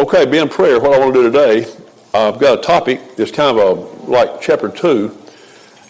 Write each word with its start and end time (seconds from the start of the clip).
Okay, 0.00 0.24
being 0.24 0.48
prayer, 0.48 0.80
what 0.80 0.94
I 0.94 0.98
want 0.98 1.12
to 1.12 1.22
do 1.22 1.30
today, 1.30 1.70
I've 2.14 2.38
got 2.40 2.58
a 2.58 2.62
topic 2.62 3.16
that's 3.16 3.30
kind 3.30 3.58
of 3.58 3.78
a, 3.78 4.10
like 4.10 4.40
chapter 4.40 4.70
2. 4.70 5.14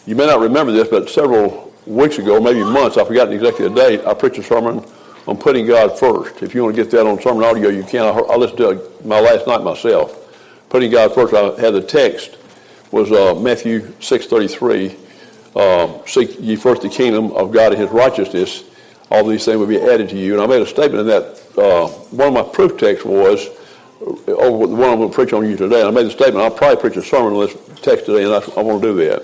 You 0.04 0.16
may 0.16 0.26
not 0.26 0.40
remember 0.40 0.72
this, 0.72 0.88
but 0.88 1.08
several 1.08 1.72
weeks 1.86 2.18
ago, 2.18 2.40
maybe 2.40 2.58
months, 2.64 2.96
I 2.96 3.04
forgot 3.04 3.26
the 3.26 3.72
date, 3.72 4.04
I 4.04 4.12
preached 4.14 4.38
a 4.38 4.42
sermon 4.42 4.84
on 5.28 5.36
putting 5.36 5.64
God 5.64 5.96
first. 5.96 6.42
If 6.42 6.56
you 6.56 6.64
want 6.64 6.74
to 6.74 6.82
get 6.82 6.90
that 6.90 7.06
on 7.06 7.22
sermon 7.22 7.44
audio, 7.44 7.68
you 7.68 7.84
can. 7.84 8.02
I, 8.02 8.08
I 8.08 8.34
listened 8.34 8.58
to 8.58 8.70
it 8.70 9.06
my 9.06 9.20
last 9.20 9.46
night 9.46 9.62
myself. 9.62 10.16
Putting 10.70 10.90
God 10.90 11.14
first, 11.14 11.32
I 11.32 11.60
had 11.60 11.74
the 11.74 11.80
text, 11.80 12.36
was 12.90 13.12
uh, 13.12 13.36
Matthew 13.36 13.82
6.33. 14.00 14.98
Uh, 15.54 16.04
Seek 16.06 16.36
ye 16.40 16.56
first 16.56 16.82
the 16.82 16.88
kingdom 16.88 17.30
of 17.34 17.52
God 17.52 17.74
and 17.74 17.80
his 17.80 17.90
righteousness. 17.90 18.64
All 19.08 19.24
these 19.24 19.44
things 19.44 19.58
will 19.58 19.68
be 19.68 19.80
added 19.80 20.08
to 20.08 20.16
you. 20.16 20.32
And 20.32 20.42
I 20.42 20.48
made 20.48 20.62
a 20.62 20.66
statement 20.66 21.02
in 21.02 21.06
that. 21.06 21.40
Uh, 21.56 21.86
one 22.10 22.26
of 22.28 22.34
my 22.34 22.42
proof 22.42 22.76
texts 22.76 23.04
was, 23.04 23.59
over 24.00 24.66
the 24.66 24.74
one 24.74 24.90
I'm 24.90 24.98
going 24.98 25.10
to 25.10 25.14
preach 25.14 25.32
on 25.32 25.48
you 25.48 25.56
today. 25.56 25.80
And 25.80 25.88
I 25.88 25.90
made 25.90 26.06
the 26.06 26.10
statement, 26.10 26.42
I'll 26.44 26.50
probably 26.50 26.80
preach 26.80 26.96
a 26.96 27.02
sermon 27.02 27.34
on 27.34 27.46
this 27.46 27.80
text 27.82 28.06
today, 28.06 28.24
and 28.24 28.32
I, 28.32 28.60
I 28.60 28.62
want 28.62 28.82
to 28.82 28.88
do 28.88 28.94
that. 29.08 29.22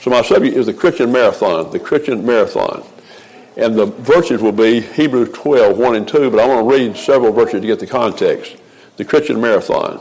So 0.00 0.10
my 0.10 0.22
subject 0.22 0.56
is 0.56 0.66
the 0.66 0.74
Christian 0.74 1.10
marathon, 1.10 1.70
the 1.70 1.80
Christian 1.80 2.24
marathon. 2.24 2.84
And 3.56 3.74
the 3.74 3.86
verses 3.86 4.42
will 4.42 4.52
be 4.52 4.80
Hebrews 4.80 5.30
12, 5.32 5.78
1 5.78 5.94
and 5.96 6.06
2, 6.06 6.30
but 6.30 6.40
I 6.40 6.46
want 6.46 6.68
to 6.68 6.76
read 6.76 6.96
several 6.96 7.32
verses 7.32 7.62
to 7.62 7.66
get 7.66 7.80
the 7.80 7.86
context. 7.86 8.56
The 8.98 9.04
Christian 9.04 9.40
marathon. 9.40 10.00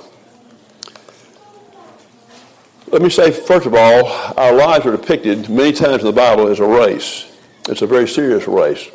Let 2.88 3.02
me 3.02 3.10
say, 3.10 3.32
first 3.32 3.66
of 3.66 3.74
all, 3.74 4.08
our 4.38 4.54
lives 4.54 4.86
are 4.86 4.96
depicted 4.96 5.50
many 5.50 5.72
times 5.72 6.02
in 6.02 6.06
the 6.06 6.14
Bible 6.14 6.48
as 6.48 6.60
a 6.60 6.66
race. 6.66 7.32
It's 7.68 7.82
a 7.82 7.88
very 7.88 8.08
serious 8.08 8.48
race. 8.48 8.90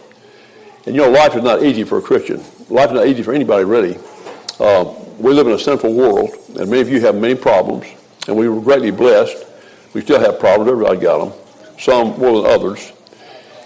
And 0.87 0.95
you 0.95 1.03
know, 1.03 1.11
life 1.11 1.35
is 1.35 1.43
not 1.43 1.63
easy 1.63 1.85
for 1.85 1.99
a 1.99 2.03
Christian. 2.03 2.39
Life 2.69 2.91
is 2.91 2.95
not 2.95 3.07
easy 3.07 3.23
for 3.23 3.35
anybody, 3.35 3.65
really. 3.65 3.99
Uh, 4.61 4.95
we 5.19 5.33
live 5.33 5.47
in 5.47 5.55
a 5.55 5.59
sinful 5.59 5.91
world, 5.95 6.29
and 6.49 6.69
many 6.69 6.83
of 6.83 6.89
you 6.91 7.01
have 7.01 7.15
many 7.15 7.35
problems, 7.35 7.87
and 8.29 8.37
we 8.37 8.47
were 8.47 8.61
greatly 8.61 8.91
blessed. 8.91 9.47
We 9.95 10.03
still 10.03 10.21
have 10.21 10.39
problems, 10.39 10.71
everybody 10.71 11.01
got 11.01 11.25
them, 11.25 11.79
some 11.79 12.19
more 12.19 12.43
than 12.43 12.51
others. 12.51 12.93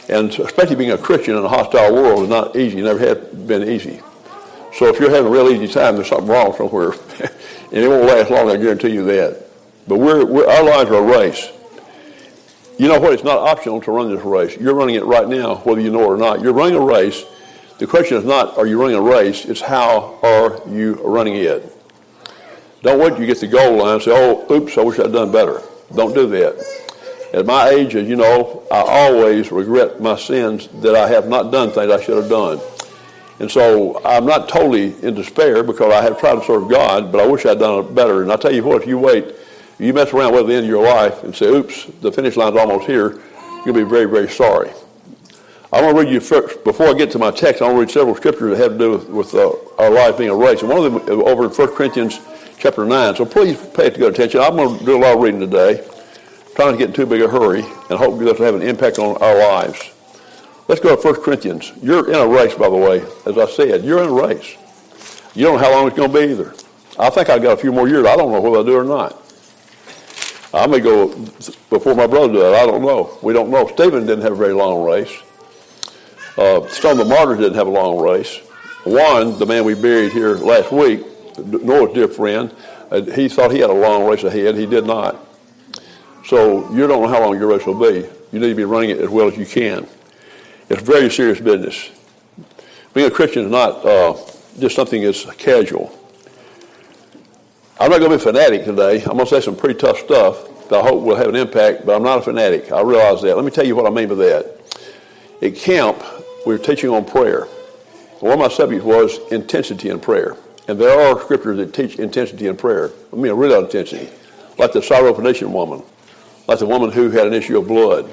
And 0.09 0.31
especially 0.31 0.77
being 0.77 0.93
a 0.93 0.99
Christian 0.99 1.37
in 1.37 1.45
a 1.45 1.49
hostile 1.49 1.93
world 1.93 2.23
is 2.23 2.29
not 2.29 2.55
easy, 2.55 2.81
never 2.81 3.01
had 3.01 3.45
been 3.49 3.69
easy. 3.69 4.01
So 4.73 4.87
if 4.87 5.01
you're 5.01 5.11
having 5.11 5.27
a 5.27 5.31
real 5.31 5.49
easy 5.49 5.67
time, 5.67 5.97
there's 5.97 6.09
something 6.09 6.29
wrong 6.29 6.55
somewhere. 6.57 6.93
and 7.73 7.73
it 7.73 7.89
won't 7.89 8.07
last 8.07 8.31
long, 8.31 8.49
I 8.49 8.57
guarantee 8.57 8.91
you 8.91 9.05
that. 9.07 9.45
But 9.89 9.99
we're, 9.99 10.25
we're, 10.25 10.49
our 10.49 10.63
lives 10.63 10.91
are 10.91 10.95
a 10.95 11.19
race. 11.19 11.51
You 12.79 12.87
know 12.87 13.01
what? 13.01 13.15
It's 13.15 13.25
not 13.25 13.39
optional 13.39 13.81
to 13.81 13.91
run 13.91 14.15
this 14.15 14.25
race. 14.25 14.57
You're 14.61 14.75
running 14.75 14.95
it 14.95 15.05
right 15.05 15.29
now, 15.29 15.57
whether 15.57 15.81
you 15.81 15.91
know 15.91 16.03
it 16.03 16.15
or 16.15 16.17
not. 16.17 16.41
You're 16.41 16.53
running 16.53 16.77
a 16.77 16.85
race. 16.85 17.25
The 17.79 17.87
question 17.89 18.17
is 18.17 18.25
not, 18.25 18.57
are 18.57 18.67
you 18.67 18.81
running 18.81 18.97
a 18.97 19.03
race? 19.03 19.45
It's 19.45 19.61
how 19.61 20.19
are 20.23 20.61
you 20.69 20.95
running 21.05 21.35
it? 21.35 21.71
Don't 22.83 23.01
wait 23.01 23.11
till 23.11 23.21
you 23.21 23.27
get 23.27 23.41
the 23.41 23.49
goal 23.49 23.79
line 23.79 23.95
and 23.95 24.03
say, 24.03 24.13
oh, 24.15 24.47
oops, 24.53 24.79
I 24.79 24.83
wish 24.83 25.01
I'd 25.01 25.13
done 25.13 25.33
better. 25.33 25.61
Don't 25.95 26.15
do 26.15 26.29
that. 26.29 26.65
At 27.33 27.47
my 27.47 27.71
age, 27.71 27.97
as 27.97 28.09
you 28.09 28.15
know, 28.15 28.63
I 28.71 28.81
always 28.81 29.51
regret 29.51 30.01
my 30.01 30.17
sins 30.17 30.69
that 30.83 30.95
I 30.95 31.09
have 31.09 31.27
not 31.27 31.51
done 31.51 31.73
things 31.73 31.91
I 31.91 32.01
should 32.01 32.17
have 32.17 32.31
done. 32.31 32.61
And 33.41 33.51
so 33.51 34.01
I'm 34.05 34.25
not 34.25 34.49
totally 34.49 34.95
in 35.03 35.15
despair 35.15 35.65
because 35.65 35.93
I 35.93 36.01
have 36.03 36.21
tried 36.21 36.37
to 36.37 36.45
serve 36.45 36.71
God, 36.71 37.11
but 37.11 37.21
I 37.21 37.27
wish 37.27 37.45
I'd 37.45 37.59
done 37.59 37.85
it 37.85 37.95
better. 37.95 38.23
And 38.23 38.31
I 38.31 38.37
tell 38.37 38.55
you 38.55 38.63
what, 38.63 38.83
if 38.83 38.89
you 38.89 38.99
wait, 38.99 39.35
you 39.81 39.93
mess 39.93 40.13
around 40.13 40.33
with 40.33 40.47
the 40.47 40.55
end 40.55 40.65
of 40.65 40.71
your 40.71 40.85
life 40.85 41.25
and 41.25 41.35
say, 41.35 41.47
oops, 41.47 41.87
the 42.01 42.13
finish 42.13 42.37
line's 42.37 42.57
almost 42.57 42.87
here, 42.87 43.21
you'll 43.67 43.75
be 43.75 43.83
very, 43.83 44.05
very 44.05 44.29
sorry. 44.29 44.71
I 45.75 45.83
want 45.83 45.97
to 45.97 46.05
read 46.05 46.13
you 46.13 46.21
first, 46.21 46.63
before 46.63 46.87
I 46.87 46.95
get 46.95 47.11
to 47.11 47.19
my 47.19 47.33
text, 47.33 47.61
I 47.61 47.65
want 47.65 47.75
to 47.75 47.81
read 47.81 47.91
several 47.91 48.15
scriptures 48.15 48.57
that 48.57 48.63
have 48.63 48.73
to 48.75 48.79
do 48.79 48.91
with, 48.93 49.09
with 49.09 49.35
uh, 49.35 49.55
our 49.77 49.91
life 49.91 50.17
being 50.17 50.31
a 50.31 50.35
race. 50.35 50.61
And 50.61 50.71
one 50.71 50.87
of 50.87 51.05
them 51.05 51.21
over 51.27 51.47
in 51.47 51.51
1 51.51 51.75
Corinthians 51.75 52.21
chapter 52.61 52.85
9. 52.85 53.17
So 53.17 53.25
please 53.25 53.61
pay 53.75 53.91
good 53.91 54.15
attention. 54.15 54.41
I'm 54.41 54.55
going 54.55 54.79
to 54.79 54.85
do 54.85 54.97
a 54.97 55.01
lot 55.01 55.17
of 55.17 55.21
reading 55.21 55.41
today 55.41 55.85
trying 56.55 56.75
to 56.75 56.79
get 56.79 56.91
in 56.91 56.95
too 56.95 57.07
big 57.07 57.23
a 57.23 57.29
hurry 57.29 57.63
and 57.63 57.99
hope 57.99 58.21
that 58.21 58.39
will 58.39 58.45
have 58.47 58.55
an 58.55 58.63
impact 58.63 59.01
on 59.01 59.21
our 59.21 59.37
lives. 59.37 59.91
Let's 60.69 60.81
go 60.81 60.95
to 60.95 61.03
1 61.03 61.23
Corinthians. 61.23 61.73
You're 61.83 62.09
in 62.09 62.21
a 62.21 62.29
race, 62.29 62.55
by 62.55 62.69
the 62.69 62.77
way. 62.77 63.05
As 63.27 63.37
I 63.37 63.51
said, 63.51 63.83
you're 63.83 64.01
in 64.01 64.11
a 64.11 64.13
race. 64.13 64.57
You 65.35 65.47
don't 65.47 65.55
know 65.55 65.65
how 65.65 65.73
long 65.73 65.89
it's 65.89 65.97
going 65.97 66.13
to 66.13 66.21
be 66.21 66.31
either. 66.31 66.55
I 67.01 67.11
think 67.11 67.29
I've 67.29 67.43
got 67.43 67.59
a 67.59 67.61
few 67.61 67.73
more 67.73 67.89
years. 67.89 68.07
I 68.07 68.15
don't 68.15 68.31
know 68.31 68.41
whether 68.41 68.61
I 68.61 68.63
do 68.63 68.79
or 68.79 68.85
not. 68.85 69.21
I 70.55 70.69
may 70.69 70.79
go 70.79 71.09
before 71.69 71.97
my 71.97 72.07
brother 72.07 72.33
does. 72.33 72.55
I 72.55 72.65
don't 72.65 72.83
know. 72.83 73.19
We 73.23 73.33
don't 73.33 73.51
know. 73.51 73.67
Stephen 73.67 74.07
didn't 74.07 74.23
have 74.23 74.35
a 74.35 74.37
very 74.37 74.53
long 74.53 74.85
race. 74.85 75.13
Uh, 76.37 76.67
Stone 76.69 76.99
the 76.99 77.05
Martyrs 77.05 77.39
didn't 77.39 77.55
have 77.55 77.67
a 77.67 77.71
long 77.71 78.01
race. 78.01 78.39
One, 78.85 79.39
the 79.39 79.47
man 79.47 79.65
we 79.65 79.75
buried 79.75 80.13
here 80.13 80.35
last 80.37 80.73
week, 80.73 81.03
Noah's 81.39 81.95
dear 81.95 82.09
friend, 82.09 82.55
uh, 82.91 83.03
he 83.03 83.29
thought 83.29 83.51
he 83.53 83.61
had 83.61 83.71
a 83.71 83.75
long 83.75 84.05
race 84.05 84.25
ahead. 84.25 84.57
He 84.57 84.67
did 84.67 84.85
not. 84.85 85.17
So 86.27 86.71
you 86.73 86.87
don't 86.87 87.03
know 87.03 87.09
how 87.09 87.21
long 87.21 87.39
your 87.39 87.49
race 87.49 87.67
will 87.67 87.79
be. 87.79 88.09
You 88.33 88.41
need 88.41 88.49
to 88.49 88.55
be 88.55 88.65
running 88.65 88.91
it 88.91 88.99
as 88.99 89.09
well 89.09 89.29
as 89.29 89.37
you 89.37 89.47
can. 89.47 89.87
It's 90.69 90.83
very 90.83 91.11
serious 91.11 91.41
business. 91.41 91.91
Being 92.95 93.07
a 93.07 93.11
Christian 93.11 93.45
is 93.45 93.51
not 93.51 93.85
uh, 93.85 94.15
just 94.59 94.75
something 94.75 95.03
that's 95.03 95.25
casual. 95.37 95.97
I'm 97.79 97.91
not 97.91 97.99
going 97.99 98.11
to 98.11 98.17
be 98.17 98.23
a 98.23 98.33
fanatic 98.33 98.65
today. 98.65 99.03
I'm 99.03 99.17
going 99.17 99.21
to 99.21 99.27
say 99.27 99.41
some 99.41 99.57
pretty 99.57 99.79
tough 99.79 99.99
stuff 99.99 100.69
that 100.69 100.81
I 100.81 100.83
hope 100.83 101.03
will 101.03 101.17
have 101.17 101.29
an 101.29 101.37
impact, 101.37 101.85
but 101.85 101.95
I'm 101.97 102.03
not 102.03 102.19
a 102.19 102.23
fanatic. 102.23 102.73
I 102.73 102.81
realize 102.81 103.21
that. 103.23 103.37
Let 103.37 103.45
me 103.45 103.51
tell 103.51 103.67
you 103.67 103.77
what 103.77 103.87
I 103.87 103.91
mean 103.91 104.09
by 104.09 104.15
that. 104.17 104.61
At 105.43 105.57
camp, 105.57 106.03
we 106.47 106.55
were 106.55 106.59
teaching 106.59 106.91
on 106.91 107.05
prayer. 107.05 107.45
One 108.21 108.35
of 108.35 108.39
my 108.39 108.49
subjects 108.49 108.85
was 108.85 109.19
intensity 109.31 109.91
in 109.91 110.01
prayer. 110.01 110.37
And 110.67 110.79
there 110.79 110.99
are 110.99 111.21
scriptures 111.21 111.59
that 111.59 111.75
teach 111.75 111.99
intensity 111.99 112.47
in 112.47 112.57
prayer. 112.57 112.91
I 113.13 113.17
mean, 113.17 113.33
real 113.33 113.65
intensity. 113.65 114.09
Like 114.59 114.73
the 114.73 114.81
Syrophoenician 114.81 115.51
woman 115.51 115.83
like 116.47 116.59
the 116.59 116.67
woman 116.67 116.91
who 116.91 117.11
had 117.11 117.27
an 117.27 117.35
issue 117.35 117.59
of 117.59 117.69
blood, 117.69 118.11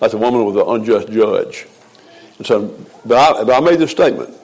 like 0.00 0.10
the 0.10 0.18
woman 0.18 0.44
with 0.44 0.54
the 0.54 0.64
unjust 0.66 1.08
judge. 1.08 1.66
And 2.38 2.46
so, 2.46 2.76
but 3.04 3.16
I, 3.16 3.44
but 3.44 3.62
I 3.62 3.64
made 3.64 3.78
this 3.78 3.90
statement. 3.90 4.34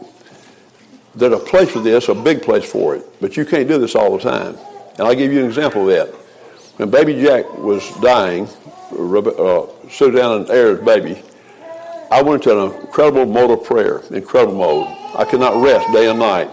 There's 1.15 1.33
a 1.33 1.39
place 1.39 1.71
for 1.71 1.81
this, 1.81 2.09
a 2.09 2.15
big 2.15 2.43
place 2.43 2.65
for 2.65 2.97
it, 2.97 3.05
but 3.21 3.37
you 3.37 3.45
can't 3.45 3.69
do 3.69 3.79
this 3.79 3.95
all 3.95 4.17
the 4.17 4.23
time. 4.23 4.57
And 4.93 5.01
I'll 5.01 5.15
give 5.15 5.33
you 5.33 5.41
an 5.41 5.47
example 5.47 5.83
of 5.83 5.89
that. 5.89 6.15
When 6.77 6.91
baby 6.91 7.21
Jack 7.21 7.53
was 7.59 7.89
dying, 8.01 8.49
uh, 8.93 9.67
Suzanne 9.91 10.41
and 10.41 10.51
Aaron's 10.51 10.85
baby, 10.85 11.23
I 12.11 12.23
went 12.23 12.45
into 12.45 12.59
an 12.59 12.81
incredible 12.81 13.25
mode 13.25 13.53
of 13.53 13.65
prayer, 13.65 14.03
incredible 14.11 14.55
mode. 14.55 14.89
I 15.17 15.25
could 15.25 15.39
not 15.39 15.63
rest 15.63 15.93
day 15.93 16.11
and 16.11 16.19
night. 16.19 16.51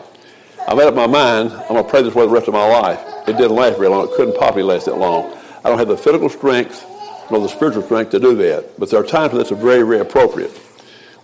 I 0.67 0.75
made 0.75 0.85
up 0.85 0.93
my 0.93 1.07
mind, 1.07 1.51
I'm 1.51 1.67
going 1.69 1.83
to 1.83 1.89
pray 1.89 2.03
this 2.03 2.13
way 2.13 2.25
the 2.25 2.31
rest 2.31 2.47
of 2.47 2.53
my 2.53 2.67
life. 2.67 2.99
It 3.27 3.37
didn't 3.37 3.55
last 3.55 3.77
very 3.77 3.87
long. 3.87 4.03
It 4.07 4.15
couldn't 4.15 4.37
possibly 4.37 4.61
last 4.61 4.85
that 4.85 4.97
long. 4.97 5.35
I 5.65 5.69
don't 5.69 5.79
have 5.79 5.87
the 5.87 5.97
physical 5.97 6.29
strength 6.29 6.85
nor 7.31 7.41
the 7.41 7.47
spiritual 7.47 7.81
strength 7.81 8.11
to 8.11 8.19
do 8.19 8.35
that. 8.35 8.77
But 8.79 8.91
there 8.91 8.99
are 8.99 9.03
times 9.03 9.33
when 9.33 9.39
that's 9.39 9.49
very, 9.49 9.81
very 9.81 9.99
appropriate. 9.99 10.51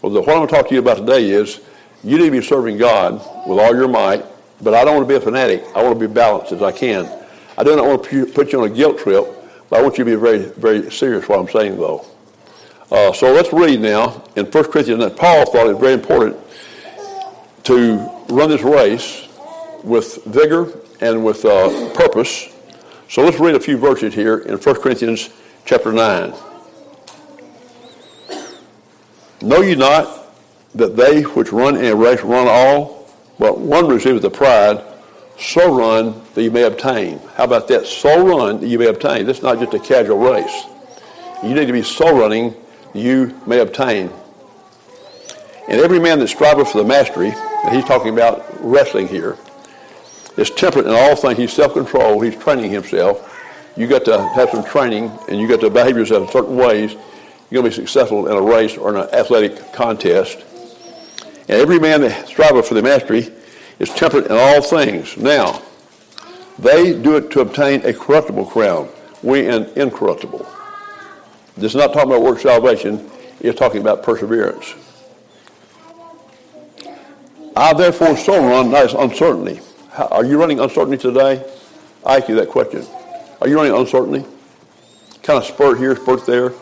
Well, 0.02 0.12
the, 0.12 0.22
what 0.22 0.30
I'm 0.30 0.38
going 0.38 0.48
to 0.48 0.56
talk 0.56 0.68
to 0.70 0.74
you 0.74 0.80
about 0.80 0.98
today 0.98 1.30
is 1.30 1.62
you 2.04 2.18
need 2.18 2.26
to 2.26 2.32
be 2.32 2.42
serving 2.42 2.78
God 2.78 3.14
with 3.48 3.60
all 3.60 3.76
your 3.76 3.88
might, 3.88 4.26
but 4.62 4.74
I 4.74 4.84
don't 4.84 4.96
want 4.96 5.08
to 5.08 5.14
be 5.14 5.16
a 5.18 5.22
fanatic. 5.22 5.64
I 5.76 5.84
want 5.84 6.00
to 6.00 6.08
be 6.08 6.12
balanced 6.12 6.52
as 6.52 6.62
I 6.64 6.72
can. 6.72 7.08
I 7.58 7.64
do 7.64 7.76
not 7.76 7.86
want 7.86 8.04
to 8.06 8.26
put 8.26 8.52
you 8.52 8.64
on 8.64 8.72
a 8.72 8.74
guilt 8.74 8.98
trip, 8.98 9.26
but 9.70 9.80
I 9.80 9.84
want 9.84 9.98
you 9.98 10.04
to 10.04 10.10
be 10.10 10.16
very, 10.16 10.40
very 10.40 10.92
serious 10.92 11.30
what 11.30 11.40
I'm 11.40 11.48
saying, 11.48 11.78
though. 11.78 12.04
Uh, 12.94 13.12
so 13.12 13.34
let's 13.34 13.52
read 13.52 13.82
now 13.82 14.24
in 14.36 14.46
1 14.46 14.64
Corinthians 14.72 15.02
that 15.02 15.18
Paul 15.18 15.46
thought 15.52 15.68
it 15.68 15.78
very 15.78 15.94
important 15.94 16.38
to 17.64 17.98
run 18.30 18.50
this 18.50 18.62
race 18.62 19.28
with 19.84 20.24
vigor 20.26 20.72
and 21.02 21.26
with 21.26 21.44
uh, 21.44 21.94
purpose 21.94 22.54
so 23.14 23.22
let's 23.22 23.40
read 23.40 23.54
a 23.54 23.60
few 23.60 23.78
verses 23.78 24.12
here 24.16 24.40
in 24.40 24.58
1 24.58 24.76
Corinthians 24.82 25.30
chapter 25.66 25.94
9. 25.94 26.34
Know 29.44 29.62
ye 29.62 29.76
not 29.76 30.36
that 30.74 30.96
they 30.96 31.22
which 31.22 31.52
run 31.52 31.78
in 31.78 31.86
a 31.86 31.96
race 31.96 32.24
run 32.24 32.48
all, 32.50 33.08
but 33.38 33.60
one 33.60 33.88
receiveth 33.88 34.24
the 34.24 34.32
pride, 34.32 34.84
so 35.40 35.72
run 35.72 36.24
that 36.34 36.42
you 36.42 36.50
may 36.50 36.64
obtain. 36.64 37.20
How 37.36 37.44
about 37.44 37.68
that? 37.68 37.86
So 37.86 38.26
run 38.26 38.62
that 38.62 38.68
you 38.68 38.80
may 38.80 38.88
obtain. 38.88 39.28
This 39.28 39.38
is 39.38 39.44
not 39.44 39.60
just 39.60 39.76
a 39.76 39.80
casual 39.80 40.18
race. 40.18 40.64
You 41.44 41.54
need 41.54 41.68
to 41.68 41.72
be 41.72 41.84
so 41.84 42.18
running 42.18 42.56
you 42.94 43.40
may 43.46 43.60
obtain. 43.60 44.12
And 45.68 45.80
every 45.80 46.00
man 46.00 46.20
that 46.20 46.28
striveth 46.28 46.72
for 46.72 46.78
the 46.80 46.84
mastery, 46.84 47.34
and 47.66 47.76
he's 47.76 47.86
talking 47.86 48.14
about 48.14 48.46
wrestling 48.60 49.08
here, 49.08 49.38
is 50.38 50.50
temperate 50.50 50.86
in 50.86 50.94
all 50.94 51.16
things. 51.16 51.38
He's 51.38 51.54
self-controlled. 51.54 52.24
He's 52.26 52.36
training 52.36 52.72
himself. 52.72 53.30
You 53.78 53.88
got 53.88 54.06
to 54.06 54.28
have 54.30 54.50
some 54.50 54.64
training, 54.64 55.12
and 55.30 55.40
you 55.40 55.48
got 55.48 55.62
to 55.62 55.70
behave 55.70 55.96
yourself 55.96 56.28
in 56.28 56.32
certain 56.32 56.56
ways. 56.56 56.94
You're 57.50 57.62
going 57.62 57.72
to 57.72 57.78
be 57.78 57.86
successful 57.86 58.28
in 58.28 58.34
a 58.36 58.42
race 58.42 58.78
or 58.78 58.90
in 58.90 58.98
an 58.98 59.10
athletic 59.14 59.74
contest. 59.74 60.44
And 61.48 61.62
every 61.62 61.80
man 61.80 62.02
that 62.02 62.28
striveth 62.28 62.68
for 62.68 62.74
the 62.74 62.82
mastery 62.82 63.30
is 63.80 63.90
temperate 63.90 64.26
in 64.26 64.32
all 64.32 64.62
things. 64.62 65.18
Now, 65.18 65.62
they 66.60 66.94
do 67.00 67.18
it 67.18 67.32
to 67.32 67.42
obtain 67.42 67.86
a 67.86 67.94
corruptible 67.94 68.46
crown. 68.46 68.90
We 69.22 69.48
an 69.48 69.66
incorruptible. 69.76 70.48
This 71.56 71.72
is 71.72 71.76
not 71.76 71.94
talking 71.94 72.12
about 72.12 72.24
work 72.24 72.40
salvation. 72.40 73.10
It's 73.40 73.58
talking 73.58 73.82
about 73.82 74.04
perseverance. 74.04 74.74
I 77.56 77.74
therefore 77.74 78.18
so 78.18 78.40
run, 78.40 78.72
that 78.72 78.88
is 78.88 78.94
uncertainty. 78.94 79.62
Are 79.96 80.26
you 80.26 80.40
running 80.40 80.60
uncertainty 80.60 80.98
today? 80.98 81.46
I 82.04 82.18
ask 82.18 82.28
you 82.28 82.36
that 82.36 82.50
question. 82.50 82.86
Are 83.42 83.48
you 83.48 83.58
running 83.58 83.74
uncertainty? 83.74 84.28
Kind 85.22 85.38
of 85.38 85.46
spurt 85.46 85.78
here, 85.78 85.96
spurt 85.96 86.26
there. 86.26 86.54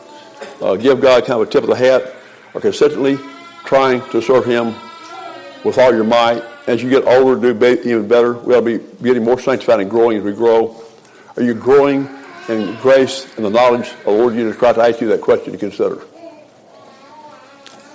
Uh, 0.60 0.76
give 0.76 1.00
God 1.00 1.24
kind 1.24 1.40
of 1.40 1.48
a 1.48 1.50
tip 1.50 1.62
of 1.62 1.70
the 1.70 1.76
hat, 1.76 2.14
or 2.52 2.60
consistently 2.60 3.18
trying 3.64 4.02
to 4.10 4.20
serve 4.20 4.44
Him 4.44 4.74
with 5.64 5.78
all 5.78 5.94
your 5.94 6.04
might. 6.04 6.42
As 6.66 6.82
you 6.82 6.90
get 6.90 7.04
older, 7.04 7.40
do 7.40 7.54
be, 7.54 7.80
even 7.88 8.06
better. 8.06 8.34
We 8.34 8.54
ought 8.54 8.60
to 8.60 8.78
be 8.78 9.02
getting 9.02 9.24
more 9.24 9.40
sanctified 9.40 9.80
and 9.80 9.90
growing 9.90 10.18
as 10.18 10.24
we 10.24 10.32
grow. 10.32 10.80
Are 11.36 11.42
you 11.42 11.54
growing 11.54 12.06
in 12.48 12.74
grace 12.80 13.26
and 13.36 13.44
the 13.44 13.50
knowledge 13.50 13.90
of 13.90 14.04
the 14.04 14.10
Lord 14.10 14.34
Jesus 14.34 14.56
Christ? 14.56 14.78
I 14.78 14.90
ask 14.90 15.00
you 15.00 15.08
that 15.08 15.20
question 15.20 15.52
to 15.52 15.58
consider. 15.58 16.02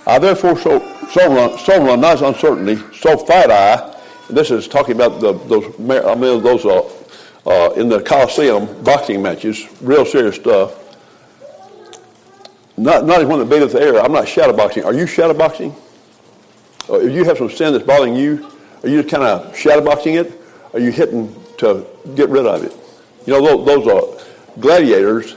I 0.06 0.18
therefore 0.18 0.58
so 0.58 0.80
so 1.10 1.56
so 1.58 1.84
run 1.84 2.00
not 2.00 2.22
uncertainty, 2.22 2.82
so 2.96 3.16
fight 3.18 3.50
I. 3.50 3.94
This 4.30 4.50
is 4.50 4.68
talking 4.68 4.94
about 4.94 5.20
the, 5.20 5.32
those 5.32 5.64
I 6.04 6.14
mean 6.14 6.42
those 6.42 6.64
uh, 6.64 6.90
uh, 7.46 7.72
in 7.72 7.88
the 7.88 8.02
Coliseum 8.02 8.82
boxing 8.82 9.22
matches, 9.22 9.66
real 9.80 10.04
serious 10.04 10.36
stuff. 10.36 10.74
Not 12.76 13.04
not 13.04 13.18
even 13.18 13.28
one 13.28 13.38
that 13.40 13.50
beateth 13.50 13.72
the 13.72 13.82
air. 13.82 14.00
I'm 14.00 14.12
not 14.12 14.24
shadowboxing. 14.24 14.84
Are 14.84 14.94
you 14.94 15.04
shadowboxing? 15.04 15.74
Uh, 16.88 17.00
if 17.00 17.12
you 17.12 17.24
have 17.24 17.36
some 17.36 17.50
sin 17.50 17.72
that's 17.72 17.84
bothering 17.84 18.16
you, 18.16 18.50
are 18.82 18.88
you 18.88 19.02
just 19.02 19.14
kind 19.14 19.24
of 19.24 19.52
shadowboxing 19.54 20.24
it? 20.24 20.40
Are 20.72 20.80
you 20.80 20.90
hitting 20.90 21.34
to 21.58 21.86
get 22.14 22.28
rid 22.28 22.46
of 22.46 22.62
it? 22.64 22.74
You 23.26 23.34
know, 23.34 23.64
those, 23.64 23.84
those 23.84 23.86
are 23.88 24.24
gladiators. 24.60 25.36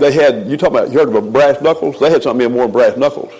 They 0.00 0.12
had, 0.12 0.48
you 0.48 0.56
talk 0.56 0.70
about, 0.70 0.90
you 0.90 0.98
heard 0.98 1.08
about 1.08 1.32
brass 1.32 1.60
knuckles? 1.60 1.98
They 2.00 2.10
had 2.10 2.22
something 2.22 2.50
more 2.52 2.64
than 2.64 2.72
brass 2.72 2.96
knuckles. 2.96 3.32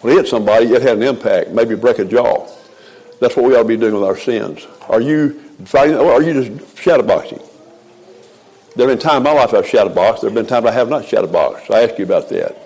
When 0.00 0.14
they 0.14 0.20
hit 0.20 0.28
somebody, 0.28 0.66
it 0.66 0.82
had 0.82 0.98
an 0.98 1.02
impact, 1.02 1.50
maybe 1.50 1.74
break 1.74 1.98
a 1.98 2.04
jaw. 2.04 2.46
That's 3.20 3.36
what 3.36 3.46
we 3.46 3.54
ought 3.54 3.62
to 3.62 3.68
be 3.68 3.76
doing 3.76 3.94
with 3.94 4.02
our 4.02 4.18
sins. 4.18 4.66
Are 4.88 5.00
you 5.00 5.40
fighting, 5.64 5.96
or 5.96 6.12
are 6.12 6.22
you 6.22 6.42
just 6.42 6.76
shadowboxing? 6.76 7.42
There 8.76 8.88
have 8.88 8.98
been 8.98 9.02
times 9.02 9.18
in 9.18 9.22
my 9.22 9.32
life 9.32 9.54
I've 9.54 9.64
shadowboxed. 9.64 10.20
There 10.20 10.30
have 10.30 10.34
been 10.34 10.46
times 10.46 10.66
I 10.66 10.72
have 10.72 10.88
not 10.88 11.04
shadowboxed. 11.04 11.70
I 11.70 11.84
ask 11.84 11.98
you 11.98 12.04
about 12.04 12.28
that. 12.30 12.58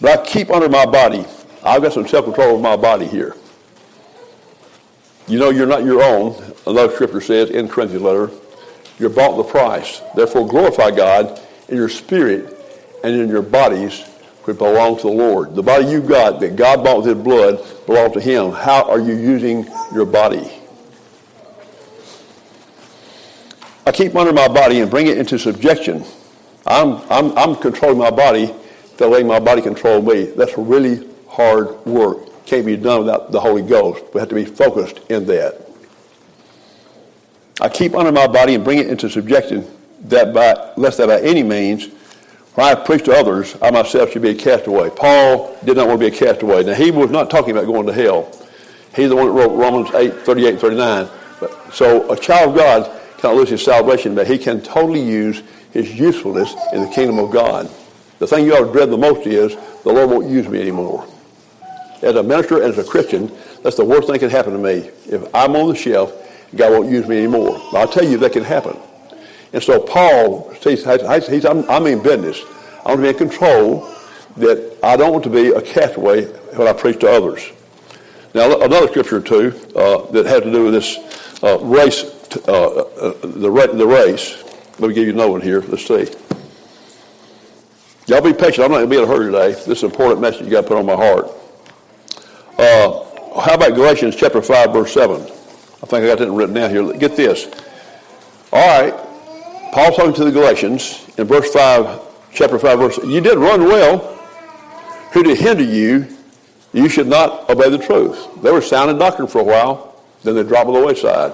But 0.00 0.20
I 0.20 0.24
keep 0.24 0.50
under 0.50 0.68
my 0.68 0.84
body. 0.84 1.24
I've 1.64 1.82
got 1.82 1.94
some 1.94 2.06
self-control 2.06 2.50
over 2.50 2.62
my 2.62 2.76
body 2.76 3.06
here. 3.06 3.34
You 5.26 5.38
know 5.38 5.50
you're 5.50 5.66
not 5.66 5.84
your 5.84 6.02
own. 6.02 6.40
Another 6.66 6.94
scripture 6.94 7.20
says 7.20 7.50
in 7.50 7.66
Corinthians 7.66 8.04
letter, 8.04 8.30
you're 8.98 9.10
bought 9.10 9.38
a 9.38 9.44
price. 9.44 10.00
Therefore 10.14 10.46
glorify 10.46 10.90
God 10.90 11.40
in 11.68 11.76
your 11.76 11.88
spirit 11.88 12.56
and 13.04 13.14
in 13.14 13.28
your 13.28 13.42
bodies 13.42 14.04
which 14.44 14.58
belong 14.58 14.96
to 14.96 15.02
the 15.02 15.08
Lord. 15.08 15.54
The 15.54 15.62
body 15.62 15.86
you've 15.86 16.06
got 16.06 16.40
that 16.40 16.56
God 16.56 16.84
bought 16.84 16.98
with 16.98 17.06
his 17.06 17.24
blood 17.24 17.64
belongs 17.86 18.14
to 18.14 18.20
him. 18.20 18.52
How 18.52 18.88
are 18.88 19.00
you 19.00 19.14
using 19.14 19.66
your 19.92 20.06
body? 20.06 20.50
I 23.84 23.92
keep 23.92 24.14
under 24.14 24.32
my 24.32 24.48
body 24.48 24.80
and 24.80 24.90
bring 24.90 25.06
it 25.06 25.18
into 25.18 25.38
subjection. 25.38 26.04
I'm, 26.64 27.00
I'm, 27.10 27.36
I'm 27.38 27.56
controlling 27.56 27.98
my 27.98 28.10
body, 28.10 28.52
they're 28.96 29.08
letting 29.08 29.28
my 29.28 29.38
body 29.38 29.62
control 29.62 30.00
me. 30.02 30.24
That's 30.24 30.56
really 30.56 31.08
hard 31.28 31.84
work. 31.84 32.44
Can't 32.46 32.66
be 32.66 32.76
done 32.76 33.00
without 33.00 33.30
the 33.30 33.40
Holy 33.40 33.62
Ghost. 33.62 34.02
We 34.14 34.20
have 34.20 34.28
to 34.30 34.34
be 34.34 34.44
focused 34.44 34.98
in 35.10 35.26
that. 35.26 35.65
I 37.60 37.68
keep 37.68 37.94
under 37.94 38.12
my 38.12 38.26
body 38.26 38.54
and 38.54 38.64
bring 38.64 38.78
it 38.78 38.88
into 38.88 39.08
subjection, 39.08 39.66
that 40.02 40.34
by, 40.34 40.72
lest 40.76 40.98
that 40.98 41.08
by 41.08 41.20
any 41.20 41.42
means 41.42 41.88
when 42.56 42.66
I 42.66 42.74
preach 42.74 43.04
to 43.04 43.12
others, 43.12 43.54
I 43.60 43.70
myself 43.70 44.12
should 44.12 44.22
be 44.22 44.30
a 44.30 44.34
castaway. 44.34 44.88
Paul 44.88 45.54
did 45.64 45.76
not 45.76 45.88
want 45.88 46.00
to 46.00 46.10
be 46.10 46.14
a 46.14 46.18
castaway. 46.18 46.64
Now, 46.64 46.72
he 46.72 46.90
was 46.90 47.10
not 47.10 47.28
talking 47.28 47.50
about 47.50 47.66
going 47.66 47.86
to 47.86 47.92
hell. 47.92 48.32
He's 48.94 49.10
the 49.10 49.16
one 49.16 49.26
that 49.26 49.32
wrote 49.32 49.54
Romans 49.54 49.94
8, 49.94 50.20
38 50.20 50.58
39. 50.58 51.08
But, 51.38 51.74
so 51.74 52.10
a 52.10 52.16
child 52.16 52.50
of 52.50 52.56
God 52.56 53.02
cannot 53.18 53.36
lose 53.36 53.50
his 53.50 53.62
salvation, 53.62 54.14
but 54.14 54.26
he 54.26 54.38
can 54.38 54.62
totally 54.62 55.02
use 55.02 55.42
his 55.72 55.92
usefulness 55.92 56.54
in 56.72 56.80
the 56.80 56.88
kingdom 56.88 57.18
of 57.18 57.30
God. 57.30 57.70
The 58.20 58.26
thing 58.26 58.46
you 58.46 58.54
ought 58.56 58.64
to 58.64 58.72
dread 58.72 58.88
the 58.88 58.96
most 58.96 59.26
is 59.26 59.54
the 59.82 59.92
Lord 59.92 60.08
won't 60.08 60.30
use 60.30 60.48
me 60.48 60.58
anymore. 60.58 61.06
As 62.00 62.16
a 62.16 62.22
minister 62.22 62.62
and 62.62 62.72
as 62.72 62.78
a 62.78 62.84
Christian, 62.84 63.30
that's 63.62 63.76
the 63.76 63.84
worst 63.84 64.06
thing 64.06 64.14
that 64.14 64.20
can 64.20 64.30
happen 64.30 64.54
to 64.54 64.58
me. 64.58 64.90
If 65.06 65.22
I'm 65.34 65.54
on 65.56 65.68
the 65.68 65.74
shelf, 65.74 66.25
God 66.56 66.72
won't 66.72 66.90
use 66.90 67.06
me 67.06 67.18
anymore. 67.18 67.60
I'll 67.72 67.88
tell 67.88 68.04
you 68.04 68.18
that 68.18 68.32
can 68.32 68.44
happen. 68.44 68.76
And 69.52 69.62
so 69.62 69.80
Paul 69.80 70.54
says, 70.60 70.86
I'm, 71.44 71.68
I'm 71.70 71.86
in 71.86 72.02
business. 72.02 72.42
I 72.84 72.90
want 72.90 72.98
to 72.98 73.02
be 73.02 73.08
in 73.08 73.16
control 73.16 73.92
that 74.36 74.78
I 74.82 74.96
don't 74.96 75.12
want 75.12 75.24
to 75.24 75.30
be 75.30 75.48
a 75.48 75.62
castaway 75.62 76.24
when 76.24 76.68
I 76.68 76.72
preach 76.72 77.00
to 77.00 77.10
others. 77.10 77.50
Now, 78.34 78.60
another 78.60 78.88
scripture 78.88 79.20
two 79.20 79.58
uh, 79.74 80.10
that 80.10 80.26
had 80.26 80.42
to 80.42 80.52
do 80.52 80.64
with 80.64 80.74
this 80.74 81.42
uh, 81.42 81.58
race, 81.60 82.04
uh, 82.46 82.52
uh, 82.52 83.12
the, 83.22 83.72
the 83.74 83.86
race. 83.86 84.42
Let 84.78 84.88
me 84.88 84.94
give 84.94 85.06
you 85.06 85.14
another 85.14 85.32
one 85.32 85.40
here. 85.40 85.62
Let's 85.62 85.86
see. 85.86 86.06
Y'all 88.06 88.20
be 88.20 88.32
patient. 88.32 88.64
I'm 88.64 88.70
not 88.70 88.78
going 88.78 88.90
to 88.90 88.90
be 88.90 88.98
in 88.98 89.04
a 89.04 89.06
hurry 89.06 89.32
today. 89.32 89.52
This 89.52 89.78
is 89.78 89.82
an 89.84 89.90
important 89.90 90.20
message 90.20 90.42
you 90.42 90.50
got 90.50 90.62
to 90.62 90.68
put 90.68 90.76
on 90.76 90.86
my 90.86 90.94
heart. 90.94 91.30
Uh, 92.58 93.40
how 93.40 93.54
about 93.54 93.74
Galatians 93.74 94.16
chapter 94.16 94.42
5, 94.42 94.72
verse 94.72 94.92
7? 94.92 95.35
I 95.82 95.86
think 95.86 96.04
I 96.04 96.06
got 96.06 96.18
that 96.18 96.30
written 96.30 96.54
down 96.54 96.70
here. 96.70 96.92
Get 96.94 97.16
this. 97.16 97.46
All 98.52 98.82
right. 98.82 98.94
Paul 99.72 99.92
talking 99.92 100.14
to 100.14 100.24
the 100.24 100.30
Galatians 100.30 101.06
in 101.18 101.26
verse 101.26 101.52
5, 101.52 102.00
chapter 102.32 102.58
5, 102.58 102.78
verse, 102.78 102.98
you 102.98 103.20
did 103.20 103.36
run 103.36 103.64
well. 103.64 103.98
Who 105.12 105.22
did 105.22 105.38
hinder 105.38 105.62
you? 105.62 106.06
You 106.72 106.88
should 106.88 107.06
not 107.06 107.48
obey 107.50 107.68
the 107.68 107.78
truth. 107.78 108.26
They 108.42 108.50
were 108.50 108.60
sound 108.60 108.88
sounding 108.88 108.98
doctrine 108.98 109.28
for 109.28 109.40
a 109.40 109.44
while, 109.44 110.02
then 110.22 110.34
they 110.34 110.42
dropped 110.42 110.68
on 110.68 110.74
the 110.74 110.84
wayside. 110.84 111.32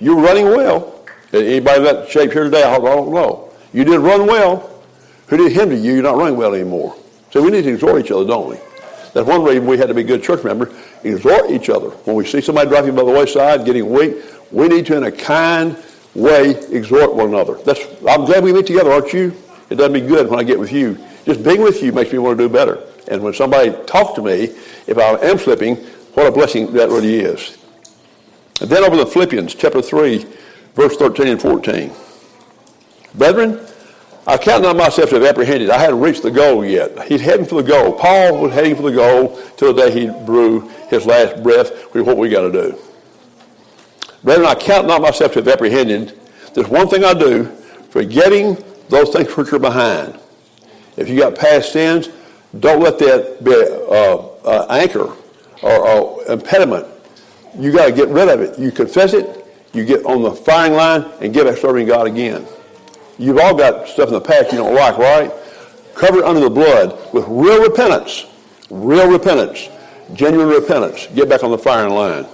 You 0.00 0.16
were 0.16 0.22
running 0.22 0.46
well. 0.46 1.04
Anybody 1.32 1.78
in 1.78 1.84
that 1.84 2.10
shape 2.10 2.32
here 2.32 2.44
today, 2.44 2.62
I 2.62 2.78
don't 2.78 3.12
know. 3.12 3.52
You 3.72 3.84
did 3.84 4.00
run 4.00 4.26
well. 4.26 4.82
Who 5.28 5.36
did 5.36 5.52
hinder 5.52 5.76
you? 5.76 5.94
You're 5.94 6.02
not 6.02 6.16
running 6.16 6.36
well 6.36 6.54
anymore. 6.54 6.96
So 7.30 7.42
we 7.42 7.50
need 7.50 7.62
to 7.62 7.72
exhort 7.72 8.04
each 8.04 8.10
other, 8.10 8.26
don't 8.26 8.50
we? 8.50 8.56
That's 9.14 9.26
one 9.26 9.42
reason 9.44 9.66
we 9.66 9.78
had 9.78 9.88
to 9.88 9.94
be 9.94 10.02
good 10.02 10.22
church 10.22 10.44
members. 10.44 10.74
Exhort 11.04 11.50
each 11.50 11.68
other. 11.68 11.90
When 11.90 12.16
we 12.16 12.24
see 12.24 12.40
somebody 12.40 12.68
dropping 12.68 12.94
by 12.94 13.04
the 13.04 13.10
wayside, 13.10 13.64
getting 13.64 13.90
weak, 13.90 14.16
we 14.50 14.68
need 14.68 14.86
to, 14.86 14.96
in 14.96 15.04
a 15.04 15.12
kind, 15.12 15.76
way 16.14 16.50
exhort 16.70 17.14
one 17.14 17.28
another. 17.28 17.54
That's, 17.64 17.80
I'm 18.08 18.24
glad 18.24 18.44
we 18.44 18.52
meet 18.52 18.66
together, 18.66 18.92
aren't 18.92 19.12
you? 19.12 19.34
It 19.70 19.76
does 19.76 19.90
me 19.90 20.00
good 20.00 20.28
when 20.28 20.38
I 20.38 20.42
get 20.42 20.58
with 20.58 20.72
you. 20.72 20.98
Just 21.24 21.42
being 21.42 21.62
with 21.62 21.82
you 21.82 21.92
makes 21.92 22.12
me 22.12 22.18
want 22.18 22.38
to 22.38 22.48
do 22.48 22.52
better. 22.52 22.82
And 23.08 23.22
when 23.22 23.32
somebody 23.32 23.72
talks 23.86 24.14
to 24.14 24.22
me, 24.22 24.54
if 24.86 24.98
I 24.98 25.14
am 25.26 25.38
slipping, 25.38 25.76
what 26.14 26.26
a 26.26 26.32
blessing 26.32 26.72
that 26.74 26.88
really 26.88 27.20
is. 27.20 27.56
And 28.60 28.70
then 28.70 28.84
over 28.84 28.96
the 28.96 29.06
Philippians 29.06 29.54
chapter 29.54 29.80
3, 29.80 30.26
verse 30.74 30.96
13 30.96 31.28
and 31.28 31.40
14. 31.40 31.92
Brethren, 33.14 33.60
I 34.26 34.36
count 34.36 34.62
not 34.62 34.76
myself 34.76 35.10
to 35.10 35.16
have 35.16 35.24
apprehended. 35.24 35.70
I 35.70 35.78
hadn't 35.78 35.98
reached 35.98 36.22
the 36.22 36.30
goal 36.30 36.64
yet. 36.64 37.06
He's 37.08 37.20
heading 37.20 37.44
for 37.44 37.60
the 37.60 37.68
goal. 37.68 37.92
Paul 37.92 38.40
was 38.40 38.52
heading 38.52 38.76
for 38.76 38.82
the 38.82 38.92
goal 38.92 39.40
till 39.56 39.72
the 39.72 39.82
day 39.82 39.90
he 39.90 40.06
drew 40.24 40.68
his 40.88 41.06
last 41.06 41.42
breath, 41.42 41.92
which 41.92 42.04
what 42.04 42.16
we 42.16 42.28
got 42.28 42.42
to 42.42 42.52
do. 42.52 42.78
Brethren, 44.22 44.46
I 44.46 44.54
count 44.54 44.86
not 44.86 45.02
myself 45.02 45.32
to 45.32 45.40
have 45.40 45.48
apprehended. 45.48 46.18
There's 46.54 46.68
one 46.68 46.88
thing 46.88 47.04
I 47.04 47.14
do, 47.14 47.46
forgetting 47.90 48.62
those 48.88 49.10
things 49.10 49.36
which 49.36 49.52
are 49.52 49.58
behind. 49.58 50.18
If 50.96 51.08
you 51.08 51.18
got 51.18 51.34
past 51.34 51.72
sins, 51.72 52.08
don't 52.60 52.80
let 52.80 52.98
that 53.00 53.42
be 53.42 53.52
an 53.52 54.28
uh, 54.44 54.66
anchor 54.70 55.16
or, 55.62 55.88
or 55.88 56.24
impediment. 56.30 56.86
You 57.58 57.72
got 57.72 57.86
to 57.86 57.92
get 57.92 58.08
rid 58.08 58.28
of 58.28 58.40
it. 58.40 58.58
You 58.58 58.70
confess 58.70 59.14
it, 59.14 59.44
you 59.72 59.84
get 59.84 60.04
on 60.04 60.22
the 60.22 60.30
firing 60.30 60.74
line, 60.74 61.10
and 61.20 61.34
get 61.34 61.46
back 61.46 61.56
serving 61.56 61.86
God 61.86 62.06
again. 62.06 62.46
You've 63.18 63.38
all 63.38 63.54
got 63.54 63.88
stuff 63.88 64.08
in 64.08 64.14
the 64.14 64.20
past 64.20 64.52
you 64.52 64.58
don't 64.58 64.74
like, 64.74 64.96
right? 64.98 65.32
Cover 65.94 66.18
it 66.18 66.24
under 66.24 66.40
the 66.40 66.50
blood 66.50 67.12
with 67.12 67.24
real 67.28 67.62
repentance. 67.62 68.26
Real 68.70 69.10
repentance. 69.10 69.68
Genuine 70.14 70.48
repentance. 70.48 71.06
Get 71.14 71.28
back 71.28 71.44
on 71.44 71.50
the 71.50 71.58
firing 71.58 71.94
line. 71.94 72.26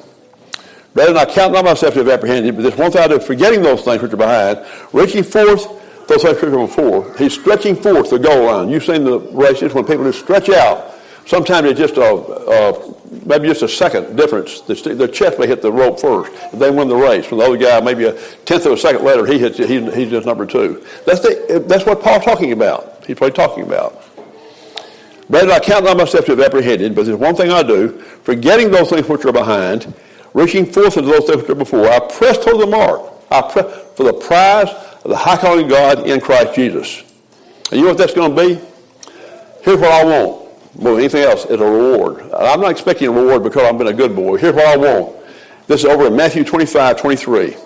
Rather 0.95 1.13
than 1.13 1.29
I 1.29 1.33
count 1.33 1.53
not 1.53 1.65
myself 1.65 1.95
to 1.95 2.01
have 2.01 2.09
apprehended, 2.09 2.57
but 2.57 2.63
this 2.63 2.77
one 2.77 2.91
thing 2.91 3.21
forgetting 3.21 3.63
those 3.63 3.83
things 3.83 4.03
which 4.03 4.13
are 4.13 4.17
behind, 4.17 4.65
reaching 4.93 5.23
forth 5.23 5.67
those 6.09 6.23
things 6.23 6.41
which 6.41 6.53
are 6.53 6.67
before. 6.67 7.15
He's 7.17 7.35
stretching 7.35 7.77
forth 7.77 8.11
the 8.11 8.19
goal 8.19 8.47
line. 8.47 8.69
You've 8.69 8.85
seen 8.85 9.05
the 9.05 9.21
races 9.21 9.75
when 9.75 9.85
people 9.85 10.05
just 10.05 10.21
stretch 10.21 10.49
out. 10.49 10.95
Sometimes 11.29 11.69
it's 11.69 11.79
just 11.79 11.99
a, 11.99 12.03
a 12.03 12.95
maybe 13.27 13.49
just 13.49 13.61
a 13.61 13.69
second 13.69 14.17
difference. 14.17 14.63
The, 14.63 14.75
the, 14.95 15.07
chest 15.07 15.39
may 15.39 15.47
hit 15.47 15.61
the 15.61 15.71
rope 15.71 16.01
first. 16.01 16.33
They 16.55 16.71
win 16.71 16.89
the 16.89 16.97
race. 16.97 17.31
When 17.31 17.41
the 17.41 17.45
other 17.45 17.59
guy, 17.59 17.79
maybe 17.83 18.05
a 18.05 18.19
tenth 18.47 18.65
of 18.65 18.73
a 18.73 18.79
second 18.79 19.05
later, 19.05 19.27
he 19.27 19.39
hits 19.39 19.59
he, 19.59 19.91
he's 19.91 20.09
just 20.09 20.25
number 20.25 20.47
two. 20.47 20.83
That's, 21.05 21.21
the, 21.21 21.63
that's 21.69 21.85
what 21.85 22.01
Paul's 22.01 22.25
talking 22.25 22.53
about. 22.53 23.05
He's 23.05 23.19
probably 23.19 23.35
talking 23.35 23.65
about. 23.65 24.03
Rather, 25.29 25.53
I 25.53 25.61
count 25.61 25.85
not 25.85 25.99
myself 25.99 26.25
to 26.25 26.31
have 26.31 26.41
apprehended, 26.41 26.95
but 26.95 27.05
there's 27.05 27.19
one 27.19 27.37
thing 27.37 27.51
I 27.51 27.63
do, 27.63 27.99
forgetting 28.23 28.71
those 28.71 28.89
things 28.89 29.07
which 29.07 29.27
are 29.27 29.33
behind, 29.33 29.93
reaching 30.33 30.65
forth 30.65 30.97
into 30.97 31.11
those 31.11 31.27
things 31.27 31.43
which 31.43 31.51
are 31.51 31.55
before. 31.55 31.91
I 31.91 31.99
press 31.99 32.43
toward 32.43 32.59
the 32.59 32.67
mark. 32.67 33.03
I 33.31 33.43
press 33.43 33.67
for 33.95 34.05
the 34.05 34.15
prize 34.15 34.71
of 35.05 35.11
the 35.11 35.17
high 35.17 35.37
calling 35.37 35.65
of 35.65 35.71
God 35.71 36.07
in 36.07 36.23
Christ 36.23 36.55
Jesus. 36.55 37.03
And 37.71 37.81
you 37.81 37.83
know 37.83 37.89
what 37.89 37.99
that's 37.99 38.15
going 38.15 38.35
to 38.35 38.47
be? 38.49 38.55
Here's 39.61 39.79
what 39.79 39.93
I 39.93 40.05
want. 40.05 40.48
More 40.79 40.93
than 40.93 41.01
anything 41.01 41.23
else 41.23 41.45
is 41.45 41.61
a 41.61 41.65
reward. 41.65 42.21
I'm 42.33 42.61
not 42.61 42.71
expecting 42.71 43.09
a 43.09 43.13
reward 43.13 43.43
because 43.43 43.65
I've 43.65 43.77
been 43.77 43.89
a 43.89 43.93
good 43.93 44.15
boy. 44.15 44.37
Here's 44.37 44.55
what 44.55 44.67
I 44.67 44.77
want. 44.77 45.17
This 45.67 45.81
is 45.81 45.87
over 45.87 46.07
in 46.07 46.17
Matthew 46.17 46.45
25, 46.45 47.01
23. 47.01 47.57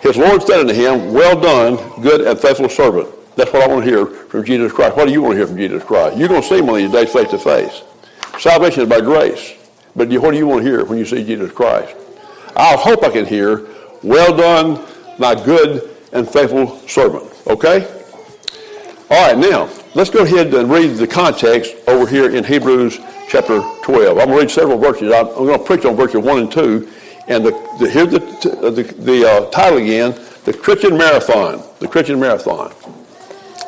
His 0.00 0.16
Lord 0.16 0.42
said 0.42 0.60
unto 0.60 0.74
him, 0.74 1.12
Well 1.12 1.38
done, 1.38 2.02
good 2.02 2.22
and 2.22 2.38
faithful 2.38 2.68
servant. 2.68 3.08
That's 3.36 3.52
what 3.52 3.62
I 3.62 3.66
want 3.66 3.84
to 3.84 3.90
hear 3.90 4.06
from 4.06 4.44
Jesus 4.44 4.72
Christ. 4.72 4.96
What 4.96 5.06
do 5.06 5.12
you 5.12 5.22
want 5.22 5.32
to 5.32 5.38
hear 5.38 5.46
from 5.46 5.56
Jesus 5.56 5.84
Christ? 5.84 6.16
You're 6.16 6.28
going 6.28 6.42
to 6.42 6.48
see 6.48 6.60
one 6.60 6.70
of 6.70 6.76
these 6.76 6.92
days 6.92 7.12
face 7.12 7.30
to 7.30 7.38
face. 7.38 7.82
Salvation 8.38 8.82
is 8.82 8.88
by 8.88 9.00
grace. 9.00 9.54
But 9.94 10.08
what 10.08 10.32
do 10.32 10.38
you 10.38 10.46
want 10.46 10.62
to 10.62 10.68
hear 10.68 10.84
when 10.84 10.98
you 10.98 11.04
see 11.04 11.22
Jesus 11.22 11.52
Christ? 11.52 11.94
I 12.56 12.76
hope 12.76 13.02
I 13.04 13.10
can 13.10 13.26
hear, 13.26 13.66
Well 14.02 14.36
done, 14.36 14.84
my 15.18 15.34
good 15.34 15.96
and 16.12 16.28
faithful 16.28 16.78
servant. 16.88 17.30
Okay? 17.46 17.86
All 19.10 19.28
right, 19.28 19.38
now, 19.38 19.68
let's 19.94 20.10
go 20.10 20.24
ahead 20.24 20.52
and 20.52 20.70
read 20.70 20.96
the 20.96 21.06
context 21.06 21.74
over 21.86 22.06
here 22.06 22.34
in 22.34 22.44
Hebrews 22.44 22.98
chapter 23.28 23.60
12. 23.82 24.18
I'm 24.18 24.26
going 24.26 24.28
to 24.28 24.36
read 24.36 24.50
several 24.50 24.78
verses. 24.78 25.12
I'm 25.12 25.26
going 25.28 25.58
to 25.58 25.64
preach 25.64 25.84
on 25.84 25.96
verses 25.96 26.22
1 26.22 26.38
and 26.38 26.52
2. 26.52 26.90
And 27.26 27.44
the, 27.44 27.50
the, 27.78 27.88
here's 27.88 28.10
the, 28.10 28.18
the, 28.18 28.82
the 28.82 29.28
uh, 29.28 29.50
title 29.50 29.78
again, 29.78 30.14
The 30.44 30.52
Christian 30.52 30.98
Marathon. 30.98 31.62
The 31.78 31.88
Christian 31.88 32.20
Marathon. 32.20 32.74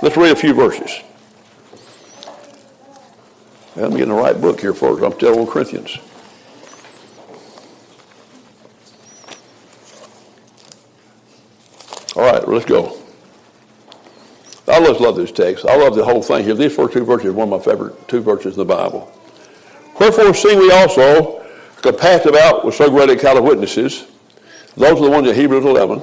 Let's 0.03 0.17
read 0.17 0.33
a 0.33 0.37
few 0.37 0.53
verses. 0.53 1.01
Let 3.77 3.91
me 3.91 3.99
get 3.99 4.05
in 4.05 4.09
the 4.09 4.15
right 4.15 4.39
book 4.39 4.61
here 4.61 4.75
first. 4.75 5.03
I'm 5.03 5.13
still 5.13 5.39
on 5.39 5.47
Corinthians. 5.47 5.99
All 12.15 12.23
right, 12.23 12.47
let's 12.49 12.65
go. 12.65 13.06
I 14.69 14.75
always 14.75 15.01
love 15.01 15.17
this 15.17 15.31
text. 15.31 15.65
I 15.65 15.77
love 15.77 15.95
the 15.95 16.05
whole 16.05 16.23
thing 16.23 16.45
here. 16.45 16.55
These 16.55 16.75
first 16.75 16.93
two 16.93 17.05
verses 17.05 17.29
are 17.29 17.33
one 17.33 17.53
of 17.53 17.61
my 17.61 17.73
favorite 17.73 18.09
two 18.09 18.21
verses 18.21 18.55
in 18.55 18.59
the 18.59 18.65
Bible. 18.65 19.13
Wherefore, 19.99 20.35
see 20.35 20.57
we 20.57 20.73
also 20.73 21.45
compassed 21.83 22.27
about 22.27 22.65
with 22.65 22.75
so 22.75 22.91
great 22.91 23.11
a 23.11 23.17
cloud 23.17 23.37
of 23.37 23.45
witnesses, 23.45 24.07
those 24.77 25.01
are 25.01 25.05
the 25.05 25.11
ones 25.11 25.29
in 25.29 25.35
Hebrews 25.35 25.65
11. 25.65 26.03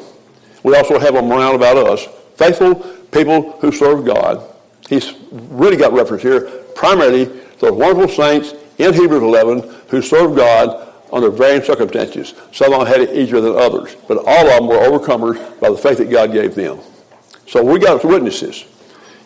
We 0.63 0.75
also 0.75 0.97
have 0.97 1.13
them 1.13 1.31
around 1.31 1.55
about 1.55 1.77
us. 1.77 2.07
Faithful 2.35 2.75
people 3.11 3.51
who 3.59 3.71
serve 3.71 4.05
God. 4.05 4.49
He's 4.89 5.13
really 5.31 5.77
got 5.77 5.93
reference 5.93 6.23
here, 6.23 6.41
primarily 6.75 7.25
those 7.59 7.71
wonderful 7.71 8.07
saints 8.07 8.53
in 8.77 8.93
Hebrews 8.93 9.21
11 9.21 9.75
who 9.89 10.01
serve 10.01 10.35
God 10.35 10.91
under 11.11 11.29
varying 11.29 11.61
circumstances. 11.63 12.33
Some 12.51 12.73
of 12.73 12.79
them 12.79 12.87
had 12.87 13.01
it 13.01 13.15
easier 13.15 13.39
than 13.39 13.55
others, 13.55 13.95
but 14.07 14.17
all 14.25 14.49
of 14.49 14.59
them 14.59 14.67
were 14.67 14.77
overcomers 14.77 15.37
by 15.59 15.69
the 15.69 15.77
faith 15.77 15.99
that 15.99 16.09
God 16.09 16.31
gave 16.31 16.55
them. 16.55 16.79
So 17.53 17.63
we 17.63 17.77
got 17.77 18.03
witnesses. 18.03 18.65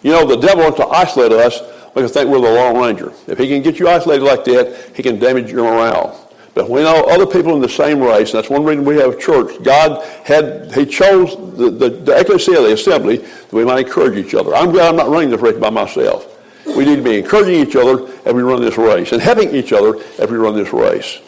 You 0.04 0.12
know, 0.12 0.26
the 0.26 0.36
devil 0.36 0.64
wants 0.64 0.78
to 0.80 0.88
isolate 0.88 1.32
us 1.32 1.62
because 1.94 2.12
think 2.12 2.30
we're 2.30 2.42
the 2.42 2.52
Lone 2.52 2.78
Ranger. 2.78 3.14
If 3.26 3.38
he 3.38 3.48
can 3.48 3.62
get 3.62 3.80
you 3.80 3.88
isolated 3.88 4.26
like 4.26 4.44
that, 4.44 4.92
he 4.94 5.02
can 5.02 5.18
damage 5.18 5.50
your 5.50 5.64
morale. 5.64 6.30
But 6.54 6.70
we 6.70 6.82
know 6.82 7.06
other 7.06 7.26
people 7.26 7.56
in 7.56 7.62
the 7.62 7.70
same 7.70 8.02
race, 8.02 8.34
and 8.34 8.44
that's 8.44 8.50
one 8.50 8.66
reason 8.66 8.84
we 8.84 8.98
have 8.98 9.18
church. 9.18 9.64
God 9.64 10.04
had, 10.26 10.74
he 10.74 10.86
chose 10.86 11.38
the, 11.58 11.70
the, 11.72 12.20
ecclesia, 12.20 12.56
the 12.56 12.74
assembly, 12.74 13.20
that 13.20 13.54
we 13.54 13.64
might 13.64 13.88
encourage 13.88 14.18
each 14.18 14.36
other. 14.36 14.54
I'm 14.54 14.72
glad 14.72 14.90
I'm 14.90 14.98
not 14.98 15.08
running 15.08 15.30
this 15.30 15.40
race 15.40 15.58
by 15.58 15.70
myself. 15.70 16.28
We 16.66 16.84
need 16.84 16.98
to 16.98 17.04
be 17.04 17.20
encouraging 17.20 17.66
each 17.66 17.78
other 17.78 18.12
as 18.26 18.34
we 18.34 18.42
run 18.42 18.60
this 18.60 18.78
race 18.78 19.14
and 19.14 19.22
helping 19.22 19.56
each 19.56 19.72
other 19.72 20.04
as 20.20 20.30
we 20.30 20.36
run 20.36 20.54
this 20.54 20.74
race. 20.74 21.22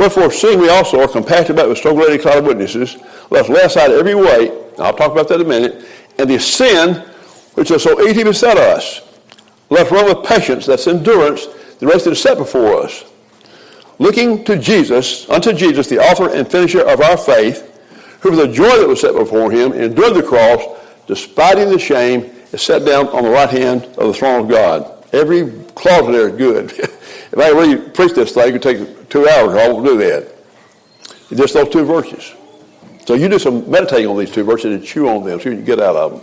Wherefore, 0.00 0.32
seeing 0.32 0.58
we 0.58 0.68
also 0.68 1.00
are 1.00 1.06
compassed 1.06 1.50
about 1.50 1.68
with 1.68 1.78
so 1.78 1.94
great 1.94 2.18
a 2.18 2.20
cloud 2.20 2.38
of 2.38 2.46
witnesses, 2.46 2.96
let 3.30 3.44
us 3.44 3.48
lay 3.48 3.62
aside 3.62 3.92
every 3.92 4.16
weight, 4.16 4.50
I'll 4.78 4.94
talk 4.94 5.12
about 5.12 5.28
that 5.28 5.40
in 5.40 5.46
a 5.46 5.48
minute, 5.48 5.84
and 6.18 6.28
the 6.28 6.38
sin 6.38 6.96
which 7.54 7.70
is 7.70 7.82
so 7.82 8.00
easily 8.02 8.24
beset 8.24 8.56
us. 8.56 9.00
Let 9.70 9.86
us 9.86 9.92
run 9.92 10.04
with 10.06 10.26
patience, 10.26 10.66
that's 10.66 10.86
endurance, 10.86 11.46
the 11.78 11.86
race 11.86 12.04
that 12.04 12.12
is 12.12 12.20
set 12.20 12.38
before 12.38 12.82
us 12.82 13.04
looking 14.02 14.42
to 14.44 14.58
Jesus, 14.58 15.28
unto 15.30 15.52
Jesus, 15.52 15.86
the 15.86 15.98
author 15.98 16.28
and 16.28 16.50
finisher 16.50 16.80
of 16.80 17.00
our 17.00 17.16
faith, 17.16 17.68
who 18.20 18.30
for 18.30 18.36
the 18.36 18.52
joy 18.52 18.78
that 18.78 18.88
was 18.88 19.00
set 19.00 19.14
before 19.14 19.50
him 19.50 19.72
endured 19.72 20.14
the 20.14 20.22
cross, 20.22 20.62
despising 21.06 21.70
the 21.70 21.78
shame, 21.78 22.32
is 22.52 22.62
set 22.62 22.84
down 22.84 23.06
on 23.08 23.22
the 23.22 23.30
right 23.30 23.48
hand 23.48 23.84
of 23.98 24.08
the 24.08 24.14
throne 24.14 24.42
of 24.42 24.48
God. 24.48 25.06
Every 25.12 25.52
clause 25.74 26.06
there 26.08 26.28
is 26.28 26.36
good. 26.36 26.72
if 26.78 27.38
I 27.38 27.50
really 27.50 27.90
preach 27.90 28.12
this 28.12 28.32
thing, 28.32 28.48
it 28.48 28.52
could 28.52 28.62
take 28.62 29.08
two 29.08 29.28
hours. 29.28 29.54
I 29.54 29.68
won't 29.68 29.86
do 29.86 29.96
that. 29.98 30.34
Just 31.34 31.54
those 31.54 31.68
two 31.68 31.84
verses. 31.84 32.34
So 33.12 33.18
you 33.18 33.28
do 33.28 33.38
some 33.38 33.70
meditating 33.70 34.06
on 34.06 34.16
these 34.16 34.30
two 34.30 34.42
verses 34.42 34.74
and 34.74 34.82
chew 34.82 35.06
on 35.06 35.22
them, 35.22 35.36
what 35.36 35.44
you 35.44 35.54
get 35.56 35.78
out 35.78 35.96
of 35.96 36.12
them. 36.12 36.22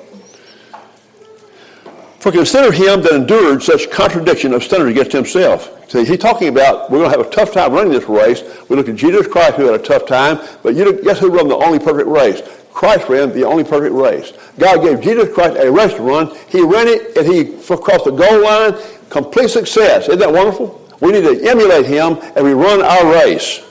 For 2.20 2.32
consider 2.32 2.72
him 2.72 3.04
that 3.04 3.12
endured 3.12 3.62
such 3.62 3.92
contradiction 3.92 4.54
of 4.54 4.64
sinners 4.64 4.90
against 4.90 5.12
himself. 5.12 5.70
See, 5.92 6.04
he's 6.04 6.18
talking 6.18 6.48
about 6.48 6.90
we're 6.90 6.98
going 6.98 7.12
to 7.12 7.16
have 7.16 7.28
a 7.28 7.30
tough 7.30 7.54
time 7.54 7.74
running 7.74 7.94
this 7.94 8.10
race. 8.10 8.42
We 8.70 8.76
look 8.76 8.90
at 8.90 8.96
Jesus 8.96 9.28
Christ 9.28 9.54
who 9.54 9.66
had 9.66 9.80
a 9.80 9.84
tough 9.84 10.08
time, 10.08 10.40
but 10.64 10.74
you 10.74 11.00
guess 11.04 11.20
who 11.20 11.30
ran 11.30 11.48
the 11.48 11.58
only 11.58 11.78
perfect 11.78 12.10
race? 12.10 12.42
Christ 12.74 13.08
ran 13.08 13.34
the 13.34 13.44
only 13.44 13.64
perfect 13.64 13.94
race. 13.94 14.34
God 14.58 14.82
gave 14.82 15.00
Jesus 15.00 15.32
Christ 15.32 15.58
a 15.60 15.72
race 15.72 15.94
to 15.94 16.02
run. 16.02 16.36
He 16.48 16.64
ran 16.64 16.88
it 16.88 17.16
and 17.16 17.28
he 17.28 17.56
crossed 17.68 18.06
the 18.06 18.12
goal 18.18 18.44
line. 18.44 18.74
Complete 19.12 19.52
success. 19.52 20.08
Isn't 20.08 20.18
that 20.18 20.34
wonderful? 20.34 20.84
We 21.02 21.12
need 21.12 21.22
to 21.22 21.48
emulate 21.48 21.86
him 21.86 22.18
and 22.36 22.44
we 22.44 22.54
run 22.54 22.82
our 22.82 23.14
race. 23.14 23.62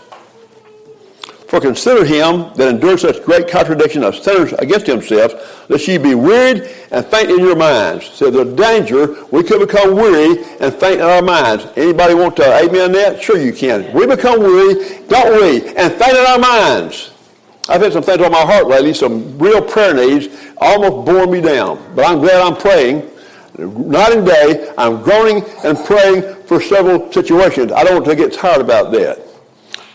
For 1.48 1.60
consider 1.60 2.04
him 2.04 2.52
that 2.56 2.68
endured 2.68 3.00
such 3.00 3.24
great 3.24 3.48
contradiction 3.48 4.04
of 4.04 4.14
sinners 4.14 4.52
against 4.58 4.86
himself, 4.86 5.70
lest 5.70 5.88
ye 5.88 5.96
be 5.96 6.14
wearied 6.14 6.68
and 6.90 7.06
faint 7.06 7.30
in 7.30 7.38
your 7.38 7.56
minds. 7.56 8.04
So 8.04 8.30
the 8.30 8.44
danger, 8.44 9.24
we 9.30 9.42
could 9.42 9.66
become 9.66 9.96
weary 9.96 10.44
and 10.60 10.74
faint 10.74 11.00
in 11.00 11.06
our 11.06 11.22
minds. 11.22 11.66
Anybody 11.74 12.12
want 12.12 12.36
to 12.36 12.44
amen 12.44 12.92
that? 12.92 13.22
Sure 13.22 13.38
you 13.38 13.54
can. 13.54 13.90
We 13.94 14.06
become 14.06 14.40
weary, 14.40 14.98
don't 15.08 15.40
we? 15.40 15.74
And 15.74 15.90
faint 15.94 16.18
in 16.18 16.26
our 16.26 16.38
minds. 16.38 17.12
I've 17.66 17.80
had 17.80 17.94
some 17.94 18.02
things 18.02 18.20
on 18.20 18.30
my 18.30 18.44
heart 18.44 18.66
lately, 18.66 18.92
some 18.92 19.38
real 19.38 19.62
prayer 19.62 19.94
needs, 19.94 20.28
almost 20.58 21.06
bore 21.06 21.26
me 21.26 21.40
down. 21.40 21.82
But 21.94 22.04
I'm 22.06 22.18
glad 22.18 22.42
I'm 22.42 22.56
praying. 22.56 23.10
Night 23.56 24.12
and 24.12 24.26
day, 24.26 24.70
I'm 24.76 25.02
groaning 25.02 25.42
and 25.64 25.78
praying 25.86 26.44
for 26.44 26.60
several 26.60 27.10
situations. 27.10 27.72
I 27.72 27.84
don't 27.84 27.94
want 27.94 28.06
to 28.06 28.16
get 28.16 28.34
tired 28.34 28.60
about 28.60 28.92
that. 28.92 29.27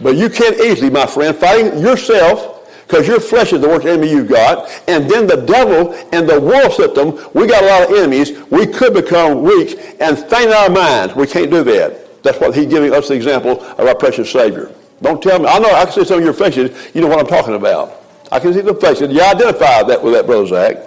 But 0.01 0.15
you 0.15 0.29
can't 0.29 0.57
easily, 0.59 0.89
my 0.89 1.05
friend, 1.05 1.35
fighting 1.35 1.79
yourself 1.79 2.53
because 2.87 3.07
your 3.07 3.19
flesh 3.19 3.53
is 3.53 3.61
the 3.61 3.67
worst 3.67 3.85
enemy 3.85 4.11
you've 4.11 4.29
got. 4.29 4.69
And 4.87 5.09
then 5.09 5.25
the 5.25 5.37
devil 5.37 5.93
and 6.11 6.27
the 6.29 6.39
world 6.39 6.73
system, 6.73 7.19
we 7.33 7.47
got 7.47 7.63
a 7.63 7.67
lot 7.67 7.89
of 7.89 7.97
enemies. 7.97 8.39
We 8.51 8.67
could 8.67 8.93
become 8.93 9.41
weak 9.41 9.79
and 9.99 10.17
faint 10.17 10.47
in 10.47 10.53
our 10.53 10.69
minds. 10.69 11.15
We 11.15 11.27
can't 11.27 11.49
do 11.49 11.63
that. 11.63 12.21
That's 12.23 12.39
what 12.39 12.55
he's 12.55 12.67
giving 12.67 12.93
us 12.93 13.07
the 13.07 13.15
example 13.15 13.63
of 13.63 13.79
our 13.87 13.95
precious 13.95 14.31
Savior. 14.31 14.71
Don't 15.01 15.21
tell 15.21 15.39
me. 15.39 15.47
I 15.47 15.59
know 15.59 15.69
I 15.73 15.83
can 15.85 15.93
see 15.93 16.05
some 16.05 16.19
of 16.19 16.23
your 16.23 16.33
faces. 16.33 16.91
You 16.93 17.01
know 17.01 17.07
what 17.07 17.19
I'm 17.19 17.27
talking 17.27 17.55
about. 17.55 18.01
I 18.31 18.39
can 18.39 18.53
see 18.53 18.61
the 18.61 18.73
faces. 18.75 19.13
You 19.13 19.21
identify 19.21 19.83
that 19.83 20.01
with 20.01 20.13
that, 20.13 20.25
Brother 20.25 20.47
Zach. 20.47 20.77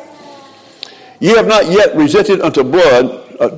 Ye 1.21 1.31
have 1.31 1.47
not 1.47 1.71
yet 1.71 1.95
resisted 1.95 2.41
unto 2.41 2.63
blood, 2.63 3.07
uh, 3.41 3.49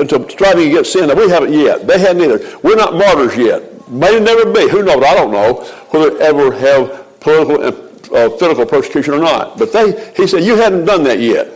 unto 0.00 0.28
striving 0.28 0.68
against 0.68 0.92
sin. 0.92 1.08
Now, 1.08 1.14
we 1.14 1.28
haven't 1.28 1.52
yet. 1.52 1.86
They 1.86 1.98
haven't 1.98 2.22
either. 2.22 2.58
We're 2.62 2.76
not 2.76 2.94
martyrs 2.94 3.36
yet. 3.36 3.73
May 3.88 4.18
never 4.18 4.50
be. 4.52 4.68
Who 4.68 4.82
knows? 4.82 5.02
I 5.02 5.14
don't 5.14 5.30
know 5.30 5.64
whether 5.90 6.20
ever 6.22 6.52
have 6.52 7.20
political 7.20 7.62
and 7.62 7.84
uh, 8.12 8.30
physical 8.36 8.66
persecution 8.66 9.14
or 9.14 9.18
not. 9.18 9.58
But 9.58 9.72
they, 9.72 10.12
he 10.16 10.26
said, 10.26 10.44
you 10.44 10.56
hadn't 10.56 10.84
done 10.84 11.02
that 11.04 11.20
yet. 11.20 11.50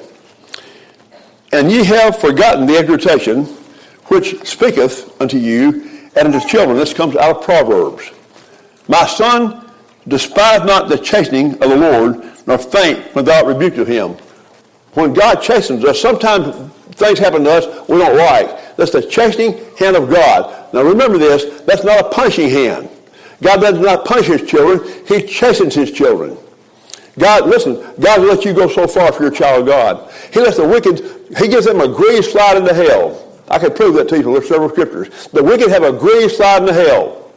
And 1.53 1.71
ye 1.71 1.85
have 1.85 2.19
forgotten 2.19 2.67
the 2.67 2.77
exhortation 2.77 3.45
which 4.07 4.47
speaketh 4.47 5.21
unto 5.21 5.39
you 5.39 6.09
and 6.17 6.35
unto 6.35 6.47
children. 6.47 6.77
This 6.77 6.93
comes 6.93 7.17
out 7.17 7.37
of 7.37 7.43
Proverbs. 7.43 8.11
My 8.89 9.07
son, 9.07 9.71
despise 10.07 10.65
not 10.65 10.89
the 10.89 10.99
chastening 10.99 11.53
of 11.63 11.71
the 11.71 11.77
Lord, 11.77 12.23
nor 12.47 12.59
faint 12.59 13.15
when 13.15 13.25
thou 13.25 13.45
art 13.45 13.63
of 13.63 13.87
him. 13.87 14.17
When 14.95 15.13
God 15.13 15.37
chastens 15.37 15.85
us, 15.85 16.01
sometimes 16.01 16.57
things 16.93 17.19
happen 17.19 17.45
to 17.45 17.51
us 17.51 17.89
we 17.89 17.99
don't 17.99 18.17
like. 18.17 18.77
That's 18.77 18.91
the 18.91 19.03
chastening 19.03 19.61
hand 19.79 19.97
of 19.97 20.11
God. 20.11 20.58
Now 20.73 20.83
remember 20.83 21.19
this, 21.19 21.63
that's 21.63 21.85
not 21.85 22.07
a 22.07 22.09
punishing 22.11 22.49
hand. 22.49 22.89
God 23.43 23.61
does 23.61 23.79
not 23.79 24.05
punish 24.05 24.27
his 24.27 24.49
children, 24.49 25.05
he 25.07 25.23
chastens 25.23 25.75
his 25.75 25.93
children. 25.93 26.37
God, 27.19 27.49
listen, 27.49 27.75
God 28.01 28.21
lets 28.21 28.45
you 28.45 28.53
go 28.53 28.69
so 28.69 28.87
far 28.87 29.09
if 29.09 29.19
you're 29.19 29.33
a 29.33 29.35
child 29.35 29.63
of 29.63 29.67
God. 29.67 30.13
He 30.33 30.41
lets 30.41 30.57
the 30.57 30.67
wicked, 30.67 31.01
he 31.37 31.49
gives 31.49 31.67
them 31.67 31.81
a 31.81 31.89
green 31.89 32.23
slide 32.23 32.57
into 32.57 32.73
hell. 32.75 33.25
I 33.49 33.59
can 33.59 33.73
prove 33.73 33.95
that 33.95 34.09
to 34.11 34.17
you. 34.19 34.23
There's 34.23 34.49
several 34.49 34.69
scriptures. 34.69 35.29
The 35.29 35.43
wicked 35.43 35.71
have 35.71 35.83
a 35.83 35.93
green 35.93 36.29
slide 36.29 36.63
into 36.63 36.75
hell. 36.75 37.33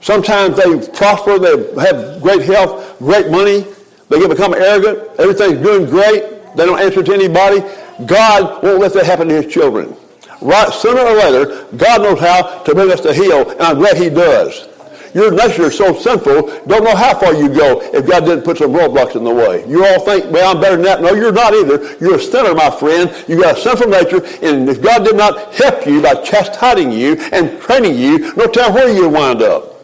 Sometimes 0.00 0.56
they 0.56 0.88
prosper, 0.92 1.38
they 1.38 1.80
have 1.80 2.20
great 2.20 2.42
health, 2.42 2.98
great 2.98 3.30
money, 3.30 3.66
they 4.08 4.20
can 4.20 4.28
become 4.28 4.54
arrogant, 4.54 4.98
everything's 5.18 5.62
doing 5.62 5.88
great, 5.88 6.54
they 6.56 6.66
don't 6.66 6.78
answer 6.78 7.02
to 7.02 7.12
anybody. 7.12 7.60
God 8.06 8.62
won't 8.62 8.80
let 8.80 8.92
that 8.94 9.06
happen 9.06 9.28
to 9.28 9.42
his 9.42 9.52
children. 9.52 9.96
Right, 10.44 10.70
sooner 10.74 11.00
or 11.00 11.14
later, 11.14 11.64
God 11.74 12.02
knows 12.02 12.20
how 12.20 12.62
to 12.64 12.74
bring 12.74 12.92
us 12.92 13.00
to 13.00 13.14
heal, 13.14 13.48
and 13.50 13.62
I'm 13.62 13.78
glad 13.78 13.96
he 13.96 14.10
does. 14.10 14.68
Your 15.14 15.30
nature 15.30 15.62
is 15.62 15.78
so 15.78 15.94
sinful, 15.94 16.66
don't 16.66 16.84
know 16.84 16.94
how 16.94 17.18
far 17.18 17.32
you 17.32 17.48
go 17.48 17.80
if 17.80 18.06
God 18.06 18.26
didn't 18.26 18.44
put 18.44 18.58
some 18.58 18.72
roadblocks 18.72 19.16
in 19.16 19.24
the 19.24 19.32
way. 19.32 19.66
You 19.66 19.86
all 19.86 20.00
think, 20.00 20.30
well, 20.30 20.54
I'm 20.54 20.60
better 20.60 20.76
than 20.76 20.84
that. 20.84 21.00
No, 21.00 21.14
you're 21.14 21.32
not 21.32 21.54
either. 21.54 21.96
You're 21.98 22.16
a 22.16 22.20
sinner, 22.20 22.52
my 22.52 22.70
friend. 22.70 23.10
You 23.26 23.40
got 23.40 23.56
a 23.56 23.60
sinful 23.62 23.88
nature, 23.88 24.22
and 24.42 24.68
if 24.68 24.82
God 24.82 25.04
did 25.04 25.16
not 25.16 25.54
help 25.54 25.86
you 25.86 26.02
by 26.02 26.14
chastising 26.16 26.92
you 26.92 27.14
and 27.32 27.58
training 27.62 27.96
you, 27.96 28.34
no 28.34 28.46
telling 28.46 28.74
where 28.74 28.94
you 28.94 29.08
wind 29.08 29.40
up. 29.40 29.82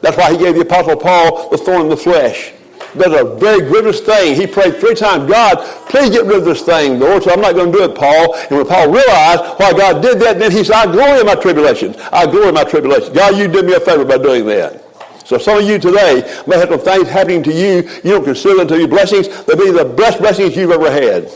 That's 0.00 0.16
why 0.16 0.32
he 0.32 0.38
gave 0.38 0.54
the 0.54 0.62
Apostle 0.62 0.96
Paul 0.96 1.50
the 1.50 1.58
thorn 1.58 1.82
in 1.82 1.88
the 1.90 1.96
flesh. 1.96 2.54
That's 2.94 3.20
a 3.20 3.36
very 3.36 3.60
grievous 3.60 4.00
thing. 4.00 4.34
He 4.34 4.46
prayed 4.46 4.78
three 4.78 4.94
times, 4.94 5.30
God, 5.30 5.58
please 5.88 6.10
get 6.10 6.24
rid 6.26 6.38
of 6.38 6.44
this 6.44 6.62
thing, 6.62 6.98
Lord. 6.98 7.22
So 7.22 7.30
I'm 7.32 7.40
not 7.40 7.54
going 7.54 7.70
to 7.70 7.78
do 7.78 7.84
it, 7.84 7.94
Paul. 7.94 8.34
And 8.34 8.58
when 8.58 8.66
Paul 8.66 8.90
realized 8.90 9.42
why 9.60 9.72
God 9.72 10.02
did 10.02 10.18
that, 10.20 10.38
then 10.38 10.50
he 10.50 10.64
said, 10.64 10.74
I 10.74 10.90
glory 10.90 11.20
in 11.20 11.26
my 11.26 11.36
tribulation. 11.36 11.94
I 12.12 12.26
glory 12.26 12.48
in 12.48 12.54
my 12.54 12.64
tribulation. 12.64 13.12
God, 13.12 13.36
you 13.36 13.48
did 13.48 13.64
me 13.66 13.74
a 13.74 13.80
favor 13.80 14.04
by 14.04 14.18
doing 14.18 14.46
that. 14.46 14.84
So 15.24 15.38
some 15.38 15.58
of 15.58 15.64
you 15.64 15.78
today 15.78 16.42
may 16.48 16.58
have 16.58 16.70
some 16.70 16.80
things 16.80 17.08
happening 17.08 17.44
to 17.44 17.52
you. 17.52 17.88
You 18.02 18.10
don't 18.10 18.24
consider 18.24 18.56
them 18.56 18.68
to 18.68 18.76
be 18.78 18.86
blessings. 18.86 19.28
They'll 19.44 19.56
be 19.56 19.70
the 19.70 19.84
best 19.84 20.18
blessings 20.18 20.56
you've 20.56 20.72
ever 20.72 20.90
had. 20.90 21.30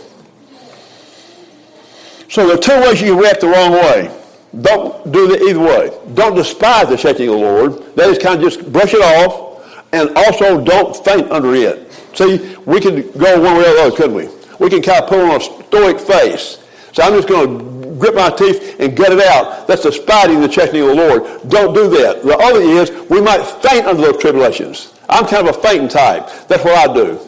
So 2.28 2.48
there 2.48 2.56
are 2.56 2.60
two 2.60 2.80
ways 2.80 3.00
you 3.00 3.12
can 3.12 3.18
react 3.18 3.42
the 3.42 3.46
wrong 3.46 3.70
way. 3.70 4.20
Don't 4.60 5.12
do 5.12 5.32
it 5.32 5.42
either 5.42 5.60
way. 5.60 5.96
Don't 6.14 6.34
despise 6.34 6.88
the 6.88 6.96
shaking 6.96 7.28
of 7.28 7.36
the 7.36 7.40
Lord. 7.40 7.94
That 7.94 8.08
is 8.08 8.18
kind 8.18 8.34
of 8.34 8.52
just 8.52 8.72
brush 8.72 8.94
it 8.94 9.00
off. 9.00 9.53
And 9.94 10.10
also 10.16 10.62
don't 10.62 10.96
faint 11.04 11.30
under 11.30 11.54
it. 11.54 11.92
See, 12.14 12.56
we 12.66 12.80
could 12.80 13.12
go 13.14 13.40
one 13.40 13.56
way 13.56 13.70
or 13.70 13.74
the 13.74 13.82
other, 13.82 13.96
couldn't 13.96 14.14
we? 14.14 14.28
We 14.58 14.68
can 14.68 14.82
kind 14.82 15.02
of 15.02 15.08
put 15.08 15.20
on 15.20 15.40
a 15.40 15.40
stoic 15.40 16.00
face. 16.00 16.58
So 16.92 17.02
I'm 17.02 17.12
just 17.12 17.28
going 17.28 17.58
to 17.58 17.96
grip 17.96 18.14
my 18.14 18.30
teeth 18.30 18.76
and 18.80 18.96
get 18.96 19.12
it 19.12 19.20
out. 19.20 19.66
That's 19.66 19.82
despising 19.82 20.40
the 20.40 20.48
chastening 20.48 20.82
of 20.82 20.88
the 20.88 20.94
Lord. 20.94 21.48
Don't 21.48 21.74
do 21.74 21.88
that. 21.90 22.22
The 22.22 22.36
other 22.36 22.60
is 22.60 22.90
we 23.08 23.20
might 23.20 23.42
faint 23.62 23.86
under 23.86 24.02
those 24.02 24.20
tribulations. 24.20 24.94
I'm 25.08 25.26
kind 25.26 25.48
of 25.48 25.56
a 25.56 25.60
fainting 25.60 25.88
type. 25.88 26.28
That's 26.48 26.64
what 26.64 26.90
I 26.90 26.92
do. 26.92 27.20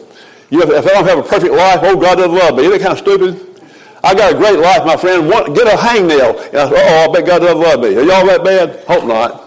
You 0.49 0.59
know, 0.59 0.71
if 0.71 0.85
I 0.85 0.89
don't 0.89 1.05
have 1.05 1.19
a 1.19 1.23
perfect 1.23 1.53
life, 1.53 1.79
oh, 1.83 1.95
God 1.95 2.15
doesn't 2.15 2.33
love 2.33 2.55
me. 2.55 2.63
Isn't 2.63 2.73
it 2.73 2.81
kind 2.81 2.93
of 2.93 2.99
stupid? 2.99 3.63
I 4.03 4.13
got 4.13 4.33
a 4.33 4.37
great 4.37 4.59
life, 4.59 4.85
my 4.85 4.95
friend. 4.95 5.27
get 5.29 5.67
a 5.67 5.77
hangnail. 5.77 6.49
oh, 6.53 7.09
I 7.09 7.13
bet 7.13 7.25
God 7.25 7.39
doesn't 7.39 7.59
love 7.59 7.79
me. 7.79 7.95
Are 7.95 8.03
y'all 8.03 8.25
that 8.25 8.43
bad? 8.43 8.85
Hope 8.87 9.05
not. 9.05 9.46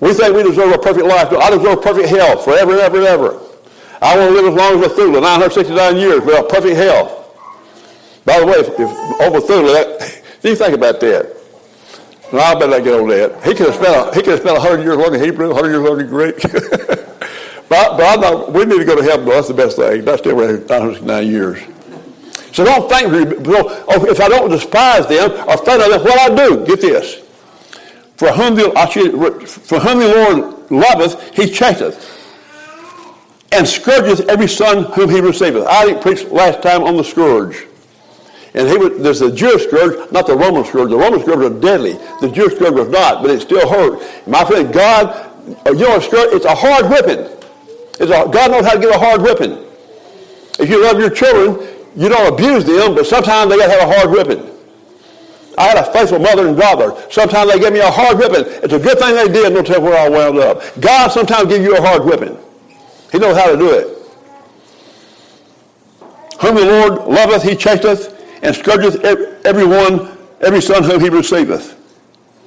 We 0.00 0.14
think 0.14 0.34
we 0.34 0.42
deserve 0.42 0.72
a 0.72 0.78
perfect 0.78 1.06
life. 1.06 1.32
I 1.32 1.50
deserve 1.50 1.82
perfect 1.82 2.08
health 2.08 2.44
forever 2.44 2.72
and 2.72 2.80
ever 2.80 2.96
and 2.98 3.06
ever. 3.06 3.40
I 4.00 4.16
want 4.16 4.34
to 4.34 4.42
live 4.42 4.46
as 4.46 4.54
long 4.54 4.74
as 4.74 4.88
Methuselah, 4.88 5.20
969 5.20 5.96
years, 5.96 6.24
without 6.24 6.48
perfect 6.48 6.76
health. 6.76 7.20
By 8.24 8.40
the 8.40 8.46
way, 8.46 8.54
if, 8.54 8.68
if 8.80 9.20
old 9.20 9.32
Methuselah, 9.34 9.98
do 10.42 10.48
you 10.48 10.56
think 10.56 10.74
about 10.74 11.00
that? 11.00 11.36
No, 12.32 12.38
I 12.38 12.54
better 12.54 12.68
not 12.68 12.84
get 12.84 13.00
on 13.00 13.08
that. 13.08 13.44
He 13.44 13.54
could 13.54 13.66
have 13.66 13.74
spent 13.74 14.14
he 14.14 14.22
could 14.22 14.32
have 14.32 14.40
spent 14.40 14.56
100 14.56 14.84
years 14.84 14.96
learning 14.96 15.20
Hebrew, 15.20 15.48
100 15.48 15.70
years 15.70 15.82
learning 15.82 16.06
Greek. 16.06 16.40
but, 17.68 17.96
but 17.98 18.02
I'm 18.02 18.20
not, 18.20 18.52
we 18.52 18.64
need 18.64 18.78
to 18.78 18.84
go 18.84 18.96
to 18.96 19.02
heaven. 19.02 19.26
That's 19.26 19.48
the 19.48 19.54
best 19.54 19.76
thing. 19.76 20.04
That's 20.04 20.22
still 20.22 20.36
969 20.36 21.26
years. 21.26 21.58
So 22.52 22.64
don't 22.64 22.88
think, 22.88 23.46
oh, 23.46 24.06
if 24.06 24.20
I 24.20 24.28
don't 24.28 24.50
despise 24.50 25.06
them 25.08 25.30
or 25.32 25.58
on 25.58 25.90
them, 25.90 26.02
what 26.02 26.18
I 26.18 26.34
do, 26.34 26.64
get 26.66 26.80
this. 26.80 27.20
For 28.20 28.30
whom 28.32 28.54
the, 28.54 28.70
for 29.46 29.80
whom 29.80 29.98
the 29.98 30.08
Lord 30.08 30.70
loveth, 30.70 31.34
he 31.34 31.48
chasteneth, 31.48 31.96
and 33.50 33.66
scourgeth 33.66 34.28
every 34.28 34.46
son 34.46 34.84
whom 34.92 35.08
he 35.08 35.22
receiveth. 35.22 35.66
I 35.66 35.94
preached 35.94 36.28
last 36.28 36.60
time 36.62 36.82
on 36.82 36.98
the 36.98 37.02
scourge. 37.02 37.66
And 38.52 38.68
he 38.68 38.76
was, 38.76 39.02
there's 39.02 39.20
the 39.20 39.32
Jewish 39.32 39.62
scourge, 39.62 40.12
not 40.12 40.26
the 40.26 40.36
Roman 40.36 40.66
scourge. 40.66 40.90
The 40.90 40.98
Roman 40.98 41.22
scourge 41.22 41.38
was 41.38 41.62
deadly. 41.62 41.92
The 42.20 42.30
Jewish 42.30 42.56
scourge 42.56 42.74
was 42.74 42.90
not, 42.90 43.22
but 43.22 43.30
it 43.30 43.40
still 43.40 43.66
hurt. 43.66 44.02
My 44.26 44.44
friend, 44.44 44.70
God, 44.70 45.06
uh, 45.66 45.72
you 45.72 45.88
know, 45.88 45.96
a 45.96 46.02
scourge, 46.02 46.34
it's 46.34 46.44
a 46.44 46.54
hard 46.54 46.90
whipping. 46.90 47.20
It's 48.00 48.12
a, 48.12 48.28
God 48.28 48.50
knows 48.50 48.66
how 48.66 48.74
to 48.74 48.80
give 48.80 48.90
a 48.90 48.98
hard 48.98 49.22
whipping. 49.22 49.64
If 50.58 50.68
you 50.68 50.82
love 50.82 50.98
your 50.98 51.08
children, 51.08 51.66
you 51.96 52.10
don't 52.10 52.34
abuse 52.34 52.66
them, 52.66 52.96
but 52.96 53.06
sometimes 53.06 53.50
they 53.50 53.56
got 53.56 53.68
to 53.68 53.80
have 53.80 53.88
a 53.88 53.94
hard 53.94 54.10
whipping. 54.10 54.59
I 55.58 55.64
had 55.64 55.78
a 55.78 55.92
faithful 55.92 56.18
mother 56.18 56.48
and 56.48 56.58
father. 56.58 56.96
Sometimes 57.10 57.52
they 57.52 57.58
gave 57.58 57.72
me 57.72 57.80
a 57.80 57.90
hard 57.90 58.18
whipping. 58.18 58.44
It's 58.62 58.72
a 58.72 58.78
good 58.78 58.98
thing 58.98 59.14
they 59.14 59.28
did. 59.28 59.52
Don't 59.52 59.66
tell 59.66 59.82
where 59.82 59.98
I 59.98 60.08
wound 60.08 60.38
up. 60.38 60.62
God 60.80 61.08
sometimes 61.08 61.48
gives 61.48 61.64
you 61.64 61.76
a 61.76 61.80
hard 61.80 62.04
whipping. 62.04 62.38
He 63.12 63.18
knows 63.18 63.36
how 63.36 63.50
to 63.50 63.56
do 63.56 63.70
it. 63.70 63.96
Whom 66.40 66.54
the 66.54 66.64
Lord 66.64 66.92
loveth, 67.06 67.42
he 67.42 67.54
chasteneth, 67.54 68.16
and 68.42 68.54
scourgeth 68.54 69.04
every 69.44 69.66
one, 69.66 70.16
every 70.40 70.62
son 70.62 70.82
whom 70.84 71.00
he 71.00 71.10
receiveth. 71.10 71.76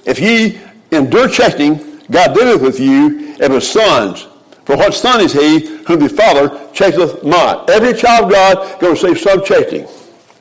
If 0.05 0.19
ye 0.19 0.59
endure 0.91 1.27
chastening, 1.27 2.01
God 2.09 2.33
dealeth 2.33 2.61
with 2.61 2.79
you 2.79 3.35
as 3.39 3.49
with 3.49 3.63
sons. 3.63 4.27
For 4.65 4.77
what 4.77 4.93
son 4.93 5.21
is 5.21 5.33
he 5.33 5.83
whom 5.83 5.99
the 5.99 6.09
Father 6.09 6.49
chasteneth 6.73 7.23
not? 7.23 7.69
Every 7.69 7.93
child 7.93 8.25
of 8.25 8.31
God 8.31 8.79
going 8.79 8.95
to 8.95 9.07
receive 9.07 9.21
some 9.21 9.43
chastening. 9.43 9.87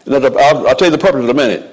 I'll, 0.09 0.68
I'll 0.68 0.77
tell 0.77 0.90
you 0.90 0.96
the 0.96 0.98
purpose 0.98 1.25
in 1.25 1.31
a 1.31 1.35
minute. 1.35 1.72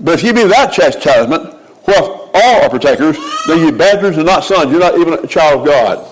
But 0.00 0.14
if 0.14 0.22
you 0.22 0.32
be 0.32 0.44
without 0.44 0.72
chastisement, 0.72 1.54
well, 1.86 2.30
all 2.32 2.62
are 2.62 2.70
partakers, 2.70 3.18
then 3.46 3.58
you 3.60 3.72
bastards 3.72 4.16
and 4.16 4.26
not 4.26 4.44
sons. 4.44 4.70
You're 4.70 4.80
not 4.80 4.98
even 4.98 5.14
a 5.14 5.26
child 5.26 5.60
of 5.60 5.66
God. 5.66 6.06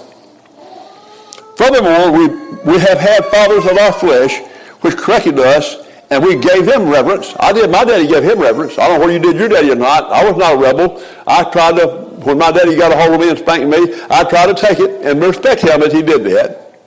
Furthermore, 1.56 2.12
we, 2.12 2.28
we 2.70 2.78
have 2.78 2.98
had 2.98 3.24
fathers 3.26 3.64
of 3.64 3.76
our 3.78 3.92
flesh 3.92 4.40
which 4.80 4.96
corrected 4.96 5.38
us, 5.38 5.76
and 6.10 6.22
we 6.22 6.36
gave 6.36 6.66
them 6.66 6.88
reverence. 6.88 7.34
I 7.40 7.52
did. 7.52 7.70
My 7.70 7.84
daddy 7.84 8.06
gave 8.06 8.22
him 8.22 8.38
reverence. 8.38 8.78
I 8.78 8.88
don't 8.88 9.00
know 9.00 9.06
whether 9.06 9.12
you 9.12 9.18
did 9.18 9.36
your 9.36 9.48
daddy 9.48 9.70
or 9.70 9.74
not. 9.74 10.04
I 10.04 10.28
was 10.28 10.38
not 10.38 10.54
a 10.54 10.56
rebel. 10.56 11.02
I 11.26 11.44
tried 11.50 11.76
to, 11.76 11.86
when 12.24 12.38
my 12.38 12.52
daddy 12.52 12.76
got 12.76 12.92
a 12.92 12.96
hold 12.96 13.14
of 13.14 13.20
me 13.20 13.30
and 13.30 13.38
spanked 13.38 13.68
me, 13.68 14.00
I 14.08 14.24
tried 14.24 14.46
to 14.46 14.54
take 14.54 14.78
it 14.78 15.02
and 15.02 15.20
respect 15.20 15.62
him 15.62 15.82
as 15.82 15.92
he 15.92 16.02
did 16.02 16.24
that. 16.24 16.80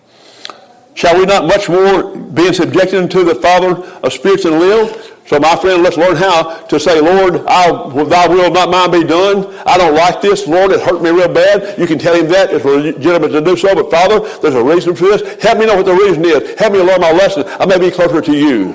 Shall 0.93 1.17
we 1.17 1.25
not 1.25 1.45
much 1.45 1.69
more 1.69 2.15
be 2.15 2.53
subjected 2.53 3.09
to 3.11 3.23
the 3.23 3.35
Father 3.35 3.83
of 4.03 4.13
spirits 4.13 4.45
and 4.45 4.59
live? 4.59 5.10
So, 5.31 5.39
my 5.39 5.55
friend, 5.55 5.81
let's 5.81 5.95
learn 5.95 6.17
how 6.17 6.57
to 6.57 6.77
say, 6.77 6.99
Lord, 6.99 7.45
I, 7.47 7.71
thy 8.03 8.27
will, 8.27 8.51
not 8.51 8.69
mine, 8.69 8.91
be 8.91 9.07
done. 9.07 9.45
I 9.65 9.77
don't 9.77 9.95
like 9.95 10.19
this. 10.21 10.45
Lord, 10.45 10.71
it 10.71 10.81
hurt 10.81 11.01
me 11.01 11.09
real 11.09 11.33
bad. 11.33 11.79
You 11.79 11.87
can 11.87 11.97
tell 11.97 12.15
him 12.15 12.27
that. 12.27 12.51
It's 12.51 12.65
legitimate 12.65 13.29
to 13.29 13.39
do 13.39 13.55
so. 13.55 13.73
But, 13.73 13.89
Father, 13.89 14.19
there's 14.39 14.55
a 14.55 14.61
reason 14.61 14.93
for 14.93 15.05
this. 15.05 15.41
Help 15.41 15.59
me 15.59 15.67
know 15.67 15.77
what 15.77 15.85
the 15.85 15.93
reason 15.93 16.25
is. 16.25 16.59
Help 16.59 16.73
me 16.73 16.79
learn 16.79 16.99
my 16.99 17.13
lesson. 17.13 17.45
I 17.47 17.65
may 17.65 17.79
be 17.79 17.89
closer 17.89 18.19
to 18.19 18.33
you. 18.33 18.73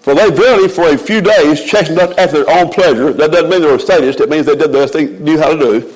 For 0.00 0.16
they 0.16 0.28
verily 0.28 0.66
for 0.66 0.88
a 0.88 0.98
few 0.98 1.20
days 1.20 1.62
chastened 1.62 2.00
us 2.00 2.12
after 2.18 2.42
their 2.42 2.58
own 2.58 2.72
pleasure. 2.72 3.12
That 3.12 3.30
doesn't 3.30 3.48
mean 3.48 3.60
they 3.60 3.70
were 3.70 3.78
sadists. 3.78 4.20
It 4.20 4.28
means 4.28 4.46
they 4.46 4.56
did 4.56 4.72
the 4.72 4.78
best 4.80 4.94
they 4.94 5.06
knew 5.06 5.38
how 5.38 5.54
to 5.54 5.56
do. 5.56 5.94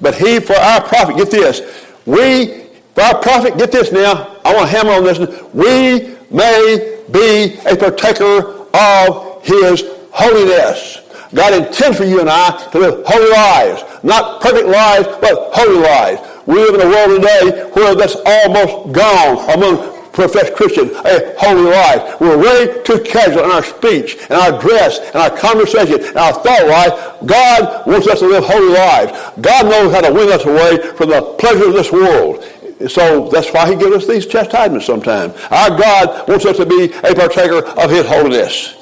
But 0.00 0.14
he 0.14 0.40
for 0.40 0.56
our 0.56 0.80
profit, 0.80 1.18
get 1.18 1.30
this, 1.30 1.60
we, 2.06 2.68
for 2.94 3.02
our 3.02 3.20
profit, 3.20 3.58
get 3.58 3.70
this 3.70 3.92
now, 3.92 4.40
I 4.46 4.54
want 4.54 4.70
to 4.70 4.74
hammer 4.74 4.92
on 4.92 5.04
this, 5.04 5.18
we 5.52 6.16
may 6.34 6.97
be 7.10 7.58
a 7.66 7.76
partaker 7.76 8.66
of 8.74 9.44
his 9.44 9.84
holiness. 10.12 11.00
God 11.34 11.54
intends 11.54 11.98
for 11.98 12.04
you 12.04 12.20
and 12.20 12.30
I 12.30 12.68
to 12.72 12.78
live 12.78 13.04
holy 13.06 13.30
lives. 13.30 13.84
Not 14.02 14.40
perfect 14.40 14.68
lives, 14.68 15.08
but 15.20 15.50
holy 15.52 15.80
lives. 15.80 16.22
We 16.46 16.54
live 16.54 16.74
in 16.74 16.80
a 16.80 16.88
world 16.88 17.20
today 17.20 17.70
where 17.72 17.94
that's 17.94 18.16
almost 18.24 18.92
gone 18.92 19.50
among 19.50 19.98
professed 20.18 20.54
Christians, 20.54 20.90
a 21.04 21.34
holy 21.38 21.70
life. 21.70 22.20
We're 22.20 22.38
way 22.38 22.82
too 22.82 22.98
casual 23.04 23.44
in 23.44 23.50
our 23.52 23.62
speech 23.62 24.16
and 24.30 24.32
our 24.32 24.60
dress 24.60 24.98
and 24.98 25.16
our 25.16 25.30
conversation 25.30 26.02
and 26.02 26.16
our 26.16 26.32
thought 26.32 26.66
life. 26.66 27.26
God 27.26 27.86
wants 27.86 28.08
us 28.08 28.18
to 28.18 28.26
live 28.26 28.44
holy 28.44 28.72
lives. 28.72 29.12
God 29.40 29.66
knows 29.66 29.94
how 29.94 30.00
to 30.00 30.12
win 30.12 30.32
us 30.32 30.44
away 30.44 30.78
from 30.96 31.10
the 31.10 31.22
pleasure 31.38 31.68
of 31.68 31.74
this 31.74 31.92
world. 31.92 32.44
So 32.86 33.28
that's 33.28 33.52
why 33.52 33.68
he 33.68 33.76
gives 33.76 33.96
us 33.96 34.06
these 34.06 34.26
chastisements 34.26 34.86
sometimes. 34.86 35.34
Our 35.50 35.70
God 35.70 36.28
wants 36.28 36.44
us 36.44 36.56
to 36.58 36.66
be 36.66 36.92
a 36.92 37.14
partaker 37.14 37.66
of 37.66 37.90
his 37.90 38.06
holiness. 38.06 38.76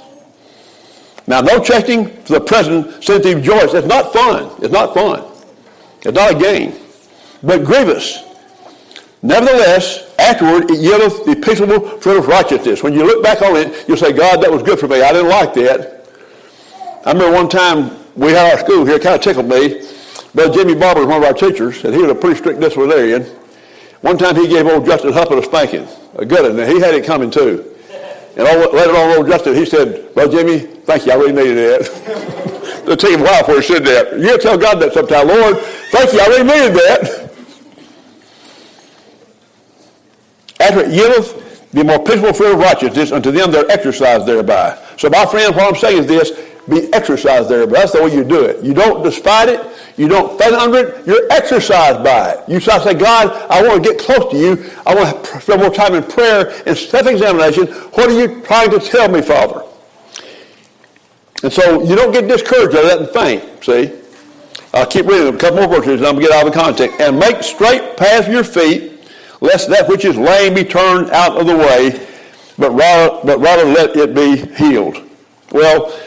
Now, 1.26 1.40
no 1.40 1.62
checking 1.62 2.08
for 2.24 2.34
the 2.34 2.40
present 2.40 3.02
sensitive 3.02 3.42
joys. 3.42 3.74
It's 3.74 3.86
not 3.86 4.12
fun. 4.12 4.50
It's 4.62 4.72
not 4.72 4.94
fun. 4.94 5.24
It's 6.02 6.14
not 6.14 6.32
a 6.32 6.38
game. 6.38 6.74
But 7.42 7.64
grievous. 7.64 8.22
Nevertheless, 9.22 10.14
afterward 10.18 10.70
it 10.70 10.78
yieldeth 10.78 11.24
the 11.24 11.34
peaceable 11.34 11.80
fruit 11.98 12.18
of 12.18 12.28
righteousness. 12.28 12.82
When 12.82 12.92
you 12.92 13.04
look 13.04 13.22
back 13.22 13.42
on 13.42 13.56
it, 13.56 13.88
you'll 13.88 13.96
say, 13.96 14.12
God, 14.12 14.42
that 14.42 14.52
was 14.52 14.62
good 14.62 14.78
for 14.78 14.88
me. 14.88 15.02
I 15.02 15.12
didn't 15.12 15.30
like 15.30 15.54
that. 15.54 16.06
I 17.04 17.12
remember 17.12 17.34
one 17.34 17.48
time 17.48 17.96
we 18.14 18.32
had 18.32 18.52
our 18.52 18.58
school 18.58 18.84
here, 18.84 18.96
it 18.96 19.02
kind 19.02 19.16
of 19.16 19.22
tickled 19.22 19.48
me. 19.48 19.82
Brother 20.34 20.52
Jimmy 20.52 20.74
Barber 20.74 21.00
was 21.00 21.08
one 21.08 21.22
of 21.22 21.24
our 21.24 21.32
teachers, 21.32 21.82
and 21.84 21.94
he 21.94 22.02
was 22.02 22.10
a 22.10 22.14
pretty 22.14 22.36
strict 22.36 22.60
disciplinarian. 22.60 23.26
One 24.06 24.16
time 24.16 24.36
he 24.36 24.46
gave 24.46 24.68
old 24.68 24.86
Justin 24.86 25.10
Huppet 25.10 25.40
a 25.40 25.42
spanking, 25.42 25.84
a 26.14 26.24
good 26.24 26.42
one, 26.42 26.60
and 26.60 26.72
he 26.72 26.78
had 26.78 26.94
it 26.94 27.04
coming 27.04 27.28
too. 27.28 27.74
And 28.36 28.46
all, 28.46 28.72
later 28.72 28.92
on, 28.92 29.16
old 29.18 29.26
Justin, 29.26 29.56
he 29.56 29.66
said, 29.66 30.14
well, 30.14 30.30
Jimmy, 30.30 30.60
thank 30.60 31.06
you, 31.06 31.10
I 31.10 31.16
really 31.16 31.32
needed 31.32 31.56
that. 31.56 33.02
Him 33.02 33.20
a 33.20 33.24
while 33.24 33.40
before 33.40 33.56
he 33.56 33.62
said 33.62 33.84
that. 33.84 34.20
You 34.20 34.38
tell 34.38 34.56
God 34.56 34.78
that 34.78 34.92
sometime, 34.92 35.26
Lord, 35.26 35.58
thank 35.90 36.12
you, 36.12 36.20
I 36.20 36.26
really 36.28 36.44
needed 36.44 36.74
that. 36.74 37.34
After 40.60 40.80
it 40.82 40.92
yieldeth 40.92 41.70
the 41.72 41.82
more 41.82 41.98
peaceful 41.98 42.32
fear 42.32 42.52
of 42.52 42.60
righteousness 42.60 43.10
unto 43.10 43.32
them 43.32 43.50
that 43.50 43.64
are 43.64 43.70
exercised 43.72 44.24
thereby. 44.24 44.80
So 44.98 45.10
my 45.10 45.26
friend, 45.26 45.52
what 45.56 45.74
I'm 45.74 45.80
saying 45.80 45.98
is 45.98 46.06
this, 46.06 46.30
be 46.68 46.92
exercised 46.92 47.48
there. 47.48 47.66
But 47.66 47.76
that's 47.76 47.92
the 47.92 48.02
way 48.02 48.14
you 48.14 48.24
do 48.24 48.44
it. 48.44 48.64
You 48.64 48.74
don't 48.74 49.02
despise 49.02 49.48
it. 49.48 49.66
You 49.96 50.08
don't 50.08 50.38
faint 50.38 50.54
under 50.54 50.78
it. 50.78 51.06
You're 51.06 51.30
exercised 51.30 52.02
by 52.04 52.32
it. 52.32 52.48
You 52.48 52.60
say, 52.60 52.94
God, 52.94 53.30
I 53.50 53.66
want 53.66 53.82
to 53.82 53.90
get 53.90 54.00
close 54.00 54.30
to 54.30 54.36
you. 54.36 54.70
I 54.86 54.94
want 54.94 55.24
to 55.24 55.40
spend 55.40 55.62
more 55.62 55.70
time 55.70 55.94
in 55.94 56.02
prayer 56.02 56.52
and 56.66 56.76
self-examination. 56.76 57.66
What 57.66 58.10
are 58.10 58.18
you 58.18 58.42
trying 58.42 58.70
to 58.70 58.78
tell 58.78 59.08
me, 59.08 59.22
Father? 59.22 59.62
And 61.42 61.52
so 61.52 61.82
you 61.84 61.94
don't 61.94 62.12
get 62.12 62.28
discouraged 62.28 62.76
out 62.76 62.84
of 62.84 62.90
that 62.90 62.98
and 63.00 63.08
faint, 63.10 63.64
see? 63.64 64.02
I'll 64.74 64.86
keep 64.86 65.06
reading 65.06 65.34
a 65.34 65.38
couple 65.38 65.60
more 65.60 65.68
verses 65.68 66.00
and 66.00 66.06
I'm 66.06 66.14
going 66.14 66.26
to 66.26 66.30
get 66.30 66.32
out 66.32 66.46
of 66.46 66.52
the 66.52 66.58
context. 66.58 67.00
And 67.00 67.18
make 67.18 67.42
straight 67.42 67.96
paths 67.96 68.28
your 68.28 68.44
feet, 68.44 69.08
lest 69.40 69.68
that 69.70 69.88
which 69.88 70.04
is 70.04 70.16
lame 70.16 70.54
be 70.54 70.64
turned 70.64 71.10
out 71.10 71.38
of 71.38 71.46
the 71.46 71.56
way, 71.56 72.06
but 72.58 72.72
rather, 72.72 73.20
but 73.24 73.38
rather 73.38 73.64
let 73.64 73.96
it 73.96 74.14
be 74.14 74.36
healed. 74.56 75.02
Well, 75.52 75.98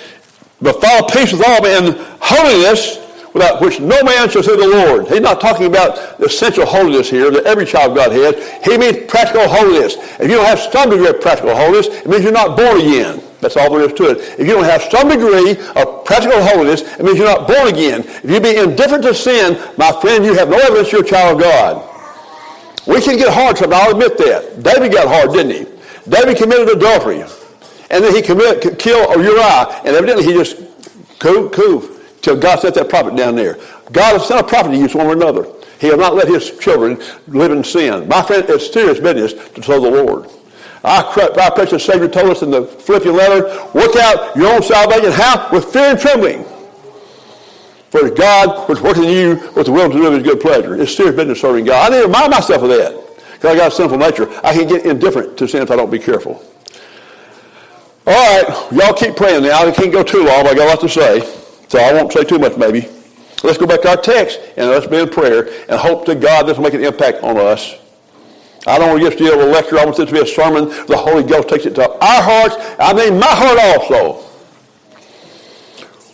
but 0.61 0.81
follow 0.81 1.07
peace 1.07 1.31
with 1.31 1.47
all 1.47 1.61
men, 1.61 1.95
holiness, 2.19 2.99
without 3.33 3.61
which 3.61 3.79
no 3.79 4.01
man 4.03 4.29
shall 4.29 4.43
see 4.43 4.55
the 4.55 4.67
Lord. 4.67 5.07
He's 5.07 5.21
not 5.21 5.39
talking 5.39 5.67
about 5.67 6.17
the 6.17 6.25
essential 6.25 6.65
holiness 6.65 7.09
here 7.09 7.31
that 7.31 7.45
every 7.45 7.65
child 7.65 7.91
of 7.91 7.97
God 7.97 8.11
has. 8.11 8.65
He 8.65 8.77
means 8.77 9.09
practical 9.09 9.47
holiness. 9.47 9.95
If 10.19 10.29
you 10.29 10.37
don't 10.37 10.45
have 10.45 10.59
some 10.59 10.89
degree 10.89 11.07
of 11.07 11.21
practical 11.21 11.55
holiness, 11.55 11.87
it 11.87 12.07
means 12.07 12.23
you're 12.23 12.33
not 12.33 12.57
born 12.57 12.81
again. 12.81 13.21
That's 13.39 13.55
all 13.55 13.71
there 13.71 13.87
is 13.87 13.93
to 13.93 14.11
it. 14.11 14.17
If 14.39 14.47
you 14.47 14.53
don't 14.53 14.65
have 14.65 14.83
some 14.83 15.07
degree 15.07 15.51
of 15.75 16.03
practical 16.03 16.43
holiness, 16.43 16.81
it 16.81 17.03
means 17.03 17.17
you're 17.17 17.27
not 17.27 17.47
born 17.47 17.67
again. 17.67 18.01
If 18.01 18.29
you 18.29 18.41
be 18.41 18.57
indifferent 18.57 19.03
to 19.03 19.13
sin, 19.13 19.57
my 19.77 19.91
friend, 20.01 20.25
you 20.25 20.33
have 20.33 20.49
no 20.49 20.57
evidence 20.57 20.91
you're 20.91 21.03
a 21.03 21.07
child 21.07 21.37
of 21.37 21.43
God. 21.43 21.85
We 22.87 23.01
can 23.01 23.17
get 23.17 23.31
hard 23.33 23.57
sometimes, 23.57 23.83
I'll 23.83 23.91
admit 23.91 24.17
that. 24.17 24.63
David 24.63 24.91
got 24.91 25.07
hard, 25.07 25.31
didn't 25.31 25.51
he? 25.51 26.09
David 26.09 26.37
committed 26.37 26.69
adultery. 26.69 27.23
And 27.89 28.03
then 28.03 28.13
he 28.13 28.21
committed, 28.21 28.77
killed 28.77 29.15
Uriah, 29.15 29.81
and 29.83 29.95
evidently 29.95 30.23
he 30.25 30.33
just 30.33 30.57
coo, 31.19 31.49
coo, 31.49 31.99
till 32.21 32.37
God 32.37 32.59
sent 32.59 32.75
that 32.75 32.89
prophet 32.89 33.15
down 33.15 33.35
there. 33.35 33.55
God 33.91 34.13
has 34.13 34.27
sent 34.27 34.39
a 34.39 34.43
prophet 34.43 34.69
to 34.69 34.77
use 34.77 34.93
one 34.93 35.07
or 35.07 35.13
another. 35.13 35.47
He 35.79 35.87
has 35.87 35.97
not 35.97 36.13
let 36.13 36.27
his 36.27 36.57
children 36.59 37.01
live 37.27 37.51
in 37.51 37.63
sin. 37.63 38.07
My 38.07 38.21
friend, 38.21 38.45
it's 38.47 38.71
serious 38.71 38.99
business 38.99 39.33
to 39.33 39.63
serve 39.63 39.83
the 39.83 39.89
Lord. 39.89 40.29
Our, 40.83 41.03
our 41.39 41.51
precious 41.51 41.83
Savior 41.83 42.07
told 42.07 42.29
us 42.29 42.41
in 42.41 42.51
the 42.51 42.63
Philippian 42.65 43.15
letter, 43.15 43.43
work 43.73 43.95
out 43.95 44.35
your 44.35 44.53
own 44.53 44.61
salvation. 44.61 45.11
How? 45.11 45.49
With 45.51 45.65
fear 45.65 45.91
and 45.91 45.99
trembling. 45.99 46.45
For 47.89 48.09
God 48.11 48.69
which 48.69 48.79
working 48.81 49.05
in 49.05 49.09
you 49.09 49.51
with 49.55 49.65
the 49.65 49.71
will 49.71 49.89
to 49.89 49.97
do 49.97 50.11
his 50.11 50.23
good 50.23 50.39
pleasure. 50.39 50.79
It's 50.79 50.95
serious 50.95 51.15
business 51.15 51.41
serving 51.41 51.65
God. 51.65 51.91
I 51.91 51.95
need 51.95 52.01
to 52.03 52.07
remind 52.07 52.31
myself 52.31 52.61
of 52.61 52.69
that. 52.69 52.93
Because 53.33 53.55
I 53.55 53.57
got 53.57 53.71
a 53.71 53.75
sinful 53.75 53.97
nature. 53.97 54.29
I 54.43 54.53
can 54.53 54.67
get 54.67 54.85
indifferent 54.85 55.37
to 55.37 55.47
sin 55.47 55.63
if 55.63 55.71
I 55.71 55.75
don't 55.75 55.89
be 55.89 55.99
careful. 55.99 56.43
All 58.11 58.15
right, 58.15 58.71
y'all 58.71 58.93
keep 58.95 59.15
praying 59.15 59.43
now. 59.43 59.67
I 59.67 59.69
can't 59.69 59.91
go 59.91 60.01
too 60.01 60.23
long, 60.23 60.41
but 60.41 60.53
I 60.53 60.55
got 60.55 60.65
a 60.65 60.69
lot 60.69 60.79
to 60.79 60.89
say. 60.89 61.19
So 61.67 61.77
I 61.77 61.93
won't 61.93 62.11
say 62.11 62.23
too 62.23 62.39
much 62.39 62.57
maybe. 62.57 62.89
Let's 63.43 63.59
go 63.59 63.67
back 63.67 63.83
to 63.83 63.89
our 63.89 63.97
text 63.97 64.39
and 64.57 64.67
let's 64.67 64.87
be 64.87 64.97
in 64.97 65.09
prayer 65.09 65.47
and 65.69 65.79
hope 65.79 66.05
to 66.05 66.15
God 66.15 66.47
this 66.47 66.57
will 66.57 66.63
make 66.63 66.73
an 66.73 66.83
impact 66.83 67.21
on 67.21 67.37
us. 67.37 67.75
I 68.65 68.79
don't 68.79 68.89
want 68.89 69.03
to 69.03 69.09
just 69.11 69.19
give 69.19 69.39
a 69.39 69.45
lecture. 69.45 69.77
I 69.77 69.85
want 69.85 69.95
this 69.95 70.07
to 70.07 70.11
be 70.11 70.21
a 70.21 70.25
sermon. 70.25 70.69
The 70.87 70.97
Holy 70.97 71.21
Ghost 71.21 71.49
takes 71.49 71.67
it 71.67 71.75
to 71.75 71.87
our 71.87 72.21
hearts. 72.23 72.55
I 72.79 72.93
mean 72.93 73.19
my 73.19 73.27
heart 73.27 73.59
also. 73.59 74.25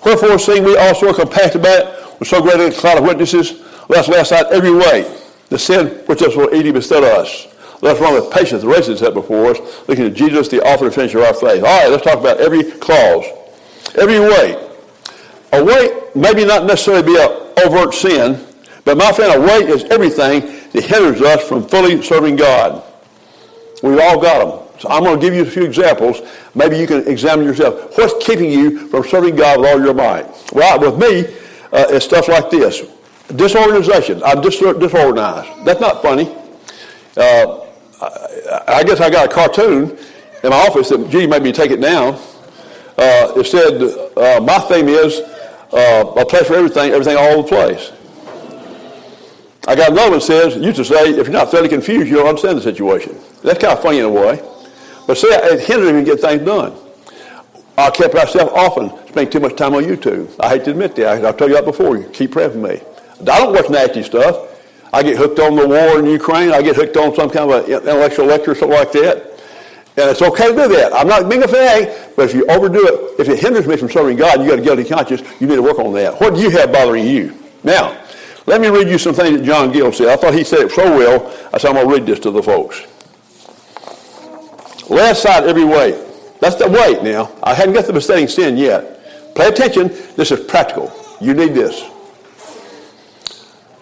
Wherefore, 0.04 0.38
seeing 0.38 0.66
we 0.66 0.76
also 0.76 1.12
are 1.12 1.14
compassed 1.14 1.56
about 1.56 2.20
with 2.20 2.28
so 2.28 2.42
great 2.42 2.60
a 2.60 2.78
cloud 2.78 2.98
of 2.98 3.06
witnesses, 3.06 3.64
let 3.88 4.00
us 4.00 4.10
lay 4.10 4.20
aside 4.20 4.48
every 4.52 4.74
weight, 4.74 5.08
the 5.48 5.58
sin 5.58 5.88
which 6.08 6.22
us 6.22 6.36
will 6.36 6.54
easily 6.54 6.74
beset 6.74 7.06
us. 7.06 7.55
Us 7.86 8.00
run 8.00 8.14
with 8.14 8.32
patience 8.32 8.64
the 8.64 8.68
race 8.68 8.88
that's 8.88 9.00
set 9.00 9.14
before 9.14 9.52
us, 9.52 9.60
looking 9.88 10.06
at 10.06 10.14
Jesus, 10.14 10.48
the 10.48 10.62
author 10.62 10.86
and 10.86 10.94
finisher 10.94 11.20
of 11.20 11.26
our 11.26 11.34
faith. 11.34 11.64
All 11.64 11.82
right, 11.82 11.90
let's 11.90 12.04
talk 12.04 12.20
about 12.20 12.40
every 12.40 12.64
clause, 12.64 13.26
every 13.96 14.20
weight. 14.20 14.58
A 15.54 15.64
weight 15.64 16.16
maybe 16.16 16.46
not 16.46 16.66
necessarily 16.66 17.04
be 17.04 17.20
an 17.20 17.30
overt 17.66 17.94
sin, 17.94 18.46
but 18.86 18.98
my 18.98 19.12
friend, 19.12 19.36
a 19.36 19.40
weight 19.40 19.70
is 19.70 19.84
everything 19.86 20.42
that 20.72 20.84
hinders 20.84 21.22
us 21.22 21.48
from 21.48 21.68
fully 21.68 22.02
serving 22.02 22.36
God. 22.36 22.84
We've 23.84 24.00
all 24.00 24.20
got 24.20 24.46
them. 24.46 24.66
So 24.80 24.90
I'm 24.90 25.04
going 25.04 25.20
to 25.20 25.26
give 25.26 25.34
you 25.34 25.44
a 25.44 25.46
few 25.46 25.64
examples. 25.64 26.22
Maybe 26.54 26.78
you 26.78 26.88
can 26.88 27.08
examine 27.08 27.46
yourself. 27.46 27.98
What's 27.98 28.26
keeping 28.26 28.52
you 28.52 28.88
from 28.90 29.04
serving 29.04 29.36
God 29.36 29.60
with 29.60 29.70
all 29.70 29.84
your 29.84 29.94
might? 29.94 30.28
Well, 30.52 30.80
with 30.80 31.00
me, 31.00 31.26
uh, 31.72 31.86
it's 31.90 32.06
stuff 32.06 32.28
like 32.28 32.50
this. 32.50 32.82
Disorganization. 33.36 34.22
I'm 34.24 34.42
dis- 34.42 34.60
disorganized. 34.60 35.66
That's 35.66 35.80
not 35.80 36.02
funny. 36.02 36.36
Uh, 37.16 37.65
I, 38.02 38.64
I, 38.68 38.84
guess 38.84 39.00
I 39.00 39.10
got 39.10 39.26
a 39.26 39.34
cartoon 39.34 39.98
in 40.44 40.50
my 40.50 40.68
office 40.68 40.90
that, 40.90 41.10
Judy 41.10 41.28
made 41.28 41.44
me 41.44 41.52
take 41.52 41.72
it 41.72 41.82
down. 41.82 42.16
Uh, 42.98 43.34
it 43.36 43.46
said, 43.46 43.82
uh, 44.18 44.42
my 44.42 44.60
theme 44.60 44.88
is 44.88 45.20
uh, 45.72 46.14
a 46.16 46.26
place 46.26 46.48
for 46.48 46.56
everything, 46.56 46.92
everything 46.92 47.18
all 47.18 47.42
the 47.42 47.48
place. 47.48 47.92
I 49.68 49.76
got 49.76 49.92
another 49.92 50.12
one 50.12 50.20
that 50.20 50.26
says, 50.26 50.56
used 50.58 50.78
to 50.78 50.86
say, 50.86 51.10
if 51.10 51.28
you're 51.28 51.30
not 51.30 51.50
thoroughly 51.50 51.70
confused, 51.70 52.08
you 52.08 52.18
don't 52.18 52.28
understand 52.28 52.58
the 52.58 52.62
situation. 52.62 53.18
That's 53.44 53.60
kind 53.60 53.74
of 53.74 53.82
funny 53.82 54.00
in 54.00 54.06
a 54.06 54.10
way. 54.10 54.42
But 55.08 55.18
see, 55.18 55.28
it 55.28 55.62
hindered 55.62 55.96
me 55.96 56.02
to 56.02 56.06
get 56.06 56.20
things 56.20 56.46
done. 56.46 56.74
I 57.78 57.90
kept 57.90 58.14
myself 58.14 58.52
often 58.54 58.90
spending 59.08 59.30
too 59.30 59.40
much 59.40 59.56
time 59.56 59.74
on 59.74 59.84
YouTube. 59.84 60.34
I 60.40 60.50
hate 60.50 60.64
to 60.66 60.72
admit 60.72 60.96
that. 60.98 61.26
I've 61.26 61.36
told 61.36 61.52
you 61.52 61.58
that 61.58 61.66
before. 61.66 61.98
You 61.98 62.08
keep 62.10 62.32
praying 62.32 62.52
for 62.52 62.58
me. 62.58 62.80
I 63.22 63.40
don't 63.40 63.54
watch 63.54 63.70
nasty 63.70 64.04
stuff. 64.04 64.55
I 64.96 65.04
get 65.04 65.18
hooked 65.18 65.40
on 65.40 65.58
the 65.58 65.68
war 65.68 66.00
in 66.00 66.06
Ukraine. 66.06 66.54
I 66.54 66.62
get 66.62 66.78
hooked 66.78 66.96
on 66.96 67.14
some 67.14 67.30
kind 67.30 67.52
of 67.52 67.66
an 67.66 67.70
intellectual 67.70 68.28
lecture 68.28 68.52
or 68.52 68.56
something 68.56 68.78
like 68.78 68.94
that. 68.94 69.24
And 69.98 70.10
it's 70.10 70.22
okay 70.22 70.48
to 70.48 70.54
do 70.54 70.68
that. 70.70 70.94
I'm 70.94 71.06
not 71.06 71.30
being 71.30 71.44
a 71.44 71.50
fanatic, 71.50 72.16
but 72.16 72.30
if 72.30 72.34
you 72.34 72.48
overdo 72.48 72.80
it, 72.80 73.20
if 73.20 73.28
it 73.28 73.38
hinders 73.38 73.68
me 73.68 73.76
from 73.76 73.90
serving 73.90 74.16
God, 74.16 74.40
you 74.40 74.48
got 74.48 74.60
a 74.60 74.62
guilty 74.62 74.86
conscience, 74.86 75.22
you 75.42 75.48
need 75.48 75.58
to 75.58 75.62
work 75.62 75.80
on 75.80 75.94
that. 75.96 76.18
What 76.22 76.36
do 76.36 76.42
you 76.42 76.50
have 76.52 76.72
bothering 76.72 77.06
you? 77.06 77.38
Now, 77.66 78.02
let 78.46 78.62
me 78.62 78.70
read 78.70 78.88
you 78.88 78.98
some 78.98 79.14
things 79.14 79.38
that 79.40 79.46
John 79.46 79.70
Gill 79.74 79.92
said. 79.92 80.08
I 80.08 80.16
thought 80.16 80.34
he 80.34 80.46
said 80.46 80.60
it 80.60 80.72
so 80.72 80.84
well, 80.84 81.28
I 81.54 81.58
said 81.58 81.70
I'm 81.70 81.76
going 81.76 81.90
to 81.90 81.94
read 81.94 82.06
this 82.06 82.20
to 82.22 82.32
the 82.32 82.42
folks. 82.42 82.80
Lay 84.90 85.10
aside 85.10 85.44
every 85.44 85.66
weight. 85.66 85.98
That's 86.40 86.56
the 86.56 86.70
weight 86.70 87.04
now. 87.04 87.34
I 87.44 87.54
haven't 87.54 87.74
got 87.74 87.86
the 87.86 87.92
besetting 87.92 88.30
sin 88.30 88.56
yet. 88.56 89.36
Pay 89.36 89.50
attention. 89.50 89.90
This 90.16 90.32
is 90.32 90.46
practical. 90.46 90.90
You 91.20 91.34
need 91.34 91.54
this. 91.54 91.84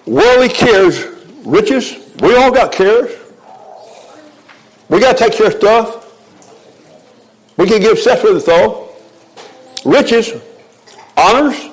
Worldly 0.06 0.50
cares, 0.50 1.06
riches. 1.46 2.14
We 2.20 2.36
all 2.36 2.52
got 2.52 2.72
cares. 2.72 3.12
We 4.90 5.00
got 5.00 5.18
to 5.18 5.24
take 5.24 5.34
care 5.34 5.48
of 5.48 5.54
stuff. 5.54 6.00
We 7.58 7.68
can 7.68 7.82
give 7.82 8.00
sex 8.00 8.24
with 8.24 8.38
it 8.38 8.46
though. 8.46 8.90
Riches, 9.86 10.42
honors. 11.16 11.70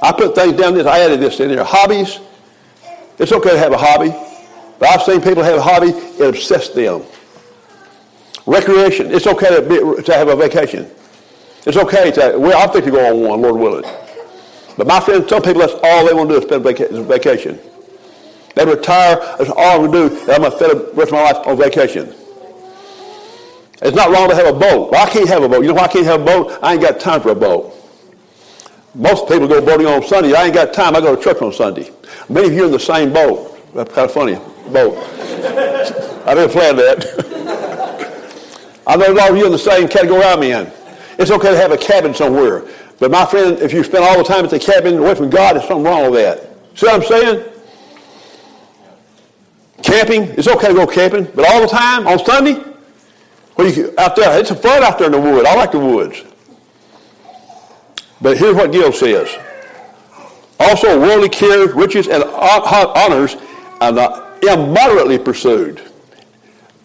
I 0.00 0.12
put 0.12 0.34
things 0.34 0.56
down 0.56 0.74
this. 0.74 0.86
I 0.86 1.00
added 1.00 1.20
this 1.20 1.40
in 1.40 1.48
there. 1.48 1.64
Hobbies. 1.64 2.20
It's 3.18 3.32
okay 3.32 3.50
to 3.50 3.58
have 3.58 3.72
a 3.72 3.78
hobby. 3.78 4.14
But 4.78 4.90
I've 4.90 5.02
seen 5.02 5.20
people 5.20 5.42
have 5.42 5.56
a 5.56 5.62
hobby, 5.62 5.88
it 5.88 6.28
obsesses 6.28 6.74
them. 6.74 7.02
Recreation. 8.46 9.12
It's 9.12 9.26
okay 9.26 9.56
to, 9.56 9.62
be, 9.62 10.02
to 10.02 10.14
have 10.14 10.28
a 10.28 10.36
vacation. 10.36 10.88
It's 11.66 11.76
okay 11.76 12.10
to, 12.12 12.38
well, 12.38 12.62
I'm 12.62 12.70
thinking 12.72 12.92
to 12.92 12.98
go 12.98 13.06
on 13.08 13.28
one, 13.28 13.42
Lord 13.42 13.56
willing. 13.56 14.07
But 14.78 14.86
my 14.86 15.00
friends, 15.00 15.28
some 15.28 15.42
people, 15.42 15.60
that's 15.60 15.74
all 15.82 16.06
they 16.06 16.14
want 16.14 16.30
to 16.30 16.36
do 16.36 16.40
is 16.40 16.44
spend 16.44 16.62
vaca- 16.62 17.02
vacation. 17.02 17.58
They 18.54 18.64
retire, 18.64 19.16
that's 19.36 19.50
all 19.50 19.84
I'm 19.84 19.90
going 19.90 20.10
to 20.10 20.16
do, 20.16 20.20
and 20.22 20.30
I'm 20.30 20.40
going 20.40 20.52
to 20.52 20.56
spend 20.56 20.70
the 20.70 20.92
rest 20.94 21.08
of 21.08 21.14
my 21.14 21.22
life 21.22 21.46
on 21.48 21.58
vacation. 21.58 22.14
It's 23.82 23.96
not 23.96 24.10
wrong 24.10 24.28
to 24.28 24.36
have 24.36 24.46
a 24.46 24.56
boat. 24.56 24.92
Well, 24.92 25.04
I 25.04 25.10
can't 25.10 25.28
have 25.28 25.42
a 25.42 25.48
boat. 25.48 25.62
You 25.62 25.68
know 25.68 25.74
why 25.74 25.84
I 25.84 25.88
can't 25.88 26.06
have 26.06 26.20
a 26.20 26.24
boat? 26.24 26.58
I 26.62 26.74
ain't 26.74 26.82
got 26.82 27.00
time 27.00 27.20
for 27.20 27.30
a 27.30 27.34
boat. 27.34 27.74
Most 28.94 29.28
people 29.28 29.48
go 29.48 29.60
boating 29.60 29.88
on 29.88 30.02
Sunday. 30.04 30.34
I 30.34 30.44
ain't 30.44 30.54
got 30.54 30.72
time. 30.72 30.94
I 30.94 31.00
go 31.00 31.14
to 31.14 31.22
church 31.22 31.42
on 31.42 31.52
Sunday. 31.52 31.90
Many 32.28 32.46
of 32.46 32.54
you 32.54 32.66
in 32.66 32.72
the 32.72 32.78
same 32.78 33.12
boat. 33.12 33.58
That's 33.74 33.92
kind 33.92 34.08
of 34.08 34.12
funny. 34.12 34.34
Boat. 34.72 34.96
I 36.26 36.34
didn't 36.34 36.50
plan 36.50 36.76
that. 36.76 38.78
I 38.86 38.96
know 38.96 39.12
a 39.12 39.14
lot 39.14 39.30
of 39.32 39.36
you 39.36 39.46
in 39.46 39.52
the 39.52 39.58
same 39.58 39.88
category 39.88 40.22
I'm 40.22 40.42
in. 40.42 40.70
It's 41.18 41.32
okay 41.32 41.50
to 41.50 41.56
have 41.56 41.72
a 41.72 41.76
cabin 41.76 42.14
somewhere. 42.14 42.62
But 42.98 43.10
my 43.10 43.24
friend, 43.26 43.58
if 43.60 43.72
you 43.72 43.84
spend 43.84 44.04
all 44.04 44.18
the 44.18 44.24
time 44.24 44.44
at 44.44 44.50
the 44.50 44.58
cabin 44.58 44.98
away 44.98 45.14
from 45.14 45.30
God, 45.30 45.54
there's 45.54 45.68
something 45.68 45.84
wrong 45.84 46.10
with 46.10 46.20
that. 46.20 46.78
See 46.78 46.86
what 46.86 46.96
I'm 46.96 47.06
saying? 47.06 47.52
Camping, 49.82 50.22
it's 50.36 50.48
okay 50.48 50.68
to 50.68 50.74
go 50.74 50.86
camping, 50.86 51.24
but 51.34 51.48
all 51.48 51.60
the 51.60 51.68
time 51.68 52.06
on 52.06 52.18
Sunday, 52.24 52.54
when 53.54 53.72
you 53.72 53.94
out 53.98 54.16
there, 54.16 54.38
it's 54.38 54.50
fun 54.50 54.82
out 54.82 54.98
there 54.98 55.06
in 55.06 55.12
the 55.12 55.20
woods. 55.20 55.48
I 55.48 55.54
like 55.54 55.72
the 55.72 55.78
woods. 55.78 56.22
But 58.20 58.36
here's 58.36 58.54
what 58.54 58.72
Gill 58.72 58.92
says. 58.92 59.28
Also, 60.60 61.00
worldly 61.00 61.28
cares, 61.28 61.72
riches, 61.72 62.08
and 62.08 62.24
honors 62.24 63.36
are 63.80 63.92
not 63.92 64.42
immoderately 64.42 65.18
pursued. 65.18 65.80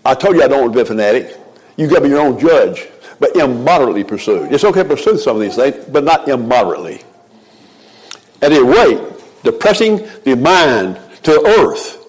I 0.05 0.13
told 0.13 0.35
you 0.35 0.43
I 0.43 0.47
don't 0.47 0.61
want 0.61 0.73
to 0.73 0.77
be 0.77 0.81
a 0.81 0.85
fanatic. 0.85 1.37
You've 1.75 1.89
got 1.89 1.97
to 1.97 2.01
be 2.03 2.09
your 2.09 2.19
own 2.19 2.39
judge, 2.39 2.87
but 3.19 3.35
immoderately 3.35 4.03
pursued. 4.03 4.51
It's 4.51 4.63
okay 4.63 4.83
to 4.83 4.89
pursue 4.89 5.17
some 5.17 5.35
of 5.35 5.41
these 5.41 5.55
things, 5.55 5.85
but 5.85 6.03
not 6.03 6.27
immoderately. 6.27 7.01
At 8.41 8.51
a 8.51 8.63
rate, 8.63 9.01
depressing 9.43 10.07
the 10.23 10.35
mind 10.35 10.99
to 11.23 11.45
earth, 11.45 11.99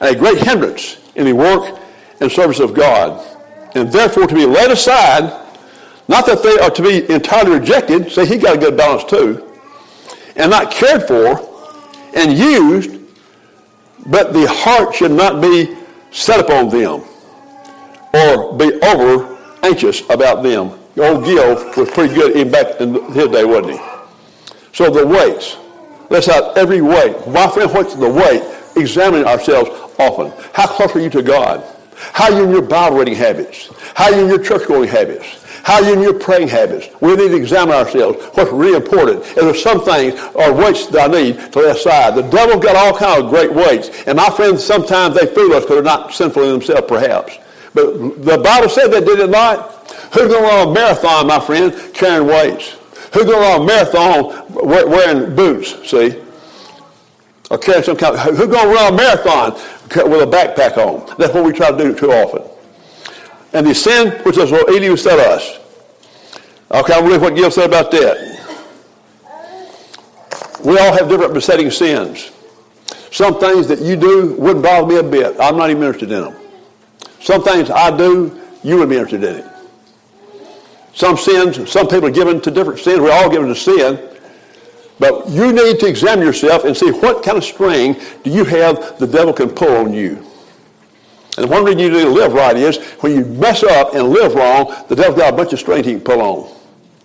and 0.00 0.14
a 0.14 0.18
great 0.18 0.38
hindrance 0.38 0.98
in 1.14 1.26
the 1.26 1.32
work 1.32 1.78
and 2.20 2.30
service 2.30 2.60
of 2.60 2.74
God, 2.74 3.24
and 3.74 3.90
therefore 3.90 4.26
to 4.26 4.34
be 4.34 4.46
laid 4.46 4.70
aside, 4.70 5.42
not 6.08 6.26
that 6.26 6.42
they 6.42 6.58
are 6.58 6.70
to 6.70 6.82
be 6.82 7.10
entirely 7.12 7.58
rejected, 7.58 8.10
say 8.10 8.26
he 8.26 8.36
got 8.36 8.56
a 8.56 8.58
good 8.58 8.76
balance 8.76 9.04
too, 9.04 9.50
and 10.36 10.50
not 10.50 10.70
cared 10.70 11.04
for 11.04 11.50
and 12.14 12.36
used, 12.36 13.00
but 14.06 14.32
the 14.32 14.46
heart 14.48 14.94
should 14.94 15.12
not 15.12 15.40
be 15.40 15.76
set 16.10 16.40
upon 16.40 16.68
them 16.68 17.02
or 18.12 18.56
be 18.56 18.72
over 18.82 19.33
anxious 19.64 20.02
about 20.10 20.42
them. 20.42 20.78
Old 20.96 21.24
Gill 21.24 21.54
was 21.76 21.90
pretty 21.90 22.14
good 22.14 22.52
back 22.52 22.80
in 22.80 22.94
his 23.12 23.28
day, 23.28 23.44
wasn't 23.44 23.72
he? 23.72 23.86
So 24.72 24.90
the 24.90 25.06
weights. 25.06 25.56
Let's 26.10 26.28
out 26.28 26.56
every 26.56 26.80
weight. 26.80 27.16
My 27.26 27.48
friend, 27.48 27.72
what's 27.72 27.94
the 27.94 28.08
weight? 28.08 28.42
Examining 28.76 29.26
ourselves 29.26 29.70
often. 29.98 30.32
How 30.52 30.66
close 30.66 30.94
are 30.94 31.00
you 31.00 31.10
to 31.10 31.22
God? 31.22 31.64
How 31.96 32.32
are 32.32 32.38
you 32.38 32.44
in 32.44 32.50
your 32.50 32.62
Bible 32.62 32.98
reading 32.98 33.14
habits? 33.14 33.70
How 33.94 34.06
are 34.06 34.16
you 34.16 34.24
in 34.24 34.28
your 34.28 34.42
church 34.42 34.68
going 34.68 34.88
habits? 34.88 35.44
How 35.62 35.82
are 35.82 35.88
you 35.88 35.94
in 35.94 36.02
your 36.02 36.18
praying 36.18 36.48
habits? 36.48 36.88
We 37.00 37.16
need 37.16 37.28
to 37.28 37.36
examine 37.36 37.74
ourselves. 37.74 38.22
What's 38.34 38.52
really 38.52 38.76
important. 38.76 39.24
And 39.28 39.46
there's 39.46 39.62
some 39.62 39.82
things 39.82 40.20
or 40.34 40.52
weights 40.52 40.86
that 40.88 41.08
I 41.08 41.12
need 41.12 41.52
to 41.52 41.58
lay 41.58 41.70
aside. 41.70 42.16
The 42.16 42.22
devil's 42.22 42.62
got 42.62 42.76
all 42.76 42.96
kinds 42.96 43.24
of 43.24 43.30
great 43.30 43.52
weights. 43.52 43.88
And 44.06 44.16
my 44.16 44.28
friends, 44.28 44.62
sometimes 44.62 45.14
they 45.18 45.26
fool 45.26 45.54
us 45.54 45.62
because 45.62 45.76
they're 45.76 45.82
not 45.82 46.12
sinful 46.12 46.42
in 46.42 46.50
themselves, 46.50 46.86
perhaps. 46.86 47.38
But 47.74 48.24
the 48.24 48.38
Bible 48.38 48.68
said 48.68 48.88
they 48.88 49.00
did 49.00 49.18
it 49.18 49.30
not. 49.30 49.72
Who's 50.14 50.28
going 50.28 50.42
to 50.42 50.48
run 50.48 50.68
a 50.68 50.72
marathon, 50.72 51.26
my 51.26 51.40
friend, 51.40 51.74
carrying 51.92 52.28
weights? 52.28 52.76
Who's 53.12 53.24
going 53.24 53.36
to 53.36 53.40
run 53.40 53.62
a 53.62 53.64
marathon 53.64 54.44
wearing 54.54 55.34
boots, 55.34 55.88
see? 55.88 56.22
Or 57.50 57.58
carrying 57.58 57.84
some 57.84 57.96
kind 57.96 58.14
of, 58.16 58.36
who's 58.36 58.46
going 58.46 58.68
to 58.68 58.74
run 58.74 58.94
a 58.94 58.96
marathon 58.96 59.52
with 60.10 60.22
a 60.22 60.30
backpack 60.30 60.78
on? 60.78 61.16
That's 61.18 61.34
what 61.34 61.44
we 61.44 61.52
try 61.52 61.72
to 61.72 61.76
do 61.76 61.94
too 61.94 62.12
often. 62.12 62.42
And 63.52 63.66
the 63.66 63.74
sin 63.74 64.12
which 64.24 64.38
is 64.38 64.50
what 64.50 64.70
Eli 64.72 64.94
said 64.96 65.18
us. 65.18 65.58
Okay, 66.70 66.92
I 66.92 67.00
believe 67.00 67.22
what 67.22 67.34
Gill 67.34 67.50
said 67.50 67.68
about 67.68 67.90
that. 67.90 68.34
We 70.64 70.78
all 70.78 70.92
have 70.92 71.08
different 71.08 71.34
besetting 71.34 71.70
sins. 71.70 72.30
Some 73.12 73.38
things 73.38 73.68
that 73.68 73.80
you 73.80 73.96
do 73.96 74.34
wouldn't 74.38 74.64
bother 74.64 74.86
me 74.86 74.96
a 74.96 75.02
bit. 75.02 75.36
I'm 75.38 75.56
not 75.56 75.70
even 75.70 75.82
interested 75.82 76.10
in 76.10 76.22
them. 76.22 76.43
Some 77.24 77.42
things 77.42 77.70
I 77.70 77.96
do, 77.96 78.38
you 78.62 78.76
would 78.76 78.90
be 78.90 78.98
interested 78.98 79.24
in 79.24 79.36
it. 79.36 79.50
Some 80.92 81.16
sins, 81.16 81.70
some 81.70 81.88
people 81.88 82.04
are 82.08 82.10
given 82.10 82.38
to 82.42 82.50
different 82.50 82.80
sins. 82.80 83.00
We're 83.00 83.12
all 83.12 83.30
given 83.30 83.48
to 83.48 83.54
sin. 83.54 84.10
But 84.98 85.30
you 85.30 85.50
need 85.50 85.80
to 85.80 85.86
examine 85.86 86.26
yourself 86.26 86.64
and 86.64 86.76
see 86.76 86.90
what 86.90 87.24
kind 87.24 87.38
of 87.38 87.44
string 87.44 87.96
do 88.24 88.30
you 88.30 88.44
have 88.44 88.98
the 88.98 89.06
devil 89.06 89.32
can 89.32 89.48
pull 89.48 89.74
on 89.74 89.94
you. 89.94 90.22
And 91.38 91.48
one 91.48 91.64
reason 91.64 91.78
you 91.78 91.90
need 91.90 92.02
to 92.02 92.10
live 92.10 92.34
right 92.34 92.58
is 92.58 92.76
when 93.00 93.12
you 93.12 93.24
mess 93.24 93.64
up 93.64 93.94
and 93.94 94.10
live 94.10 94.34
wrong, 94.34 94.84
the 94.88 94.94
devil's 94.94 95.16
got 95.18 95.32
a 95.32 95.36
bunch 95.36 95.54
of 95.54 95.58
strings 95.58 95.86
he 95.86 95.92
can 95.92 96.02
pull 96.02 96.20
on. 96.20 96.54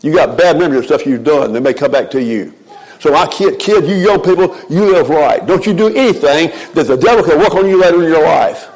You 0.02 0.14
got 0.14 0.38
bad 0.38 0.60
memories 0.60 0.80
of 0.80 0.86
stuff 0.88 1.06
you've 1.06 1.24
done. 1.24 1.54
They 1.54 1.62
may 1.62 1.74
come 1.74 1.92
back 1.92 2.12
to 2.12 2.22
you. 2.22 2.54
So 3.00 3.16
I 3.16 3.26
kid, 3.28 3.58
kid, 3.58 3.86
you 3.86 3.96
young 3.96 4.20
people, 4.22 4.60
you 4.70 4.92
live 4.92 5.08
right. 5.08 5.46
Don't 5.46 5.66
you 5.66 5.74
do 5.74 5.88
anything 5.88 6.52
that 6.74 6.88
the 6.88 6.98
devil 6.98 7.24
can 7.24 7.40
work 7.40 7.56
on 7.56 7.70
you 7.70 7.80
later 7.80 8.04
in 8.04 8.10
your 8.10 8.26
life. 8.26 8.69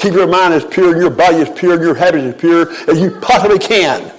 Keep 0.00 0.14
your 0.14 0.26
mind 0.26 0.54
as 0.54 0.64
pure 0.64 0.92
and 0.92 1.02
your 1.02 1.10
body 1.10 1.42
as 1.42 1.50
pure 1.50 1.74
and 1.74 1.82
your 1.82 1.94
habits 1.94 2.24
as 2.24 2.40
pure 2.40 2.72
as 2.88 2.98
you 2.98 3.10
possibly 3.20 3.58
can. 3.58 4.10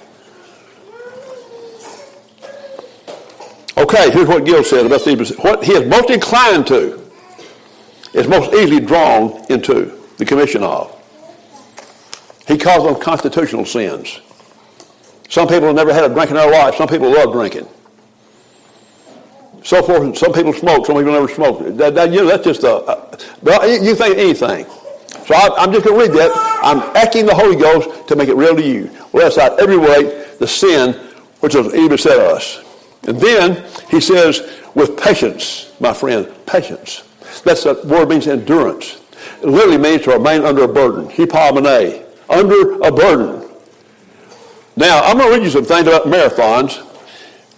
Okay, 3.76 4.12
here's 4.12 4.28
what 4.28 4.44
Gill 4.44 4.62
said 4.62 4.86
about 4.86 5.00
Stephen. 5.00 5.26
What 5.38 5.64
he 5.64 5.72
is 5.72 5.88
most 5.88 6.08
inclined 6.08 6.68
to 6.68 7.02
is 8.14 8.28
most 8.28 8.54
easily 8.54 8.78
drawn 8.78 9.44
into 9.50 10.00
the 10.18 10.24
commission 10.24 10.62
of. 10.62 10.96
He 12.46 12.56
calls 12.56 12.84
them 12.84 13.02
constitutional 13.02 13.64
sins. 13.64 14.20
Some 15.28 15.48
people 15.48 15.66
have 15.66 15.74
never 15.74 15.92
had 15.92 16.08
a 16.08 16.14
drink 16.14 16.30
in 16.30 16.36
their 16.36 16.48
life. 16.48 16.76
Some 16.76 16.86
people 16.86 17.10
love 17.10 17.32
drinking. 17.32 17.66
So 19.64 19.82
forth. 19.82 20.16
Some 20.16 20.32
people 20.32 20.52
smoke. 20.52 20.86
Some 20.86 20.94
people 20.94 21.10
never 21.10 21.26
smoke. 21.26 21.76
That, 21.76 21.96
that, 21.96 22.12
you 22.12 22.18
know, 22.18 22.28
that's 22.28 22.44
just 22.44 22.62
a, 22.62 22.72
uh, 22.72 23.16
a 23.60 23.82
you 23.82 23.96
think 23.96 24.16
anything. 24.16 24.66
So 25.26 25.34
I, 25.34 25.64
am 25.64 25.72
just 25.72 25.84
going 25.84 25.98
to 25.98 26.08
read 26.08 26.18
that. 26.18 26.32
I'm 26.62 26.78
acting 26.96 27.26
the 27.26 27.34
Holy 27.34 27.56
Ghost 27.56 28.08
to 28.08 28.16
make 28.16 28.28
it 28.28 28.34
real 28.34 28.56
to 28.56 28.62
you. 28.62 28.90
Lay 29.12 29.24
aside 29.24 29.58
every 29.60 29.76
weight, 29.76 30.38
the 30.38 30.48
sin 30.48 30.94
which 31.40 31.54
was 31.54 31.74
even 31.74 31.98
set 31.98 32.18
us. 32.18 32.62
And 33.06 33.18
then 33.18 33.64
he 33.90 34.00
says, 34.00 34.60
with 34.74 34.96
patience, 34.96 35.72
my 35.80 35.92
friend, 35.92 36.32
patience. 36.46 37.02
That's 37.44 37.64
the 37.64 37.80
word 37.84 38.08
means 38.08 38.26
endurance. 38.26 39.00
It 39.42 39.48
literally 39.48 39.78
means 39.78 40.02
to 40.02 40.12
remain 40.12 40.44
under 40.44 40.64
a 40.64 40.68
burden. 40.68 41.08
Hipomene, 41.08 42.04
under 42.28 42.80
a 42.82 42.92
burden. 42.92 43.48
Now, 44.76 45.02
I'm 45.02 45.18
going 45.18 45.30
to 45.30 45.38
read 45.38 45.44
you 45.44 45.50
some 45.50 45.64
things 45.64 45.86
about 45.86 46.04
marathons. 46.04 46.88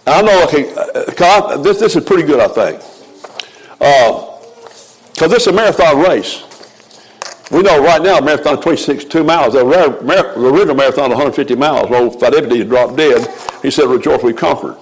I 0.07 0.21
know, 0.21 0.43
uh, 0.43 1.57
this, 1.57 1.79
this 1.79 1.95
is 1.95 2.03
pretty 2.03 2.23
good, 2.23 2.39
I 2.39 2.47
think. 2.47 2.79
Because 3.79 5.21
uh, 5.21 5.27
this 5.27 5.41
is 5.43 5.47
a 5.47 5.53
marathon 5.53 5.99
race. 5.99 6.44
We 7.51 7.61
know 7.61 7.83
right 7.83 8.01
now 8.01 8.19
marathon 8.19 8.59
26, 8.59 9.05
two 9.05 9.23
miles. 9.23 9.53
The, 9.53 9.65
original 9.65 10.75
marathon 10.75 11.09
150 11.09 11.55
miles. 11.55 11.91
Old 11.91 12.19
Pheidippides 12.19 12.67
dropped 12.67 12.97
dead. 12.97 13.27
He 13.61 13.69
said, 13.69 13.85
rejoice, 13.85 14.23
we 14.23 14.33
conquered. 14.33 14.77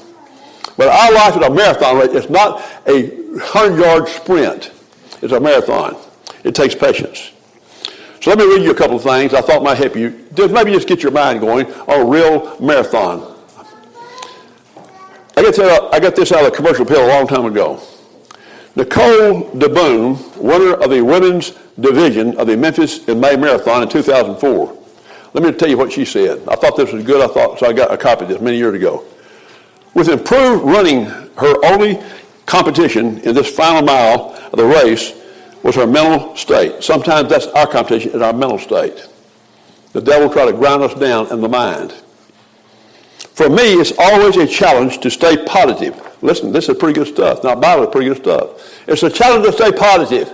But 0.77 0.87
our 0.87 1.11
life 1.13 1.35
is 1.35 1.45
a 1.45 1.49
marathon 1.49 1.97
race. 1.97 2.09
It's 2.13 2.29
not 2.29 2.61
a 2.87 3.09
100-yard 3.37 4.07
sprint. 4.07 4.71
It's 5.21 5.33
a 5.33 5.39
marathon. 5.39 5.97
It 6.43 6.55
takes 6.55 6.73
patience. 6.73 7.31
So 8.21 8.31
let 8.31 8.39
me 8.39 8.45
read 8.45 8.63
you 8.63 8.71
a 8.71 8.75
couple 8.75 8.95
of 8.95 9.03
things 9.03 9.33
I 9.33 9.41
thought 9.41 9.61
might 9.63 9.77
help 9.77 9.95
you. 9.95 10.27
Just 10.33 10.53
maybe 10.53 10.71
just 10.71 10.87
get 10.87 11.03
your 11.03 11.11
mind 11.11 11.41
going 11.41 11.65
on 11.65 11.99
a 11.99 12.05
real 12.05 12.57
marathon. 12.61 13.29
I 15.35 15.99
got 15.99 16.15
this 16.15 16.31
out 16.31 16.45
of 16.45 16.53
a 16.53 16.55
Commercial 16.55 16.83
Appeal 16.83 17.05
a 17.05 17.07
long 17.07 17.27
time 17.27 17.45
ago. 17.45 17.81
Nicole 18.75 19.51
DeBoom, 19.51 20.37
winner 20.37 20.73
of 20.73 20.89
the 20.89 21.01
women's 21.01 21.51
division 21.79 22.35
of 22.37 22.47
the 22.47 22.57
Memphis 22.57 23.07
in 23.07 23.19
May 23.19 23.35
Marathon 23.35 23.83
in 23.83 23.89
2004. 23.89 24.77
Let 25.33 25.43
me 25.43 25.51
tell 25.51 25.69
you 25.69 25.77
what 25.77 25.91
she 25.91 26.05
said. 26.05 26.47
I 26.47 26.55
thought 26.55 26.75
this 26.75 26.91
was 26.91 27.03
good. 27.03 27.21
I 27.21 27.31
thought 27.31 27.59
so. 27.59 27.67
I 27.67 27.73
got 27.73 27.91
a 27.91 27.97
copy 27.97 28.23
of 28.23 28.29
this 28.29 28.41
many 28.41 28.57
years 28.57 28.75
ago. 28.75 29.03
With 29.93 30.09
improved 30.09 30.63
running, 30.63 31.05
her 31.05 31.65
only 31.65 32.01
competition 32.45 33.19
in 33.19 33.35
this 33.35 33.49
final 33.53 33.83
mile 33.83 34.35
of 34.51 34.57
the 34.57 34.65
race 34.65 35.13
was 35.63 35.75
her 35.75 35.87
mental 35.87 36.35
state. 36.35 36.83
Sometimes 36.83 37.29
that's 37.29 37.47
our 37.47 37.67
competition, 37.67 38.11
is 38.11 38.21
our 38.21 38.33
mental 38.33 38.59
state. 38.59 39.07
The 39.93 40.01
devil 40.01 40.29
try 40.29 40.45
to 40.45 40.53
grind 40.53 40.81
us 40.83 40.93
down 40.99 41.31
in 41.31 41.41
the 41.41 41.49
mind. 41.49 41.93
For 43.33 43.49
me, 43.49 43.73
it's 43.73 43.93
always 43.97 44.37
a 44.37 44.45
challenge 44.45 44.99
to 44.99 45.09
stay 45.09 45.43
positive. 45.45 45.99
Listen, 46.21 46.51
this 46.51 46.69
is 46.69 46.77
pretty 46.77 46.93
good 46.93 47.07
stuff. 47.07 47.43
Now, 47.43 47.55
Bible 47.55 47.83
is 47.83 47.89
pretty 47.89 48.07
good 48.07 48.17
stuff. 48.17 48.87
It's 48.87 49.03
a 49.03 49.09
challenge 49.09 49.45
to 49.45 49.53
stay 49.53 49.71
positive. 49.71 50.31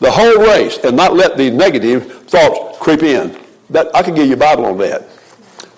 The 0.00 0.10
whole 0.10 0.38
race 0.38 0.78
and 0.84 0.96
not 0.96 1.14
let 1.14 1.36
the 1.36 1.50
negative 1.50 2.22
thoughts 2.28 2.78
creep 2.78 3.02
in. 3.02 3.36
That 3.70 3.94
I 3.94 4.02
can 4.02 4.14
give 4.14 4.28
you 4.28 4.34
a 4.34 4.36
Bible 4.38 4.66
on 4.66 4.78
that. 4.78 5.10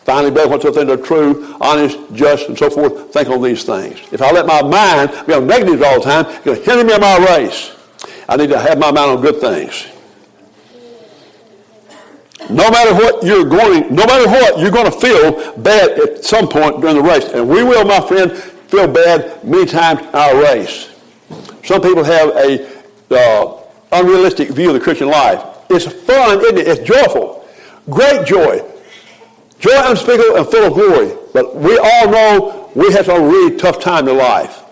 Finally, 0.04 0.30
better 0.30 0.48
whatsoever 0.48 0.84
things 0.84 0.90
are 0.90 1.02
true, 1.02 1.56
honest, 1.60 1.98
just, 2.14 2.48
and 2.48 2.58
so 2.58 2.68
forth, 2.68 3.12
think 3.12 3.28
on 3.28 3.42
these 3.42 3.64
things. 3.64 4.00
If 4.12 4.22
I 4.22 4.30
let 4.32 4.46
my 4.46 4.62
mind 4.62 5.26
be 5.26 5.34
on 5.34 5.46
negatives 5.46 5.82
all 5.82 6.00
the 6.00 6.04
time, 6.04 6.26
it's 6.26 6.44
going 6.44 6.58
to 6.58 6.64
hinder 6.64 6.84
me 6.84 6.94
in 6.94 7.00
my 7.00 7.18
race. 7.26 7.76
I 8.28 8.36
need 8.36 8.50
to 8.50 8.58
have 8.58 8.78
my 8.78 8.90
mind 8.90 9.10
on 9.10 9.20
good 9.20 9.40
things. 9.40 9.86
No 12.50 12.68
matter 12.68 12.92
what 12.94 13.22
you're 13.22 13.44
going, 13.44 13.94
no 13.94 14.04
matter 14.06 14.28
what, 14.28 14.58
you're 14.58 14.72
going 14.72 14.90
to 14.90 14.98
feel 14.98 15.56
bad 15.58 15.98
at 16.00 16.24
some 16.24 16.48
point 16.48 16.80
during 16.80 16.96
the 16.96 17.02
race. 17.02 17.24
And 17.26 17.48
we 17.48 17.62
will, 17.62 17.84
my 17.84 18.00
friend, 18.00 18.32
feel 18.32 18.88
bad 18.88 19.44
many 19.44 19.66
times 19.66 20.00
in 20.00 20.06
our 20.08 20.42
race. 20.42 20.90
Some 21.64 21.80
people 21.80 22.02
have 22.02 22.30
a 22.30 22.68
uh, 23.10 23.62
unrealistic 23.92 24.48
view 24.50 24.68
of 24.68 24.74
the 24.74 24.80
Christian 24.80 25.08
life. 25.08 25.44
It's 25.70 25.86
fun, 25.86 26.40
isn't 26.40 26.58
it? 26.58 26.66
It's 26.66 26.88
joyful. 26.88 27.46
Great 27.88 28.26
joy. 28.26 28.64
Joy 29.60 29.72
unspeakable 29.84 30.36
and 30.36 30.46
full 30.46 30.64
of 30.64 30.74
glory. 30.74 31.16
But 31.32 31.54
we 31.54 31.78
all 31.78 32.10
know 32.10 32.70
we 32.74 32.92
have 32.92 33.06
some 33.06 33.30
really 33.30 33.56
tough 33.56 33.78
time 33.78 34.08
in 34.08 34.16
life. 34.16 34.64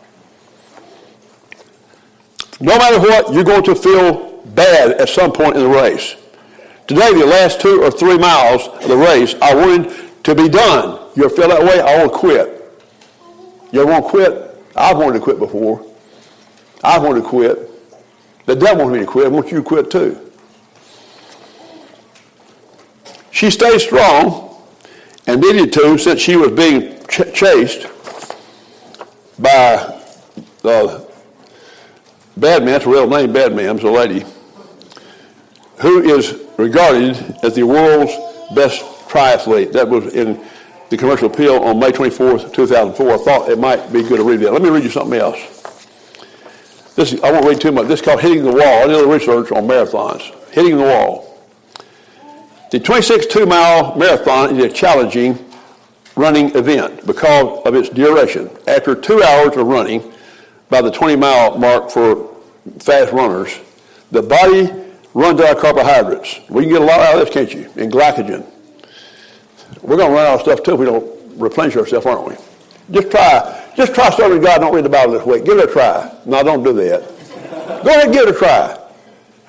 No 2.61 2.77
matter 2.77 2.99
what, 2.99 3.33
you're 3.33 3.45
going 3.45 3.63
to 3.65 3.77
feel 3.77 4.43
bad 4.47 4.93
at 4.93 5.09
some 5.09 5.33
point 5.33 5.57
in 5.57 5.63
the 5.63 5.69
race. 5.69 6.17
Today, 6.89 7.13
the 7.13 7.27
last 7.27 7.61
two 7.61 7.83
or 7.83 7.91
three 7.91 8.17
miles 8.17 8.67
of 8.67 8.89
the 8.89 8.97
race, 8.97 9.35
I 9.43 9.55
wanted 9.55 10.25
to 10.25 10.35
be 10.35 10.49
done. 10.49 10.99
You 11.15 11.27
ever 11.27 11.35
feel 11.37 11.49
that 11.49 11.61
way? 11.61 11.81
I 11.81 11.99
want 11.99 12.11
to 12.11 12.19
quit. 12.19 12.83
You 13.73 13.83
ever 13.83 13.91
want 13.91 14.07
to 14.07 14.11
quit? 14.11 14.65
I've 14.75 14.97
wanted 14.97 15.19
to 15.19 15.21
quit 15.21 15.39
before. 15.39 15.85
I've 16.83 17.03
wanted 17.03 17.25
to 17.25 17.29
quit. 17.29 17.71
The 18.47 18.57
devil 18.57 18.85
wants 18.87 18.95
me 18.95 19.01
to 19.01 19.07
quit. 19.07 19.27
I 19.27 19.29
want 19.29 19.51
you 19.51 19.59
to 19.59 19.63
quit 19.63 19.91
too. 19.91 20.19
She 23.33 23.51
stayed 23.51 23.81
strong 23.81 24.57
and 25.27 25.43
needed 25.43 25.75
to 25.75 25.99
since 25.99 26.23
she 26.23 26.37
was 26.37 26.53
being 26.53 27.05
ch- 27.07 27.35
chased 27.35 27.87
by 29.39 30.01
the 30.63 31.07
Badmann, 32.41 32.77
it's 32.77 32.87
a 32.87 32.89
real 32.89 33.07
name, 33.07 33.35
Badmann's 33.35 33.83
a 33.83 33.91
lady, 33.91 34.25
who 35.81 36.01
is 36.17 36.48
regarded 36.59 37.17
as 37.43 37.55
the 37.55 37.63
world's 37.63 38.13
best 38.55 38.83
triathlete. 39.09 39.73
That 39.73 39.89
was 39.89 40.13
in 40.13 40.45
the 40.91 40.97
commercial 40.97 41.31
appeal 41.33 41.55
on 41.63 41.79
May 41.79 41.93
24th, 41.93 42.53
2004. 42.53 43.11
I 43.11 43.17
thought 43.19 43.49
it 43.49 43.59
might 43.59 43.91
be 43.93 44.03
good 44.03 44.19
to 44.19 44.25
read 44.25 44.41
that. 44.41 44.53
Let 44.53 44.61
me 44.61 44.69
read 44.69 44.85
you 44.85 44.91
something 44.91 45.19
else. 45.19 45.39
This, 46.97 47.15
I 47.23 47.31
won't 47.31 47.47
read 47.47 47.61
too 47.61 47.73
much. 47.73 47.87
This 47.87 48.01
is 48.01 48.05
called 48.05 48.21
Hitting 48.21 48.43
the 48.43 48.53
Wall. 48.53 48.61
I 48.61 48.87
did 48.89 49.07
research 49.07 49.53
on 49.53 49.67
marathons. 49.67 50.35
Hitting 50.51 50.77
the 50.77 50.83
Wall. 50.83 51.25
The 52.71 52.81
26 52.81 53.27
two 53.27 53.47
mile 53.47 53.97
marathon 53.97 54.57
is 54.57 54.65
a 54.65 54.69
challenging 54.69 55.43
running 56.17 56.55
event 56.57 57.07
because 57.07 57.63
of 57.65 57.75
its 57.75 57.89
duration. 57.89 58.51
After 58.67 58.95
two 58.95 59.23
hours 59.23 59.57
of 59.57 59.67
running, 59.67 60.13
by 60.69 60.83
the 60.83 60.91
20 60.91 61.17
mile 61.17 61.57
mark 61.57 61.91
for 61.91 62.35
fast 62.81 63.13
runners, 63.13 63.59
the 64.11 64.21
body 64.21 64.88
runs 65.19 65.41
out 65.41 65.59
carbohydrates. 65.59 66.41
We 66.49 66.63
can 66.63 66.73
get 66.73 66.83
a 66.83 66.85
lot 66.85 67.01
out 67.01 67.19
of 67.19 67.27
this, 67.27 67.35
can't 67.35 67.53
you? 67.53 67.71
In 67.75 67.91
glycogen. 67.91 68.47
We're 69.83 69.97
going 69.97 70.11
to 70.11 70.15
run 70.15 70.27
out 70.27 70.35
of 70.37 70.41
stuff 70.43 70.63
too 70.63 70.75
if 70.75 70.81
we 70.81 70.87
don't 70.87 71.39
replenish 71.39 71.77
ourselves, 71.77 72.07
aren't 72.07 72.29
we? 72.29 72.37
Just 72.93 73.11
try. 73.11 73.73
Just 73.77 73.95
try 73.95 74.11
serving 74.11 74.43
God. 74.43 74.61
Don't 74.61 74.73
read 74.73 74.85
the 74.85 74.89
Bible 74.89 75.15
this 75.15 75.27
week. 75.27 75.45
Give 75.45 75.59
it 75.59 75.69
a 75.69 75.73
try. 75.73 76.17
No, 76.25 76.43
don't 76.45 76.63
do 76.63 76.73
that. 76.73 77.01
Go 77.83 77.91
ahead 77.91 78.05
and 78.05 78.13
give 78.13 78.29
it 78.29 78.37
a 78.37 78.39
try. 78.39 78.79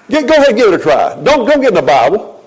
Get, 0.10 0.28
go 0.28 0.34
ahead 0.34 0.50
and 0.50 0.58
give 0.58 0.74
it 0.74 0.80
a 0.80 0.84
try. 0.84 1.14
Don't, 1.22 1.48
don't 1.48 1.62
get 1.62 1.70
in 1.70 1.74
the 1.76 1.82
Bible. 1.84 2.44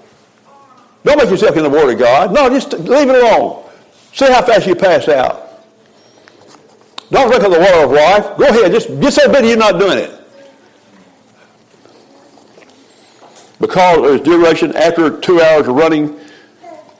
Don't 1.05 1.19
make 1.19 1.31
yourself 1.31 1.57
in 1.57 1.63
the 1.63 1.71
Word 1.71 1.93
of 1.93 1.99
God. 1.99 2.33
No, 2.33 2.49
just 2.49 2.73
leave 2.73 3.09
it 3.09 3.23
alone. 3.23 3.65
See 4.13 4.27
how 4.27 4.43
fast 4.43 4.67
you 4.67 4.75
pass 4.75 5.09
out. 5.09 5.65
Don't 7.11 7.31
look 7.31 7.43
at 7.43 7.51
the 7.51 7.59
water 7.59 7.85
of 7.85 7.91
life. 7.93 8.37
Go 8.37 8.49
ahead. 8.49 8.73
Just, 8.73 8.89
just 9.01 9.17
say 9.17 9.27
better 9.31 9.47
you're 9.47 9.57
not 9.57 9.79
doing 9.79 9.99
it. 9.99 10.22
Because 13.63 13.99
of 13.99 14.05
its 14.07 14.25
duration, 14.25 14.75
after 14.75 15.21
two 15.21 15.41
hours 15.41 15.69
of 15.69 15.77
running, 15.77 16.19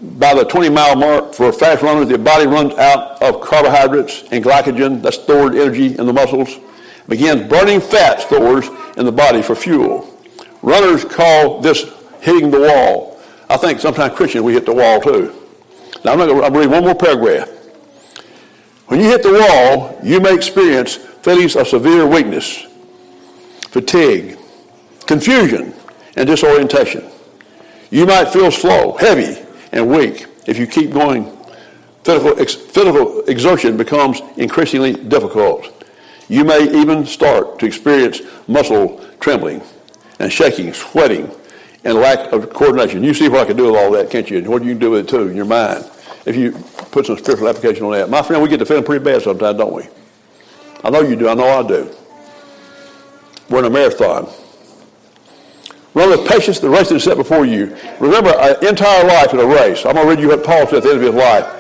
by 0.01 0.33
the 0.33 0.45
20 0.45 0.69
mile 0.69 0.95
mark 0.95 1.35
for 1.35 1.53
fast 1.53 1.83
runners, 1.83 2.07
the 2.07 2.17
body 2.17 2.47
runs 2.47 2.73
out 2.75 3.21
of 3.21 3.41
carbohydrates 3.41 4.23
and 4.31 4.45
glycogen, 4.45 5.03
that's 5.03 5.21
stored 5.21 5.57
energy 5.57 5.99
in 5.99 6.07
the 6.07 6.13
muscles, 6.13 6.61
begins 7.09 7.49
burning 7.49 7.81
fat 7.81 8.21
stores 8.21 8.69
in 8.97 9.05
the 9.05 9.11
body 9.11 9.43
for 9.43 9.57
fuel. 9.57 10.09
Runners 10.63 11.05
call 11.05 11.61
this 11.61 11.85
hitting 12.21 12.53
the 12.53 12.61
wall. 12.61 13.21
I 13.51 13.57
think 13.57 13.81
sometimes 13.81 14.15
Christians, 14.15 14.45
we 14.45 14.53
hit 14.53 14.65
the 14.65 14.73
wall 14.73 15.01
too. 15.01 15.35
Now, 16.05 16.13
I'm 16.13 16.19
going 16.19 16.53
to 16.53 16.59
read 16.61 16.71
one 16.71 16.85
more 16.85 16.95
paragraph. 16.95 17.49
When 18.87 19.01
you 19.01 19.07
hit 19.07 19.25
the 19.25 19.33
wall, 19.33 19.99
you 20.05 20.21
may 20.21 20.33
experience 20.33 20.95
feelings 20.95 21.57
of 21.57 21.67
severe 21.67 22.07
weakness, 22.07 22.67
fatigue, 23.71 24.39
confusion, 25.07 25.75
and 26.17 26.27
disorientation. 26.27 27.05
You 27.91 28.07
might 28.07 28.29
feel 28.29 28.51
slow, 28.51 28.97
heavy, 28.97 29.43
and 29.73 29.89
weak 29.89 30.27
if 30.47 30.59
you 30.59 30.67
keep 30.67 30.91
going. 30.91 31.37
Physical, 32.05 32.41
ex- 32.41 32.55
physical 32.55 33.21
exertion 33.27 33.77
becomes 33.77 34.21
increasingly 34.37 34.93
difficult. 34.95 35.85
You 36.29 36.45
may 36.45 36.63
even 36.81 37.07
start 37.07 37.59
to 37.59 37.67
experience 37.67 38.23
muscle 38.49 39.05
trembling 39.21 39.63
and 40.19 40.33
shaking, 40.33 40.73
sweating, 40.73 41.31
and 41.85 41.95
lack 41.95 42.33
of 42.33 42.51
coordination. 42.53 43.05
You 43.05 43.15
see 43.15 43.29
what 43.29 43.41
I 43.41 43.45
can 43.45 43.57
do 43.57 43.67
with 43.67 43.77
all 43.77 43.91
that, 43.93 44.11
can't 44.11 44.29
you? 44.31 44.39
And 44.39 44.49
what 44.49 44.65
you 44.65 44.71
can 44.71 44.79
do 44.79 44.91
with 44.93 45.07
it 45.07 45.09
too 45.09 45.29
in 45.29 45.37
your 45.37 45.45
mind 45.45 45.85
if 46.27 46.37
you 46.37 46.53
put 46.93 47.07
some 47.07 47.19
spiritual 47.19 47.49
application 47.49 47.85
on 47.85 47.93
that. 47.93 48.09
My 48.09 48.23
friend, 48.23 48.43
we 48.43 48.49
get 48.49 48.59
to 48.59 48.67
feeling 48.67 48.85
pretty 48.85 49.05
bad 49.05 49.23
sometimes, 49.23 49.59
don't 49.59 49.73
we? 49.73 49.85
I 50.85 50.91
know 50.91 51.01
you 51.01 51.17
do. 51.17 51.29
I 51.29 51.35
know 51.35 51.47
I 51.47 51.67
do. 51.67 51.91
We're 53.49 53.61
in 53.61 53.65
a 53.67 53.71
marathon. 53.71 54.29
Run 55.95 56.11
with 56.11 56.27
patience 56.27 56.59
the 56.59 56.71
race 56.71 56.89
that 56.89 56.97
is 56.97 57.05
set 57.05 57.17
before 57.17 57.45
you. 57.45 57.77
Remember, 58.01 58.31
an 58.31 58.67
entire 58.67 59.07
life 59.07 59.35
is 59.35 59.41
a 59.41 59.47
race. 59.47 59.85
I'm 59.85 59.95
going 59.95 60.07
to 60.07 60.11
read 60.15 60.21
you 60.21 60.29
what 60.29 60.45
Paul 60.45 60.67
said 60.67 60.79
at 60.79 60.83
the 60.85 60.91
end 60.91 60.99
of 60.99 61.03
his 61.03 61.15
life. 61.15 61.59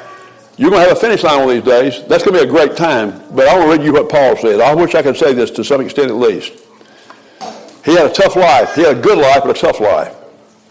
You're 0.57 0.71
going 0.71 0.83
to 0.83 0.89
have 0.89 0.97
a 0.97 1.01
finish 1.01 1.23
line 1.23 1.41
one 1.41 1.57
of 1.57 1.65
these 1.65 1.65
days. 1.65 2.07
That's 2.09 2.25
going 2.25 2.39
to 2.39 2.45
be 2.45 2.49
a 2.49 2.51
great 2.51 2.77
time. 2.77 3.23
But 3.35 3.49
I 3.49 3.59
want 3.59 3.73
to 3.73 3.79
read 3.79 3.87
you 3.87 3.93
what 3.93 4.09
Paul 4.09 4.37
said. 4.37 4.61
I 4.61 4.75
wish 4.75 4.95
I 4.95 5.03
could 5.03 5.17
say 5.17 5.35
this 5.35 5.51
to 5.53 5.65
some 5.65 5.81
extent 5.81 6.11
at 6.11 6.17
least. 6.17 6.53
He 7.85 7.95
had 7.95 8.07
a 8.07 8.13
tough 8.13 8.37
life. 8.37 8.75
He 8.75 8.83
had 8.83 8.99
a 8.99 9.01
good 9.01 9.19
life, 9.19 9.43
but 9.45 9.57
a 9.57 9.61
tough 9.61 9.81
life. 9.81 10.15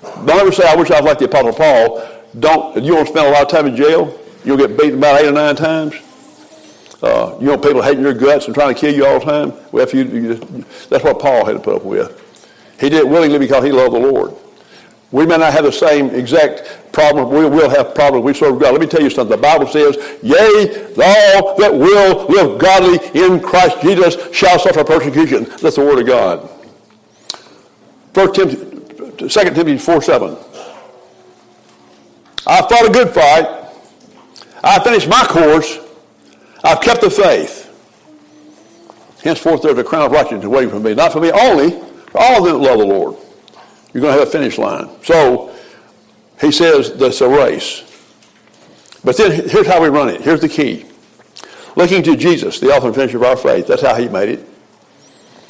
Don't 0.02 0.30
ever 0.30 0.52
say, 0.52 0.67
I 0.67 0.76
wish 0.76 0.89
I 0.89 1.00
was 1.00 1.06
like 1.06 1.19
the 1.19 1.26
Apostle 1.26 1.54
Paul. 1.54 2.08
Don't, 2.39 2.84
you 2.84 2.95
won't 2.95 3.10
spend 3.10 3.28
a 3.28 3.32
lot 3.32 3.43
of 3.43 3.50
time 3.50 3.67
in 3.67 3.76
jail. 3.76 4.17
You'll 4.43 4.58
get 4.58 4.78
beaten 4.78 4.97
about 4.97 5.21
eight 5.21 5.28
or 5.28 5.34
nine 5.34 5.56
times. 5.56 5.95
Uh, 7.02 7.38
you 7.41 7.50
want 7.50 7.63
people 7.63 7.82
hating 7.82 8.04
your 8.04 8.13
guts 8.13 8.45
and 8.45 8.56
trying 8.56 8.74
to 8.74 8.80
kill 8.80 8.93
you 8.93 9.06
all 9.06 9.19
the 9.19 9.26
time. 9.26 9.54
Well, 9.71 9.84
if 9.84 9.93
you, 9.93 10.04
you 10.04 10.34
that's 10.89 11.04
what 11.04 11.19
Paul 11.19 11.45
had 11.45 11.54
to 11.54 11.60
put 11.60 11.76
up 11.76 11.84
with. 11.84 12.31
He 12.82 12.89
did 12.89 13.00
it 13.00 13.08
willingly 13.08 13.38
because 13.38 13.63
he 13.63 13.72
loved 13.72 13.94
the 13.94 14.00
Lord. 14.00 14.34
We 15.12 15.28
may 15.28 15.38
not 15.38 15.54
have 15.54 15.65
the 15.65 15.72
same 15.72 16.10
exact 16.10 16.80
problem. 16.91 17.30
We 17.30 17.48
will 17.48 17.70
have 17.70 17.94
problems. 17.94 18.26
We 18.26 18.34
serve 18.34 18.60
God. 18.60 18.72
Let 18.72 18.82
me 18.82 18.88
tell 18.88 19.02
you 19.02 19.12
something. 19.12 19.36
The 19.36 19.41
Bible 19.41 19.67
says, 19.67 19.98
Yea, 20.24 20.88
all 20.98 21.56
that 21.58 21.72
will 21.72 22.26
live 22.26 22.60
godly 22.60 22.98
in 23.13 23.39
Christ 23.39 23.82
Jesus 23.82 24.17
shall 24.34 24.58
suffer 24.58 24.84
persecution. 24.84 25.44
That's 25.62 25.76
the 25.76 25.86
word 25.86 26.00
of 26.00 26.08
God. 26.08 26.50
1 28.13 28.34
Timothy, 28.34 29.28
2 29.28 29.28
Timothy 29.28 29.78
4 29.78 30.02
7. 30.02 30.38
I 32.48 32.62
fought 32.62 32.86
a 32.86 32.91
good 32.91 33.10
fight. 33.12 33.46
I 34.63 34.80
finished 34.84 35.08
my 35.08 35.24
course. 35.26 35.78
I've 36.63 36.82
kept 36.82 37.02
the 37.02 37.12
faith. 37.12 37.60
Henceforth, 39.24 39.62
there's 39.62 39.78
a 39.78 39.84
crown 39.84 40.06
of 40.06 40.12
righteousness 40.12 40.46
waiting 40.46 40.72
for 40.72 40.80
me. 40.80 40.96
Not 40.96 41.13
for 41.13 41.20
me 41.20 41.32
only, 41.32 41.80
all 42.15 42.43
that 42.43 42.56
love 42.56 42.80
the 42.80 42.86
Lord. 42.86 43.17
You're 43.93 44.02
going 44.02 44.13
to 44.13 44.19
have 44.19 44.28
a 44.28 44.32
finish 44.32 44.58
line. 44.58 44.89
So, 45.04 45.54
he 46.39 46.52
says 46.52 46.93
that's 46.93 47.21
a 47.21 47.30
race. 47.30 47.84
But 49.04 49.17
then 49.17 49.50
here's 49.50 49.67
how 49.67 49.82
we 49.82 49.89
run 49.89 50.10
it. 50.10 50.21
Here's 50.21 50.41
the 50.41 50.50
key. 50.50 50.86
Looking 51.76 52.04
to 52.04 52.15
Jesus, 52.15 52.60
the 52.60 52.67
author 52.67 52.88
and 52.88 52.95
finisher 52.95 53.17
of 53.17 53.24
our 53.24 53.38
faith. 53.38 53.67
That's 53.67 53.82
how 53.82 53.95
he 53.95 54.08
made 54.08 54.30
it. 54.30 54.47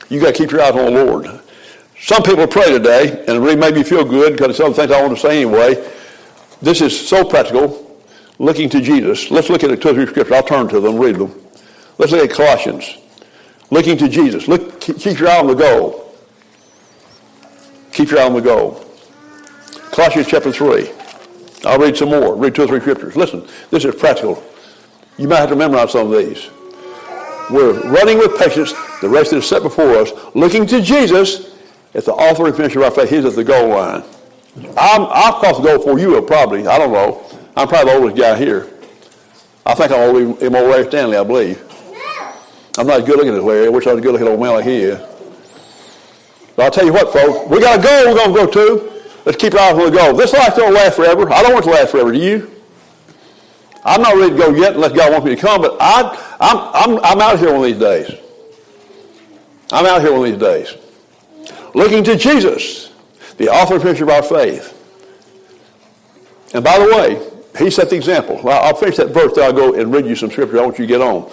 You 0.10 0.20
got 0.20 0.36
to 0.36 0.38
keep 0.38 0.52
your 0.52 0.62
eyes 0.62 0.74
on 0.74 0.94
the 0.94 1.06
Lord. 1.06 1.42
Some 2.00 2.24
people 2.24 2.48
pray 2.48 2.72
today, 2.72 3.12
and 3.28 3.30
it 3.30 3.40
really 3.40 3.56
made 3.56 3.76
me 3.76 3.84
feel 3.84 4.04
good 4.04 4.34
because 4.34 4.50
it's 4.52 4.60
other 4.60 4.74
things 4.74 4.92
I 4.92 5.02
want 5.02 5.16
to 5.16 5.22
say 5.22 5.42
anyway. 5.42 5.92
This 6.62 6.82
is 6.82 7.08
so 7.08 7.24
practical. 7.24 7.88
Looking 8.40 8.70
to 8.70 8.82
Jesus. 8.82 9.30
Let's 9.30 9.50
look 9.50 9.64
at 9.64 9.82
two 9.82 9.90
or 9.90 9.94
three 9.94 10.08
scriptures. 10.08 10.32
I'll 10.32 10.44
turn 10.44 10.68
to 10.70 10.80
them, 10.80 10.98
read 10.98 11.16
them. 11.16 11.34
Let's 11.98 12.12
look 12.12 12.30
at 12.30 12.36
Colossians. 12.36 12.98
Looking 13.70 13.98
to 13.98 14.10
Jesus. 14.10 14.48
Look, 14.48 14.82
keep 14.82 15.20
your 15.20 15.30
eye 15.30 15.40
on 15.40 15.48
the 15.48 15.54
goal. 15.54 16.11
Keep 17.92 18.12
your 18.12 18.20
eye 18.20 18.26
on 18.26 18.34
the 18.34 18.42
goal. 18.42 18.86
Colossians 19.92 20.28
chapter 20.28 20.52
3. 20.52 20.90
I'll 21.66 21.80
read 21.80 21.98
some 21.98 22.10
more. 22.10 22.36
Read 22.36 22.56
two 22.56 22.64
or 22.64 22.68
three 22.68 22.80
scriptures. 22.80 23.16
Listen, 23.16 23.48
this 23.70 23.86
is 23.86 23.96
practical. 23.96 24.44
You 25.18 25.28
might 25.28 25.38
have 25.38 25.50
to 25.50 25.56
memorize 25.56 25.92
some 25.92 26.12
of 26.12 26.18
these. 26.18 26.50
We're 27.52 27.74
running 27.90 28.18
with 28.18 28.40
patience 28.40 28.74
the 29.02 29.10
race 29.10 29.30
that 29.32 29.38
is 29.38 29.48
set 29.48 29.62
before 29.62 29.96
us, 29.98 30.12
looking 30.34 30.66
to 30.68 30.82
Jesus 30.82 31.56
as 31.94 32.06
the 32.06 32.14
author 32.14 32.48
and 32.48 32.56
finisher 32.56 32.80
of 32.80 32.86
our 32.86 32.92
faith. 32.92 33.10
He's 33.10 33.26
at 33.26 33.36
the 33.36 33.44
goal 33.44 33.70
line. 33.70 34.04
I'm, 34.78 35.06
I'll 35.10 35.34
cross 35.34 35.58
the 35.58 35.64
goal 35.64 35.80
for 35.80 36.00
you, 36.00 36.18
uh, 36.18 36.22
probably. 36.22 36.66
I 36.68 36.78
don't 36.78 36.92
know. 36.92 37.24
I'm 37.56 37.68
probably 37.68 37.94
the 37.94 38.00
oldest 38.00 38.18
guy 38.18 38.38
here. 38.38 38.70
I 39.66 39.76
think 39.76 39.92
I'm 39.92 40.00
older 40.00 40.34
than 40.34 40.54
Larry 40.54 40.86
Stanley, 40.88 41.18
I 41.18 41.24
believe. 41.24 41.62
I'm 42.78 42.88
not 42.88 43.06
good 43.06 43.18
looking 43.18 43.34
as 43.34 43.44
Larry. 43.44 43.66
I 43.66 43.70
wish 43.70 43.86
I 43.86 43.94
was 43.94 44.02
good 44.02 44.14
looking 44.14 44.28
at 44.28 44.32
old 44.32 44.40
man 44.40 44.52
like 44.54 44.66
he 44.66 44.78
is. 44.78 45.11
I'll 46.62 46.72
tell 46.72 46.86
you 46.86 46.94
what, 46.94 47.12
folks, 47.12 47.50
we 47.50 47.60
got 47.60 47.80
a 47.80 47.82
goal 47.82 48.14
we're 48.14 48.34
going 48.34 48.48
to 48.48 48.54
go 48.54 48.80
to. 48.80 49.04
Let's 49.26 49.38
keep 49.38 49.54
our 49.54 49.60
eyes 49.60 49.74
on 49.74 49.92
the 49.92 49.98
goal. 49.98 50.14
This 50.14 50.34
life 50.34 50.56
don't 50.56 50.74
last 50.74 50.96
forever. 50.96 51.32
I 51.32 51.42
don't 51.44 51.54
want 51.54 51.66
it 51.66 51.70
to 51.70 51.76
last 51.76 51.92
forever. 51.92 52.12
Do 52.12 52.20
you? 52.20 52.52
I'm 53.84 54.02
not 54.02 54.16
ready 54.16 54.32
to 54.32 54.38
go 54.38 54.54
yet 54.54 54.76
unless 54.76 54.92
God 54.92 55.12
wants 55.12 55.26
me 55.26 55.36
to 55.36 55.42
come, 55.42 55.62
but 55.62 55.78
I, 55.80 56.36
I'm, 56.40 56.98
I'm, 56.98 57.04
I'm 57.04 57.22
out 57.22 57.40
here 57.40 57.52
one 57.52 57.58
of 57.58 57.64
these 57.66 57.80
days. 57.80 58.12
I'm 59.72 59.86
out 59.86 60.02
here 60.02 60.12
one 60.12 60.26
of 60.26 60.40
these 60.40 60.40
days. 60.40 60.76
Looking 61.74 62.04
to 62.04 62.16
Jesus, 62.16 62.92
the 63.38 63.50
author 63.50 63.76
and 63.76 63.84
finisher 63.84 64.04
of 64.04 64.10
our 64.10 64.24
faith. 64.24 64.78
And 66.54 66.64
by 66.64 66.78
the 66.78 66.86
way, 66.86 67.32
he 67.58 67.72
set 67.72 67.90
the 67.90 67.96
example. 67.96 68.48
I'll 68.48 68.76
finish 68.76 68.98
that 68.98 69.10
verse, 69.10 69.34
then 69.34 69.46
I'll 69.46 69.54
go 69.54 69.74
and 69.74 69.92
read 69.92 70.06
you 70.06 70.16
some 70.16 70.30
scripture. 70.30 70.60
I 70.60 70.64
want 70.64 70.78
you 70.78 70.86
to 70.86 70.90
get 70.90 71.02
on. 71.02 71.32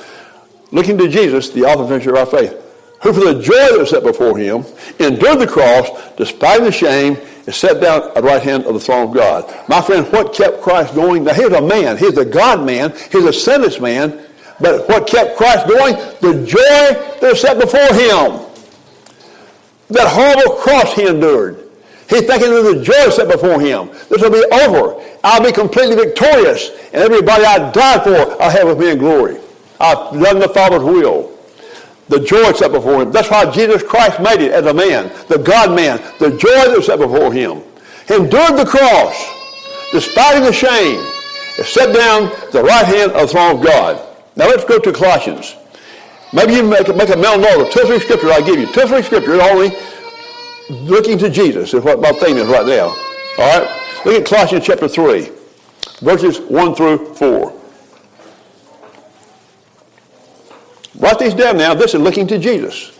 Looking 0.70 0.96
to 0.98 1.08
Jesus, 1.08 1.50
the 1.50 1.64
author 1.64 1.80
and 1.80 1.88
finisher 1.88 2.10
of 2.10 2.16
our 2.16 2.26
faith 2.26 2.67
who 3.02 3.12
for 3.12 3.20
the 3.20 3.40
joy 3.40 3.52
that 3.52 3.78
was 3.78 3.90
set 3.90 4.02
before 4.02 4.36
him 4.36 4.64
endured 4.98 5.38
the 5.38 5.46
cross, 5.46 5.88
despising 6.16 6.64
the 6.64 6.72
shame, 6.72 7.16
and 7.46 7.54
sat 7.54 7.80
down 7.80 8.02
at 8.02 8.14
the 8.14 8.22
right 8.22 8.42
hand 8.42 8.64
of 8.64 8.74
the 8.74 8.80
throne 8.80 9.08
of 9.08 9.14
God. 9.14 9.68
My 9.68 9.80
friend, 9.80 10.06
what 10.12 10.34
kept 10.34 10.60
Christ 10.60 10.94
going? 10.94 11.24
Now 11.24 11.34
here's 11.34 11.52
a 11.52 11.62
man. 11.62 11.96
He's 11.96 12.18
a 12.18 12.24
God 12.24 12.66
man. 12.66 12.92
He's 13.12 13.24
a 13.24 13.32
sinless 13.32 13.80
man. 13.80 14.24
But 14.60 14.88
what 14.88 15.06
kept 15.06 15.36
Christ 15.36 15.68
going? 15.68 15.94
The 16.20 16.44
joy 16.44 17.18
that 17.20 17.22
was 17.22 17.40
set 17.40 17.60
before 17.60 17.80
him. 17.80 18.44
That 19.90 20.08
horrible 20.08 20.56
cross 20.56 20.92
he 20.94 21.06
endured. 21.06 21.64
He's 22.10 22.22
thinking 22.22 22.52
of 22.52 22.64
the 22.64 22.82
joy 22.82 23.10
set 23.10 23.30
before 23.30 23.60
him. 23.60 23.90
This 24.08 24.20
will 24.20 24.30
be 24.30 24.44
over. 24.52 25.02
I'll 25.22 25.42
be 25.42 25.52
completely 25.52 25.94
victorious. 25.94 26.70
And 26.92 26.96
everybody 26.96 27.44
I 27.44 27.70
died 27.70 28.02
for, 28.02 28.42
I'll 28.42 28.50
have 28.50 28.66
with 28.66 28.78
me 28.78 28.90
in 28.90 28.98
glory. 28.98 29.38
I've 29.80 30.20
done 30.20 30.40
the 30.40 30.48
Father's 30.48 30.82
will 30.82 31.37
the 32.08 32.20
joy 32.20 32.52
set 32.52 32.72
before 32.72 33.02
him. 33.02 33.12
That's 33.12 33.30
why 33.30 33.50
Jesus 33.50 33.82
Christ 33.82 34.20
made 34.20 34.40
it 34.40 34.52
as 34.52 34.66
a 34.66 34.74
man, 34.74 35.12
the 35.28 35.38
God 35.38 35.74
man, 35.74 35.98
the 36.18 36.30
joy 36.30 36.48
that 36.48 36.74
was 36.76 36.86
set 36.86 36.98
before 36.98 37.32
him. 37.32 37.62
He 38.06 38.14
endured 38.14 38.56
the 38.56 38.64
cross, 38.64 39.14
despising 39.92 40.44
the 40.44 40.52
shame, 40.52 40.98
and 41.58 41.66
sat 41.66 41.94
down 41.94 42.32
at 42.32 42.52
the 42.52 42.62
right 42.62 42.86
hand 42.86 43.12
of 43.12 43.22
the 43.22 43.28
throne 43.28 43.56
of 43.56 43.64
God. 43.64 44.16
Now 44.36 44.46
let's 44.46 44.64
go 44.64 44.78
to 44.78 44.92
Colossians. 44.92 45.56
Maybe 46.32 46.54
you 46.54 46.62
make, 46.62 46.88
make 46.94 47.08
a 47.08 47.16
mental 47.16 47.38
note 47.38 47.66
of 47.66 47.72
two 47.72 47.80
or 47.80 47.86
three 47.86 48.00
scriptures 48.00 48.30
I 48.30 48.40
give 48.40 48.58
you. 48.58 48.66
Two 48.72 48.82
or 48.82 48.88
three 48.88 49.02
scriptures 49.02 49.40
only 49.40 49.72
looking 50.70 51.18
to 51.18 51.30
Jesus 51.30 51.74
is 51.74 51.82
what 51.82 52.00
my 52.00 52.12
theme 52.12 52.36
is 52.36 52.46
right 52.48 52.66
now. 52.66 52.94
All 53.38 53.60
right? 53.60 54.04
Look 54.04 54.20
at 54.20 54.26
Colossians 54.26 54.64
chapter 54.64 54.88
3, 54.88 55.30
verses 56.00 56.40
1 56.40 56.74
through 56.74 57.14
4. 57.14 57.57
Write 60.98 61.18
these 61.18 61.34
down 61.34 61.56
now. 61.56 61.74
This 61.74 61.94
is 61.94 62.00
looking 62.00 62.26
to 62.28 62.38
Jesus. 62.38 62.98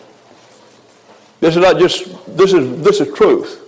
This 1.40 1.56
is 1.56 1.62
not 1.62 1.78
just, 1.78 2.36
this 2.36 2.52
is, 2.52 2.82
this 2.82 3.00
is 3.00 3.14
truth. 3.14 3.64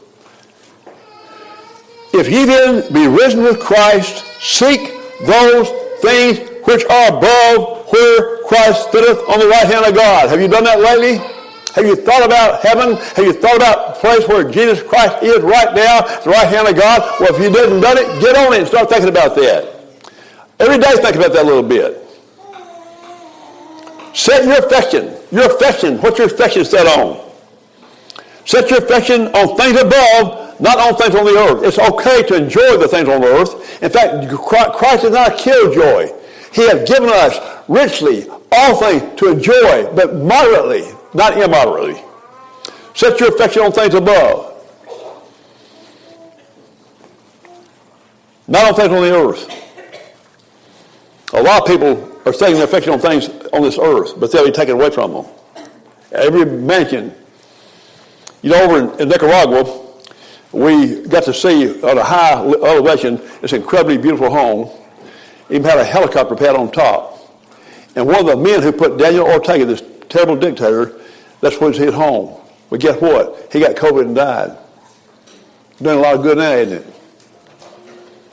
If 2.12 2.28
ye 2.28 2.44
then 2.44 2.92
be 2.92 3.06
risen 3.06 3.42
with 3.42 3.60
Christ, 3.60 4.24
seek 4.40 4.80
those 5.24 5.68
things 6.00 6.38
which 6.64 6.84
are 6.86 7.08
above 7.16 7.86
where 7.92 8.44
Christ 8.44 8.90
sitteth 8.90 9.18
on 9.28 9.38
the 9.38 9.46
right 9.46 9.66
hand 9.66 9.86
of 9.86 9.94
God. 9.94 10.28
Have 10.28 10.40
you 10.40 10.48
done 10.48 10.64
that 10.64 10.80
lately? 10.80 11.18
Have 11.74 11.86
you 11.86 11.94
thought 11.94 12.24
about 12.24 12.62
heaven? 12.62 12.96
Have 12.96 13.24
you 13.24 13.32
thought 13.32 13.56
about 13.56 13.94
the 13.94 14.00
place 14.00 14.26
where 14.26 14.50
Jesus 14.50 14.82
Christ 14.82 15.22
is 15.22 15.40
right 15.42 15.72
now, 15.74 16.02
the 16.22 16.30
right 16.30 16.48
hand 16.48 16.66
of 16.66 16.74
God? 16.74 17.20
Well, 17.20 17.34
if 17.34 17.40
you 17.40 17.50
didn't 17.50 17.80
done 17.80 17.98
it, 17.98 18.20
get 18.20 18.36
on 18.36 18.52
it 18.54 18.60
and 18.60 18.66
start 18.68 18.88
thinking 18.88 19.08
about 19.08 19.36
that. 19.36 19.76
Every 20.58 20.78
day 20.78 20.90
think 20.96 21.14
about 21.14 21.32
that 21.32 21.44
a 21.44 21.46
little 21.46 21.62
bit. 21.62 22.09
Set 24.12 24.44
your 24.44 24.58
affection, 24.58 25.16
your 25.30 25.46
affection, 25.54 25.98
what's 25.98 26.18
your 26.18 26.26
affection 26.26 26.64
set 26.64 26.86
on? 26.98 27.30
Set 28.44 28.68
your 28.70 28.80
affection 28.80 29.28
on 29.28 29.56
things 29.56 29.80
above, 29.80 30.60
not 30.60 30.78
on 30.78 30.96
things 30.96 31.14
on 31.14 31.24
the 31.24 31.38
earth. 31.38 31.62
It's 31.64 31.78
okay 31.78 32.22
to 32.24 32.34
enjoy 32.34 32.76
the 32.78 32.88
things 32.88 33.08
on 33.08 33.20
the 33.20 33.28
earth. 33.28 33.82
In 33.82 33.90
fact, 33.90 34.28
Christ 34.76 35.04
is 35.04 35.12
not 35.12 35.32
a 35.32 35.36
killjoy. 35.36 36.12
He 36.52 36.66
has 36.68 36.88
given 36.88 37.08
us 37.10 37.38
richly 37.68 38.28
all 38.50 38.76
things 38.76 39.18
to 39.20 39.30
enjoy, 39.30 39.94
but 39.94 40.16
moderately, 40.16 40.90
not 41.14 41.40
immoderately. 41.40 42.02
Set 42.94 43.20
your 43.20 43.32
affection 43.32 43.62
on 43.62 43.70
things 43.70 43.94
above. 43.94 44.48
Not 48.48 48.64
on 48.66 48.74
things 48.74 48.88
on 48.88 49.02
the 49.02 49.14
earth. 49.16 49.48
A 51.32 51.40
lot 51.40 51.62
of 51.62 51.68
people 51.68 52.09
are 52.24 52.32
setting 52.32 52.56
their 52.56 52.64
affection 52.64 52.92
on 52.92 52.98
things 52.98 53.28
on 53.52 53.62
this 53.62 53.78
earth, 53.78 54.18
but 54.18 54.30
they'll 54.32 54.44
be 54.44 54.50
taken 54.50 54.74
away 54.74 54.90
from 54.90 55.12
them. 55.12 55.26
Every 56.12 56.44
mansion, 56.44 57.14
you 58.42 58.50
know, 58.50 58.62
over 58.62 58.78
in, 58.78 59.00
in 59.00 59.08
Nicaragua, 59.08 59.86
we 60.52 61.02
got 61.02 61.24
to 61.24 61.34
see 61.34 61.80
on 61.82 61.96
a 61.96 62.04
high 62.04 62.34
elevation 62.34 63.20
this 63.40 63.52
incredibly 63.52 63.98
beautiful 63.98 64.30
home. 64.30 64.68
Even 65.48 65.64
had 65.64 65.78
a 65.78 65.84
helicopter 65.84 66.36
pad 66.36 66.56
on 66.56 66.70
top. 66.70 67.18
And 67.96 68.06
one 68.06 68.20
of 68.20 68.26
the 68.26 68.36
men 68.36 68.62
who 68.62 68.72
put 68.72 68.98
Daniel 68.98 69.26
Ortega, 69.26 69.64
this 69.64 69.82
terrible 70.08 70.36
dictator, 70.36 71.00
that's 71.40 71.60
was 71.60 71.76
his 71.76 71.94
home. 71.94 72.40
But 72.68 72.80
guess 72.80 73.00
what? 73.00 73.48
He 73.52 73.60
got 73.60 73.74
COVID 73.76 74.06
and 74.06 74.14
died. 74.14 74.56
Doing 75.82 75.98
a 75.98 76.00
lot 76.00 76.14
of 76.16 76.22
good 76.22 76.38
now, 76.38 76.52
isn't 76.52 76.78
it? 76.78 76.94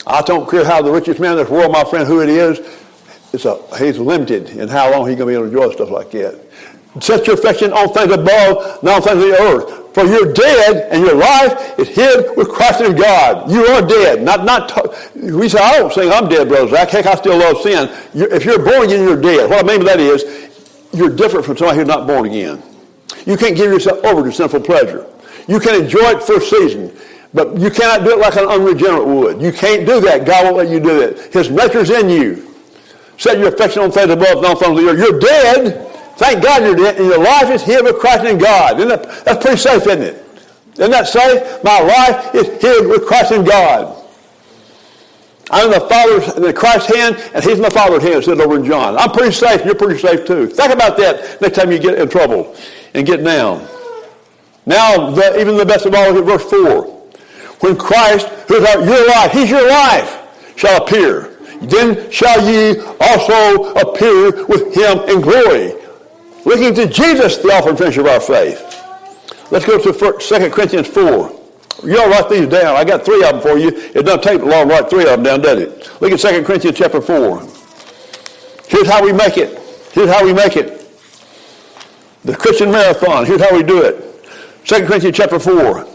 I 0.06 0.22
don't 0.22 0.50
care 0.50 0.64
how 0.64 0.82
the 0.82 0.92
richest 0.92 1.20
man 1.20 1.32
in 1.32 1.38
this 1.38 1.50
world, 1.50 1.72
my 1.72 1.84
friend, 1.84 2.08
who 2.08 2.22
it 2.22 2.30
is, 2.30 2.60
it's 3.34 3.46
a, 3.46 3.60
he's 3.78 4.00
limited 4.00 4.50
in 4.50 4.68
how 4.68 4.92
long 4.92 5.08
he's 5.08 5.18
going 5.18 5.20
to 5.20 5.26
be 5.28 5.34
able 5.34 5.50
to 5.50 5.58
enjoy 5.58 5.74
stuff 5.74 5.90
like 5.90 6.12
that. 6.12 6.42
Set 7.02 7.28
your 7.28 7.36
affection 7.36 7.74
on 7.74 7.94
things 7.94 8.12
above, 8.12 8.82
not 8.82 8.96
on 8.96 9.02
things 9.02 9.24
of 9.24 9.30
the 9.30 9.38
earth. 9.40 9.94
For 9.94 10.06
you're 10.06 10.32
dead, 10.32 10.90
and 10.92 11.04
your 11.04 11.16
life 11.16 11.78
is 11.80 11.90
hid 11.90 12.36
with 12.38 12.50
Christ 12.50 12.82
in 12.82 12.96
God. 12.96 13.52
You 13.52 13.66
are 13.66 13.82
dead. 13.86 14.22
Not, 14.22 14.46
not. 14.46 14.72
We 15.16 15.50
say, 15.50 15.60
I 15.60 15.80
don't 15.80 15.92
say 15.92 16.10
I'm 16.10 16.30
dead, 16.30 16.48
brother 16.48 16.70
Zach. 16.70 16.90
Heck, 16.90 17.06
I 17.06 17.16
still 17.16 17.38
love 17.38 17.62
sin. 17.62 17.90
You're, 18.14 18.32
if 18.34 18.46
you're 18.46 18.64
born 18.64 18.86
again, 18.86 19.04
you're 19.04 19.20
dead. 19.20 19.50
What 19.50 19.64
I 19.64 19.68
mean 19.68 19.80
by 19.80 19.96
that 19.96 20.00
is, 20.00 20.50
you're 20.94 21.16
different 21.16 21.46
from 21.46 21.58
somebody 21.58 21.80
who's 21.80 21.88
not 21.88 22.08
born 22.08 22.26
again. 22.26 22.62
You 23.26 23.38
can't 23.38 23.56
give 23.56 23.72
yourself 23.72 24.04
over 24.06 24.24
to 24.24 24.32
sinful 24.32 24.62
pleasure. 24.62 25.08
You 25.48 25.60
can 25.60 25.84
enjoy 25.84 26.12
it 26.12 26.24
for 26.24 26.38
a 26.38 26.42
season, 26.42 26.96
but 27.34 27.58
you 27.58 27.70
cannot 27.70 28.04
do 28.04 28.12
it 28.12 28.20
like 28.20 28.36
an 28.36 28.46
unregenerate 28.46 29.08
would. 29.08 29.42
You 29.42 29.52
can't 29.52 29.86
do 29.86 30.00
that. 30.02 30.26
God 30.26 30.46
won't 30.46 30.58
let 30.58 30.70
you 30.70 30.80
do 30.80 31.02
it. 31.02 31.34
His 31.34 31.50
nature's 31.50 31.90
in 31.90 32.10
you. 32.10 32.48
Set 33.18 33.40
your 33.40 33.50
affection 33.50 33.82
on 33.82 33.92
things 33.92 34.12
above, 34.12 34.42
not 34.42 34.62
on 34.64 34.76
the 34.76 34.90
earth. 34.90 35.00
You're 35.00 35.20
dead. 35.20 35.88
Thank 36.18 36.44
God 36.44 36.64
you're 36.64 36.76
dead, 36.76 36.98
and 36.98 37.06
your 37.06 37.20
life 37.20 37.50
is 37.50 37.64
hid 37.64 37.84
with 37.84 38.00
Christ 38.00 38.26
in 38.26 38.38
God. 38.38 38.78
Isn't 38.78 38.90
that, 38.90 39.26
that's 39.26 39.44
pretty 39.44 39.58
safe, 39.58 39.86
isn't 39.88 40.02
it? 40.02 40.24
Isn't 40.74 40.92
that 40.92 41.08
safe? 41.08 41.64
My 41.64 41.80
life 41.80 42.36
is 42.36 42.62
hid 42.62 42.88
with 42.88 43.06
Christ 43.06 43.32
in 43.32 43.44
God. 43.44 43.96
I'm 45.50 45.72
in 45.72 45.80
the 45.80 45.88
Father's, 45.88 46.36
in 46.36 46.54
Christ's 46.54 46.96
hand, 46.96 47.16
and 47.34 47.44
He's 47.44 47.56
in 47.56 47.62
the 47.62 47.72
Father's 47.72 48.04
hand, 48.04 48.24
sitting 48.24 48.42
over 48.42 48.58
in 48.58 48.66
John. 48.66 48.98
I'm 48.98 49.12
pretty 49.12 49.32
safe. 49.32 49.64
You're 49.66 49.76
pretty 49.76 50.00
safe 50.00 50.26
too. 50.26 50.48
Think 50.48 50.74
about 50.74 50.98
that 50.98 51.42
next 51.42 51.56
time 51.56 51.72
you 51.72 51.80
get 51.80 51.98
in 51.98 52.10
trouble 52.10 52.56
and 52.94 53.06
get 53.06 53.24
down. 53.24 53.68
Now, 54.66 55.12
the, 55.12 55.40
even 55.40 55.56
the 55.56 55.66
best 55.66 55.86
of 55.86 55.96
all, 55.96 56.16
is 56.16 56.22
verse 56.22 56.50
4. 56.50 56.84
When 57.62 57.78
Christ, 57.78 58.28
who 58.48 58.56
is 58.56 58.66
our, 58.66 58.84
your 58.84 59.08
life, 59.08 59.32
He's 59.32 59.50
your 59.50 59.68
life, 59.68 60.20
shall 60.58 60.84
appear 60.84 61.37
then 61.62 62.10
shall 62.12 62.42
ye 62.42 62.80
also 63.00 63.74
appear 63.76 64.46
with 64.46 64.74
him 64.74 65.00
in 65.10 65.22
glory. 65.22 65.74
Looking 66.46 66.74
to 66.76 66.88
Jesus, 66.88 67.38
the 67.38 67.50
author 67.50 67.70
and 67.70 67.78
finisher 67.78 68.02
of 68.02 68.08
our 68.08 68.20
faith. 68.20 68.64
Let's 69.52 69.66
go 69.66 69.78
to 69.78 70.20
2 70.20 70.50
Corinthians 70.50 70.88
4. 70.88 71.34
You 71.84 72.00
all 72.00 72.10
write 72.10 72.30
these 72.30 72.48
down. 72.48 72.76
I 72.76 72.84
got 72.84 73.06
three 73.06 73.24
of 73.24 73.34
them 73.34 73.42
for 73.42 73.58
you. 73.58 73.70
It 73.70 74.04
doesn't 74.04 74.24
take 74.24 74.42
long 74.42 74.68
to 74.68 74.74
write 74.74 74.90
three 74.90 75.04
of 75.04 75.10
them 75.10 75.24
down, 75.24 75.42
does 75.42 75.60
it? 75.60 76.02
Look 76.02 76.12
at 76.12 76.20
2 76.20 76.44
Corinthians 76.44 76.78
chapter 76.78 77.02
4. 77.02 77.40
Here's 78.68 78.88
how 78.88 79.04
we 79.04 79.14
make 79.14 79.38
it. 79.38 79.58
Here's 79.92 80.10
how 80.10 80.26
we 80.26 80.34
make 80.34 80.58
it. 80.58 80.90
The 82.26 82.36
Christian 82.36 82.72
marathon. 82.72 83.26
Here's 83.26 83.42
how 83.42 83.56
we 83.56 83.64
do 83.64 83.84
it. 83.84 84.26
2 84.66 84.86
Corinthians 84.86 85.16
chapter 85.16 85.40
4. 85.40 85.88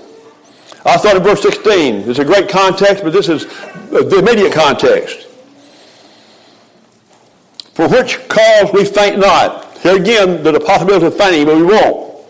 I 0.85 1.17
in 1.17 1.23
verse 1.23 1.43
16. 1.43 2.09
It's 2.09 2.19
a 2.19 2.25
great 2.25 2.49
context, 2.49 3.05
but 3.05 3.13
this 3.13 3.29
is 3.29 3.47
the 3.91 4.19
immediate 4.19 4.53
context. 4.53 5.29
For 7.75 7.89
which 7.89 8.29
cause 8.29 8.73
we 8.73 8.85
faint 8.85 9.19
not. 9.19 9.79
Here 9.79 9.97
again, 9.97 10.43
there's 10.43 10.57
a 10.57 10.61
possibility 10.61 11.07
of 11.07 11.17
fainting, 11.17 11.47
but 11.47 11.57
we 11.57 11.65
won't. 11.65 12.21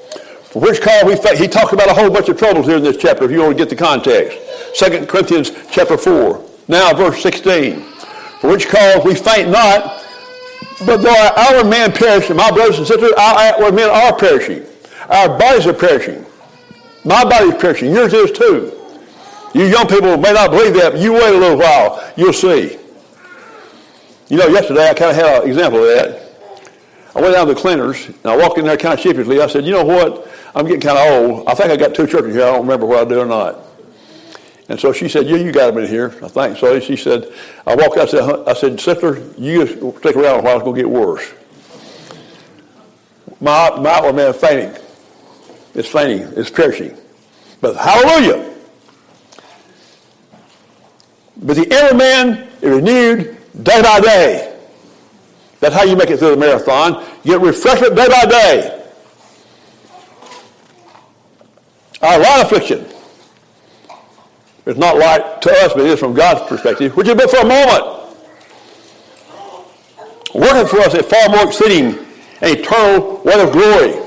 For 0.44 0.60
which 0.60 0.80
cause 0.80 1.04
we 1.04 1.16
faint. 1.16 1.38
He 1.38 1.48
talks 1.48 1.72
about 1.72 1.90
a 1.90 1.94
whole 1.94 2.10
bunch 2.10 2.28
of 2.28 2.38
troubles 2.38 2.66
here 2.66 2.76
in 2.76 2.82
this 2.82 2.96
chapter, 2.96 3.24
if 3.24 3.30
you 3.30 3.40
want 3.40 3.56
to 3.56 3.64
get 3.64 3.68
the 3.68 3.76
context. 3.76 4.38
2 4.76 5.06
Corinthians 5.06 5.50
chapter 5.70 5.98
4. 5.98 6.44
Now, 6.68 6.94
verse 6.94 7.22
16. 7.22 7.80
For 8.40 8.50
which 8.50 8.68
cause 8.68 9.04
we 9.04 9.14
faint 9.14 9.50
not, 9.50 10.02
but 10.86 10.98
though 10.98 11.10
our 11.10 11.32
outer 11.36 11.68
man 11.68 11.92
perish, 11.92 12.28
my 12.30 12.50
brothers 12.50 12.78
and 12.78 12.86
sisters, 12.86 13.12
our 13.12 13.38
outward 13.38 13.74
men 13.74 13.90
are 13.90 14.16
perishing. 14.16 14.64
Our 15.08 15.38
bodies 15.38 15.66
are 15.66 15.72
perishing. 15.72 16.24
My 17.04 17.24
body's 17.24 17.54
is 17.54 17.60
perishing. 17.60 17.92
Yours 17.92 18.12
is 18.12 18.30
too. 18.30 18.72
You 19.54 19.64
young 19.64 19.86
people 19.86 20.16
may 20.16 20.32
not 20.32 20.50
believe 20.50 20.74
that, 20.74 20.92
but 20.92 21.00
you 21.00 21.12
wait 21.12 21.34
a 21.34 21.38
little 21.38 21.58
while, 21.58 22.12
you'll 22.16 22.32
see. 22.32 22.78
You 24.32 24.38
know, 24.38 24.46
yesterday 24.46 24.88
I 24.88 24.94
kind 24.94 25.10
of 25.10 25.16
had 25.18 25.42
an 25.42 25.46
example 25.50 25.80
of 25.80 25.88
that. 25.94 26.22
I 27.14 27.20
went 27.20 27.34
down 27.34 27.46
to 27.48 27.52
the 27.52 27.60
cleaners, 27.60 28.06
and 28.06 28.24
I 28.24 28.34
walked 28.34 28.56
in 28.56 28.64
there 28.64 28.78
kind 28.78 28.94
of 28.94 29.00
sheepishly. 29.00 29.42
I 29.42 29.46
said, 29.46 29.66
you 29.66 29.72
know 29.72 29.84
what? 29.84 30.26
I'm 30.54 30.64
getting 30.64 30.80
kind 30.80 30.96
of 30.96 31.30
old. 31.30 31.46
I 31.46 31.52
think 31.52 31.70
I 31.70 31.76
got 31.76 31.94
two 31.94 32.06
churches 32.06 32.34
here. 32.34 32.44
I 32.44 32.52
don't 32.52 32.62
remember 32.62 32.86
what 32.86 33.00
I 33.00 33.04
do 33.04 33.20
or 33.20 33.26
not. 33.26 33.58
And 34.70 34.80
so 34.80 34.90
she 34.90 35.06
said, 35.06 35.26
yeah, 35.26 35.36
you 35.36 35.52
got 35.52 35.74
them 35.74 35.84
in 35.84 35.90
here. 35.90 36.14
I 36.22 36.28
think 36.28 36.56
so. 36.56 36.80
She 36.80 36.96
said, 36.96 37.30
I 37.66 37.74
walked 37.74 37.98
out, 37.98 38.08
I 38.08 38.10
said, 38.10 38.48
I 38.48 38.54
said 38.54 38.80
sister, 38.80 39.22
you 39.36 39.66
stick 39.98 40.16
around 40.16 40.40
a 40.40 40.42
while. 40.42 40.56
It's 40.56 40.64
going 40.64 40.76
to 40.76 40.80
get 40.80 40.88
worse. 40.88 41.30
My, 43.38 43.68
my 43.80 43.90
outward 43.90 44.14
man 44.14 44.32
fainting. 44.32 44.82
It's 45.74 45.90
fainting. 45.90 46.32
It's 46.38 46.48
perishing. 46.48 46.96
But 47.60 47.76
hallelujah. 47.76 48.50
But 51.36 51.56
the 51.56 51.64
inner 51.64 51.94
man 51.94 52.48
is 52.62 52.70
renewed 52.70 53.41
day 53.60 53.82
by 53.82 54.00
day. 54.00 54.58
That's 55.60 55.74
how 55.74 55.84
you 55.84 55.96
make 55.96 56.10
it 56.10 56.18
through 56.18 56.30
the 56.30 56.36
marathon. 56.36 57.06
You 57.22 57.38
get 57.38 57.40
refreshment 57.40 57.94
day 57.94 58.08
by 58.08 58.24
day. 58.26 58.78
Our 62.02 62.18
light 62.18 62.42
affliction 62.42 62.84
is 64.66 64.76
not 64.76 64.96
light 64.96 65.40
to 65.42 65.50
us, 65.50 65.72
but 65.72 65.82
it 65.82 65.86
is 65.86 66.00
from 66.00 66.14
God's 66.14 66.48
perspective, 66.48 66.96
which 66.96 67.06
is 67.06 67.14
but 67.14 67.30
for 67.30 67.38
a 67.38 67.44
moment. 67.44 68.00
Working 70.34 70.66
for 70.66 70.80
us 70.80 70.94
a 70.94 71.02
far 71.02 71.28
more 71.28 71.46
exceeding 71.46 72.04
and 72.40 72.58
eternal 72.58 73.22
weight 73.24 73.38
of 73.38 73.52
glory. 73.52 74.02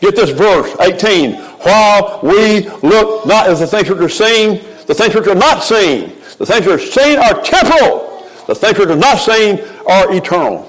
Get 0.00 0.16
this 0.16 0.30
verse, 0.30 0.76
18. 0.80 1.36
While 1.62 2.20
we 2.22 2.68
look 2.86 3.26
not 3.26 3.48
at 3.48 3.56
the 3.56 3.66
things 3.66 3.88
which 3.88 4.00
are 4.00 4.08
seen, 4.10 4.62
the 4.86 4.94
things 4.94 5.14
which 5.14 5.26
are 5.26 5.34
not 5.34 5.62
seen, 5.62 6.16
the 6.36 6.44
things 6.44 6.66
which 6.66 6.82
are 6.82 6.86
seen 6.86 7.18
are 7.18 7.40
temporal 7.40 8.13
the 8.46 8.54
things 8.54 8.78
that 8.78 8.90
are 8.90 8.96
not 8.96 9.16
seen 9.18 9.60
are 9.86 10.12
eternal. 10.14 10.62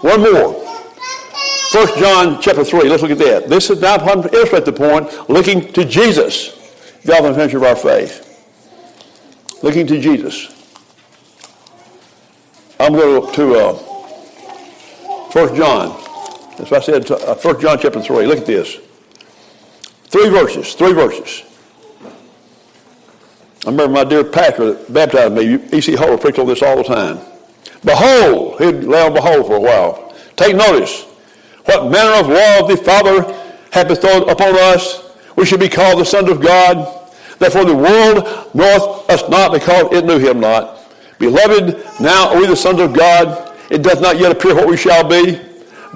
One 0.00 0.20
more. 0.22 0.66
1 1.72 1.98
John 1.98 2.40
chapter 2.40 2.64
3. 2.64 2.88
Let's 2.88 3.02
look 3.02 3.10
at 3.10 3.18
that. 3.18 3.48
This 3.48 3.70
is 3.70 3.80
now 3.80 3.96
to 3.96 4.34
illustrate 4.34 4.64
the 4.64 4.72
point, 4.72 5.28
looking 5.28 5.72
to 5.72 5.84
Jesus, 5.84 6.52
the 7.02 7.12
author 7.12 7.28
and 7.28 7.36
finisher 7.36 7.58
of 7.58 7.64
our 7.64 7.76
faith. 7.76 8.22
Looking 9.62 9.86
to 9.88 10.00
Jesus. 10.00 10.52
I'm 12.78 12.92
going 12.92 13.32
to 13.32 13.54
uh, 13.54 13.72
1 13.74 15.56
John. 15.56 15.88
That's 16.56 16.70
what 16.70 16.74
I 16.74 16.80
said, 16.80 17.10
uh, 17.10 17.34
1 17.34 17.60
John 17.60 17.78
chapter 17.80 18.00
3. 18.00 18.26
Look 18.26 18.38
at 18.38 18.46
this. 18.46 18.78
Three 20.04 20.28
verses. 20.28 20.74
Three 20.74 20.92
verses. 20.92 21.42
I 23.66 23.70
remember 23.70 23.94
my 23.94 24.04
dear 24.04 24.22
pastor 24.22 24.74
that 24.74 24.92
baptized 24.92 25.34
me, 25.34 25.58
E.C. 25.76 25.96
Hall, 25.96 26.16
preached 26.16 26.38
on 26.38 26.46
this 26.46 26.62
all 26.62 26.76
the 26.76 26.84
time. 26.84 27.18
Behold, 27.84 28.60
he'd 28.60 28.84
lay 28.84 29.02
on 29.02 29.12
behold 29.12 29.46
for 29.48 29.56
a 29.56 29.60
while. 29.60 30.14
Take 30.36 30.54
notice. 30.54 31.02
what 31.64 31.90
manner 31.90 32.20
of 32.20 32.28
love 32.28 32.68
the 32.68 32.76
Father 32.76 33.22
hath 33.72 33.88
bestowed 33.88 34.28
upon 34.28 34.56
us, 34.56 35.12
we 35.34 35.44
should 35.44 35.58
be 35.58 35.68
called 35.68 35.98
the 35.98 36.04
sons 36.04 36.30
of 36.30 36.40
God. 36.40 37.10
Therefore 37.40 37.64
the 37.64 37.74
world 37.74 38.54
knoweth 38.54 39.10
us 39.10 39.28
not 39.28 39.52
because 39.52 39.92
it 39.92 40.04
knew 40.04 40.18
him 40.18 40.38
not. 40.38 40.78
Beloved, 41.18 41.84
now 42.00 42.28
are 42.28 42.38
we 42.38 42.46
the 42.46 42.54
sons 42.54 42.80
of 42.80 42.92
God. 42.92 43.52
It 43.68 43.82
doth 43.82 44.00
not 44.00 44.20
yet 44.20 44.30
appear 44.30 44.54
what 44.54 44.68
we 44.68 44.76
shall 44.76 45.08
be. 45.08 45.40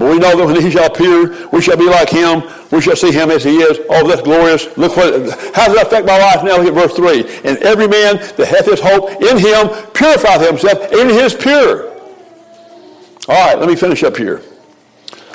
But 0.01 0.13
we 0.13 0.19
know 0.19 0.35
that 0.35 0.47
when 0.47 0.59
he 0.59 0.71
shall 0.71 0.87
appear, 0.87 1.47
we 1.53 1.61
shall 1.61 1.77
be 1.77 1.85
like 1.85 2.09
him. 2.09 2.43
We 2.73 2.81
shall 2.81 2.97
see 2.97 3.13
him 3.13 3.31
as 3.31 3.45
he 3.45 3.59
is. 3.59 3.81
Oh, 3.91 4.09
that's 4.09 4.23
glorious. 4.23 4.75
Look 4.79 4.97
what, 4.97 5.13
how 5.55 5.67
does 5.67 5.77
that 5.77 5.89
affect 5.89 6.07
my 6.07 6.17
life 6.17 6.43
now? 6.43 6.57
Look 6.57 6.69
at 6.69 6.73
verse 6.73 6.95
3. 6.95 7.21
And 7.45 7.59
every 7.59 7.87
man 7.87 8.17
that 8.17 8.47
hath 8.49 8.65
his 8.65 8.81
hope 8.81 9.11
in 9.21 9.37
him 9.37 9.69
purifieth 9.93 10.49
himself, 10.49 10.91
in 10.91 11.11
his 11.11 11.35
pure. 11.35 11.91
All 13.29 13.47
right, 13.47 13.59
let 13.59 13.69
me 13.69 13.77
finish 13.77 14.03
up 14.03 14.17
here. 14.17 14.41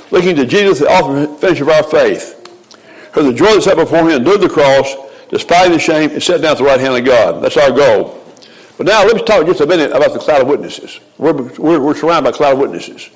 Looking 0.09 0.35
to 0.37 0.47
Jesus, 0.47 0.79
the 0.79 0.87
author 0.87 1.15
and 1.15 1.61
of 1.61 1.69
our 1.69 1.83
faith, 1.83 3.11
who 3.13 3.21
the 3.21 3.33
joy 3.33 3.53
that 3.53 3.61
set 3.61 3.75
before 3.75 3.99
him 3.99 4.09
endured 4.09 4.41
the 4.41 4.49
cross, 4.49 4.95
despising 5.29 5.73
the 5.73 5.79
shame, 5.79 6.09
and 6.09 6.23
sat 6.23 6.41
down 6.41 6.53
at 6.53 6.57
the 6.57 6.63
right 6.63 6.79
hand 6.79 6.95
of 6.95 7.05
God. 7.05 7.43
That's 7.43 7.57
our 7.57 7.69
goal. 7.69 8.19
But 8.79 8.87
now 8.87 9.05
let's 9.05 9.21
talk 9.21 9.45
just 9.45 9.61
a 9.61 9.67
minute 9.67 9.91
about 9.91 10.13
the 10.13 10.19
cloud 10.19 10.41
of 10.41 10.47
witnesses. 10.47 11.01
We're, 11.19 11.33
we're, 11.33 11.79
we're 11.79 11.95
surrounded 11.95 12.31
by 12.31 12.35
cloud 12.35 12.53
of 12.53 12.59
witnesses. 12.59 13.11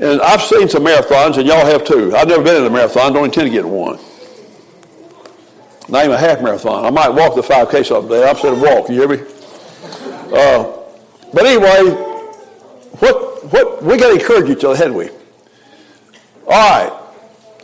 And 0.00 0.20
I've 0.22 0.42
seen 0.42 0.68
some 0.68 0.84
marathons, 0.84 1.38
and 1.38 1.46
y'all 1.46 1.64
have 1.64 1.84
too. 1.84 2.14
I've 2.16 2.26
never 2.26 2.42
been 2.42 2.56
in 2.56 2.66
a 2.66 2.70
marathon, 2.70 3.12
don't 3.12 3.26
intend 3.26 3.46
to 3.46 3.52
get 3.52 3.64
one. 3.64 3.98
Not 5.88 6.04
even 6.04 6.16
a 6.16 6.18
half 6.18 6.42
marathon. 6.42 6.84
I 6.84 6.90
might 6.90 7.10
walk 7.10 7.34
the 7.34 7.42
5K 7.42 7.86
someday. 7.86 8.28
I'm 8.28 8.36
saying 8.36 8.60
walk, 8.60 8.88
you 8.88 8.94
hear 8.96 9.08
me? 9.08 9.18
Uh, 10.32 10.72
but 11.32 11.46
anyway, 11.46 11.90
what, 12.98 13.44
what, 13.52 13.82
we 13.82 13.96
got 13.96 14.08
to 14.08 14.20
encourage 14.20 14.50
each 14.50 14.64
other, 14.64 14.76
hadn't 14.76 14.94
we? 14.94 15.10
All 16.46 16.80
right. 16.80 17.00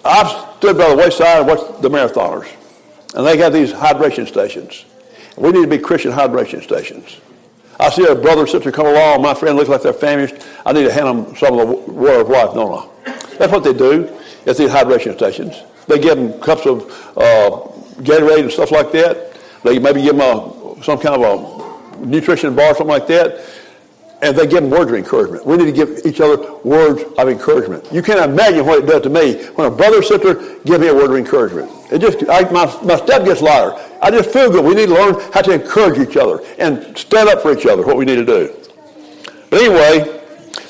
I've 0.04 0.56
stood 0.58 0.78
by 0.78 0.90
the 0.90 0.96
wayside 0.96 1.38
and 1.38 1.48
watched 1.48 1.82
the 1.82 1.88
marathoners, 1.88 2.48
and 3.14 3.26
they 3.26 3.36
got 3.36 3.52
these 3.52 3.72
hydration 3.72 4.26
stations. 4.28 4.84
We 5.36 5.50
need 5.50 5.62
to 5.62 5.68
be 5.68 5.78
Christian 5.78 6.12
hydration 6.12 6.62
stations. 6.62 7.20
I 7.80 7.90
see 7.90 8.06
a 8.06 8.14
brother 8.14 8.42
or 8.42 8.46
sister 8.46 8.70
come 8.70 8.86
along, 8.86 9.22
my 9.22 9.34
friend 9.34 9.56
looks 9.56 9.68
like 9.68 9.82
they're 9.82 9.92
famished. 9.92 10.34
I 10.66 10.72
need 10.72 10.84
to 10.84 10.92
hand 10.92 11.06
them 11.06 11.36
some 11.36 11.58
of 11.58 11.68
the 11.68 11.74
water 11.92 12.20
of 12.20 12.28
life. 12.28 12.54
No, 12.54 12.68
no. 12.68 12.90
That's 13.38 13.52
what 13.52 13.64
they 13.64 13.72
do 13.72 14.04
at 14.46 14.56
these 14.56 14.70
hydration 14.70 15.14
stations. 15.14 15.62
They 15.86 15.98
give 15.98 16.16
them 16.16 16.38
cups 16.40 16.66
of 16.66 16.82
uh, 17.16 17.50
Gatorade 18.02 18.40
and 18.40 18.52
stuff 18.52 18.70
like 18.70 18.92
that. 18.92 19.38
They 19.64 19.78
maybe 19.78 20.02
give 20.02 20.16
them 20.16 20.20
a, 20.20 20.82
some 20.82 20.98
kind 20.98 21.22
of 21.22 22.00
a 22.00 22.06
nutrition 22.06 22.54
bar, 22.54 22.74
something 22.74 22.86
like 22.86 23.06
that 23.08 23.44
and 24.22 24.36
they 24.36 24.46
give 24.46 24.62
them 24.62 24.70
words 24.70 24.90
of 24.90 24.96
encouragement. 24.96 25.46
We 25.46 25.56
need 25.56 25.66
to 25.66 25.72
give 25.72 26.04
each 26.04 26.20
other 26.20 26.54
words 26.58 27.02
of 27.16 27.28
encouragement. 27.28 27.90
You 27.90 28.02
can't 28.02 28.20
imagine 28.20 28.66
what 28.66 28.84
it 28.84 28.86
does 28.86 29.02
to 29.02 29.10
me 29.10 29.44
when 29.54 29.66
a 29.66 29.70
brother 29.70 29.98
or 29.98 30.02
sister 30.02 30.58
give 30.64 30.80
me 30.80 30.88
a 30.88 30.94
word 30.94 31.10
of 31.10 31.16
encouragement. 31.16 31.70
It 31.90 32.00
just 32.00 32.28
I, 32.28 32.42
my, 32.50 32.66
my 32.84 32.96
step 32.96 33.24
gets 33.24 33.40
lighter. 33.40 33.78
I 34.02 34.10
just 34.10 34.30
feel 34.30 34.50
good. 34.50 34.64
We 34.64 34.74
need 34.74 34.86
to 34.86 34.94
learn 34.94 35.14
how 35.32 35.42
to 35.42 35.52
encourage 35.52 35.98
each 35.98 36.16
other 36.16 36.42
and 36.58 36.96
stand 36.96 37.28
up 37.28 37.42
for 37.42 37.56
each 37.56 37.66
other, 37.66 37.82
what 37.82 37.96
we 37.96 38.04
need 38.04 38.16
to 38.16 38.24
do. 38.24 38.56
But 39.50 39.60
anyway, 39.60 40.20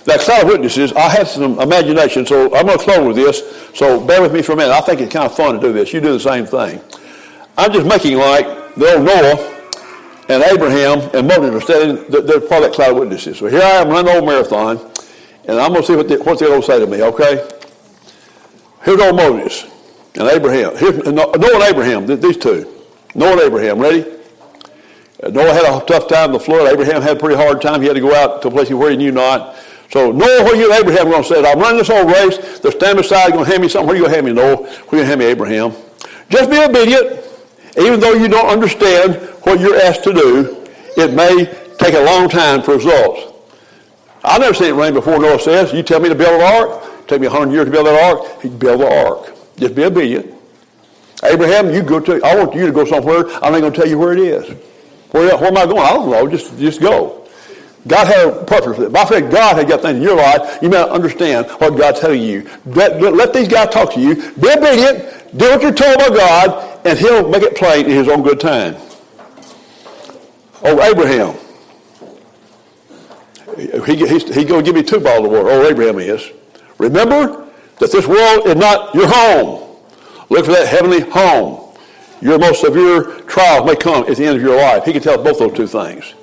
that 0.05 0.21
cloud 0.21 0.43
of 0.43 0.49
witnesses, 0.49 0.93
I 0.95 1.09
have 1.11 1.29
some 1.29 1.61
imagination, 1.61 2.27
so 2.27 2.55
I'm 2.55 2.67
going 2.67 2.79
to 2.79 2.85
close 2.85 3.07
with 3.07 3.17
this. 3.17 3.43
So 3.75 4.05
bear 4.05 4.21
with 4.21 4.33
me 4.33 4.43
for 4.43 4.53
a 4.53 4.57
minute. 4.57 4.73
I 4.73 4.81
think 4.81 5.01
it's 5.01 5.13
kind 5.13 5.27
of 5.27 5.35
fun 5.35 5.55
to 5.55 5.61
do 5.61 5.73
this. 5.73 5.93
You 5.93 6.01
do 6.01 6.13
the 6.13 6.21
same 6.21 6.47
thing. 6.47 6.81
I'm 7.57 7.73
just 7.73 7.87
making 7.87 8.19
like 8.19 8.75
the 8.75 8.95
old 8.95 9.05
Noah 9.05 9.61
and 10.29 10.43
Abraham 10.45 11.01
and 11.15 11.29
Moses 11.29 11.55
are 11.55 11.61
standing, 11.61 12.05
they're 12.09 12.41
part 12.41 12.63
of 12.65 12.71
that 12.71 12.73
cloud 12.73 12.93
of 12.93 12.97
witnesses. 12.99 13.39
So 13.39 13.47
here 13.47 13.63
I 13.63 13.83
am 13.83 13.89
running 13.89 14.07
the 14.07 14.15
old 14.15 14.27
marathon, 14.27 14.79
and 15.45 15.59
I'm 15.59 15.73
going 15.73 15.83
to 15.83 15.87
see 15.87 15.97
what, 15.97 16.09
they, 16.09 16.17
what 16.17 16.39
going 16.41 16.61
to 16.61 16.67
say 16.67 16.81
to 16.81 16.87
me, 16.87 17.03
okay? 17.03 17.49
Here's 18.83 19.01
old 19.01 19.17
Moses 19.17 19.71
and 20.15 20.29
Abraham. 20.29 20.77
Here's 20.77 21.05
Noah 21.05 21.33
and 21.33 21.63
Abraham, 21.63 22.07
these 22.07 22.37
two. 22.37 22.80
Noah 23.15 23.33
and 23.33 23.41
Abraham, 23.41 23.79
ready? 23.79 24.05
Uh, 25.23 25.29
Noah 25.29 25.53
had 25.53 25.65
a 25.65 25.85
tough 25.87 26.09
time 26.09 26.27
in 26.27 26.33
the 26.33 26.41
flood. 26.41 26.73
Abraham 26.73 27.03
had 27.03 27.17
a 27.17 27.21
pretty 27.21 27.37
hard 27.37 27.61
time. 27.61 27.81
He 27.81 27.87
had 27.89 27.95
to 27.95 28.01
go 28.01 28.15
out 28.15 28.43
to 28.43 28.49
a 28.49 28.51
place 28.51 28.71
where 28.71 28.91
he 28.91 28.97
knew 28.97 29.13
not. 29.13 29.57
So 29.91 30.13
Noah, 30.13 30.45
what 30.45 30.57
you 30.57 30.73
and 30.73 30.81
Abraham 30.81 31.11
going 31.11 31.23
to 31.23 31.29
say? 31.29 31.45
I'm 31.45 31.59
running 31.59 31.79
this 31.79 31.91
old 31.91 32.11
race. 32.11 32.61
They're 32.61 32.73
standing 32.73 33.03
beside, 33.03 33.33
going 33.33 33.45
to 33.45 33.51
hand 33.51 33.63
me 33.63 33.69
something. 33.69 33.89
Where 33.89 33.97
you 33.97 34.03
going 34.03 34.13
to 34.13 34.17
hand 34.17 34.27
me, 34.27 34.33
Noah? 34.33 34.57
Where 34.57 34.73
you 34.73 34.91
going 34.91 35.03
to 35.03 35.07
hand 35.07 35.21
me, 35.21 35.27
Abraham? 35.27 35.73
Just 36.29 36.51
be 36.51 36.59
obedient. 36.59 37.25
Even 37.77 37.99
though 37.99 38.15
you 38.15 38.29
don't 38.29 38.49
understand 38.49 39.17
what 39.43 39.59
you're 39.61 39.77
asked 39.81 40.05
to 40.05 40.13
do, 40.13 40.67
it 40.97 41.13
may 41.13 41.47
take 41.79 41.95
a 41.95 42.05
long 42.05 42.29
time 42.29 42.63
for 42.63 42.77
results. 42.77 43.33
I've 44.23 44.41
never 44.41 44.55
seen 44.55 44.69
it 44.69 44.79
rain 44.79 44.95
before, 44.95 45.19
Noah 45.19 45.41
says. 45.41 45.73
You 45.73 45.83
tell 45.83 45.99
me 45.99 46.09
to 46.09 46.15
build 46.15 46.41
an 46.41 46.43
ark, 46.43 47.07
take 47.09 47.21
me 47.21 47.27
100 47.27 47.53
years 47.53 47.65
to 47.65 47.71
build 47.71 47.87
that 47.87 48.01
ark, 48.01 48.43
he'd 48.43 48.59
build 48.59 48.81
the 48.81 49.07
ark. 49.07 49.35
Just 49.57 49.75
be 49.75 49.85
obedient. 49.85 50.35
Abraham, 51.25 51.73
you 51.73 51.83
go 51.83 52.01
to, 52.01 52.23
I 52.25 52.35
want 52.35 52.55
you 52.55 52.67
to 52.67 52.73
go 52.73 52.85
somewhere, 52.85 53.27
I'm 53.43 53.53
not 53.53 53.61
going 53.61 53.73
to 53.73 53.79
tell 53.79 53.89
you 53.89 53.99
where 53.99 54.13
it 54.13 54.21
is. 54.21 54.49
Where, 55.11 55.37
where 55.37 55.49
am 55.49 55.57
I 55.57 55.67
going? 55.67 55.79
I 55.79 55.93
don't 55.93 56.11
know, 56.11 56.27
just, 56.29 56.59
just 56.59 56.81
go. 56.81 57.29
God 57.87 58.07
had 58.07 58.29
a 58.29 58.45
purpose 58.45 58.77
for 58.77 58.85
it. 58.85 58.93
By 58.93 59.05
faith, 59.07 59.31
God 59.31 59.57
had 59.57 59.69
got 59.69 59.81
things 59.81 59.97
in 59.97 60.03
your 60.03 60.17
life. 60.17 60.59
You 60.61 60.69
may 60.69 60.77
not 60.77 60.91
understand 60.91 61.49
what 61.53 61.71
God's 61.77 62.01
telling 62.01 62.23
you. 62.23 62.49
Let, 62.67 63.01
let 63.01 63.33
these 63.33 63.49
guys 63.49 63.71
talk 63.71 63.95
to 63.95 64.01
you. 64.01 64.15
Be 64.15 64.51
obedient. 64.51 65.37
Do 65.37 65.49
what 65.51 65.63
you're 65.63 65.73
told 65.73 65.99
by 65.99 66.09
God 66.09 66.71
and 66.85 66.99
he'll 66.99 67.29
make 67.29 67.43
it 67.43 67.57
plain 67.57 67.87
in 67.87 67.93
his 67.93 68.09
own 68.09 68.23
good 68.23 68.41
time. 68.41 68.77
Oh, 70.63 70.83
Abraham. 70.83 71.37
He, 73.57 73.97
he's, 73.97 74.35
he's 74.35 74.45
going 74.45 74.63
to 74.63 74.63
give 74.63 74.75
me 74.75 74.83
two 74.83 75.01
bottles 75.01 75.27
of 75.27 75.33
water. 75.33 75.51
Oh, 75.51 75.67
Abraham 75.67 75.99
is. 75.99 76.31
Remember 76.79 77.49
that 77.79 77.93
this 77.93 78.07
world 78.07 78.47
is 78.47 78.57
not 78.57 78.95
your 78.95 79.09
home. 79.09 79.70
Look 80.31 80.47
for 80.47 80.53
that 80.53 80.69
heavenly 80.69 81.01
home. 81.01 81.77
Your 82.23 82.39
most 82.39 82.61
severe 82.61 83.21
trial 83.23 83.65
may 83.65 83.77
come 83.77 84.05
at 84.05 84.17
the 84.17 84.25
end 84.25 84.37
of 84.37 84.43
your 84.43 84.57
life. 84.57 84.85
He 84.85 84.93
can 84.93 85.03
tell 85.03 85.23
both 85.23 85.39
those 85.39 85.55
two 85.55 85.67
things. 85.67 86.15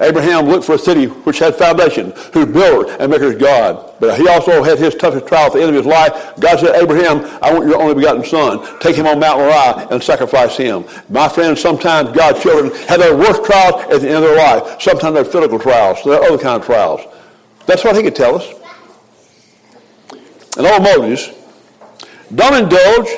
Abraham 0.00 0.46
looked 0.46 0.64
for 0.64 0.74
a 0.74 0.78
city 0.78 1.06
which 1.06 1.38
had 1.38 1.54
foundation, 1.54 2.12
whose 2.32 2.46
builder 2.46 2.96
and 2.98 3.10
maker 3.10 3.26
is 3.26 3.36
God. 3.36 3.94
But 4.00 4.18
he 4.18 4.26
also 4.26 4.62
had 4.62 4.78
his 4.78 4.94
toughest 4.96 5.28
trial 5.28 5.46
at 5.46 5.52
the 5.52 5.60
end 5.60 5.68
of 5.68 5.76
his 5.76 5.86
life. 5.86 6.12
God 6.40 6.58
said, 6.58 6.74
Abraham, 6.74 7.20
I 7.40 7.52
want 7.52 7.68
your 7.68 7.80
only 7.80 7.94
begotten 7.94 8.24
son. 8.24 8.80
Take 8.80 8.96
him 8.96 9.06
on 9.06 9.20
Mount 9.20 9.38
Moriah 9.38 9.88
and 9.90 10.02
sacrifice 10.02 10.56
him. 10.56 10.84
My 11.08 11.28
friends, 11.28 11.60
sometimes 11.60 12.10
God's 12.16 12.42
children 12.42 12.74
have 12.88 12.98
their 12.98 13.16
worst 13.16 13.44
trials 13.44 13.82
at 13.92 14.00
the 14.00 14.08
end 14.08 14.16
of 14.16 14.22
their 14.22 14.36
life. 14.36 14.80
Sometimes 14.80 15.14
they're 15.14 15.24
physical 15.24 15.58
trials. 15.58 15.98
There 16.04 16.14
are 16.14 16.24
other 16.24 16.38
kind 16.38 16.60
of 16.60 16.66
trials. 16.66 17.00
That's 17.66 17.84
what 17.84 17.94
he 17.94 18.02
could 18.02 18.16
tell 18.16 18.36
us. 18.36 18.48
And 20.56 20.66
old 20.66 20.82
Moses, 20.82 21.30
don't 22.34 22.64
indulge 22.64 23.08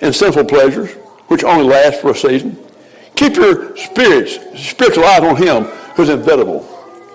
in 0.00 0.12
sinful 0.12 0.44
pleasures, 0.44 0.92
which 1.28 1.44
only 1.44 1.64
last 1.64 2.00
for 2.00 2.10
a 2.10 2.14
season. 2.14 2.56
Keep 3.16 3.36
your 3.36 3.76
spirits, 3.76 4.38
spiritual 4.60 5.04
eyes 5.04 5.22
on 5.22 5.36
him 5.36 5.64
who's 5.94 6.08
invisible. 6.08 6.66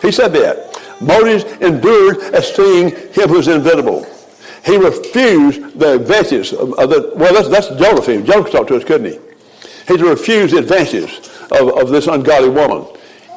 He 0.02 0.12
said 0.12 0.30
that. 0.34 0.72
Moses 1.02 1.44
endured 1.62 2.20
as 2.34 2.54
seeing 2.54 2.90
him 2.90 3.30
who's 3.30 3.48
invisible. 3.48 4.06
He 4.66 4.78
refused 4.78 5.78
the 5.78 5.96
advances 5.96 6.54
of, 6.54 6.74
of 6.74 6.90
the, 6.90 7.14
well, 7.16 7.34
that's, 7.34 7.50
that's 7.50 7.68
Jonah. 7.80 8.24
Jonah 8.24 8.50
talked 8.50 8.70
to 8.70 8.76
us, 8.76 8.84
couldn't 8.84 9.12
he? 9.12 9.20
He 9.88 10.02
refused 10.02 10.56
the 10.56 10.60
advances 10.60 11.20
of, 11.52 11.78
of 11.78 11.90
this 11.90 12.08
ungodly 12.08 12.50
woman. 12.50 12.88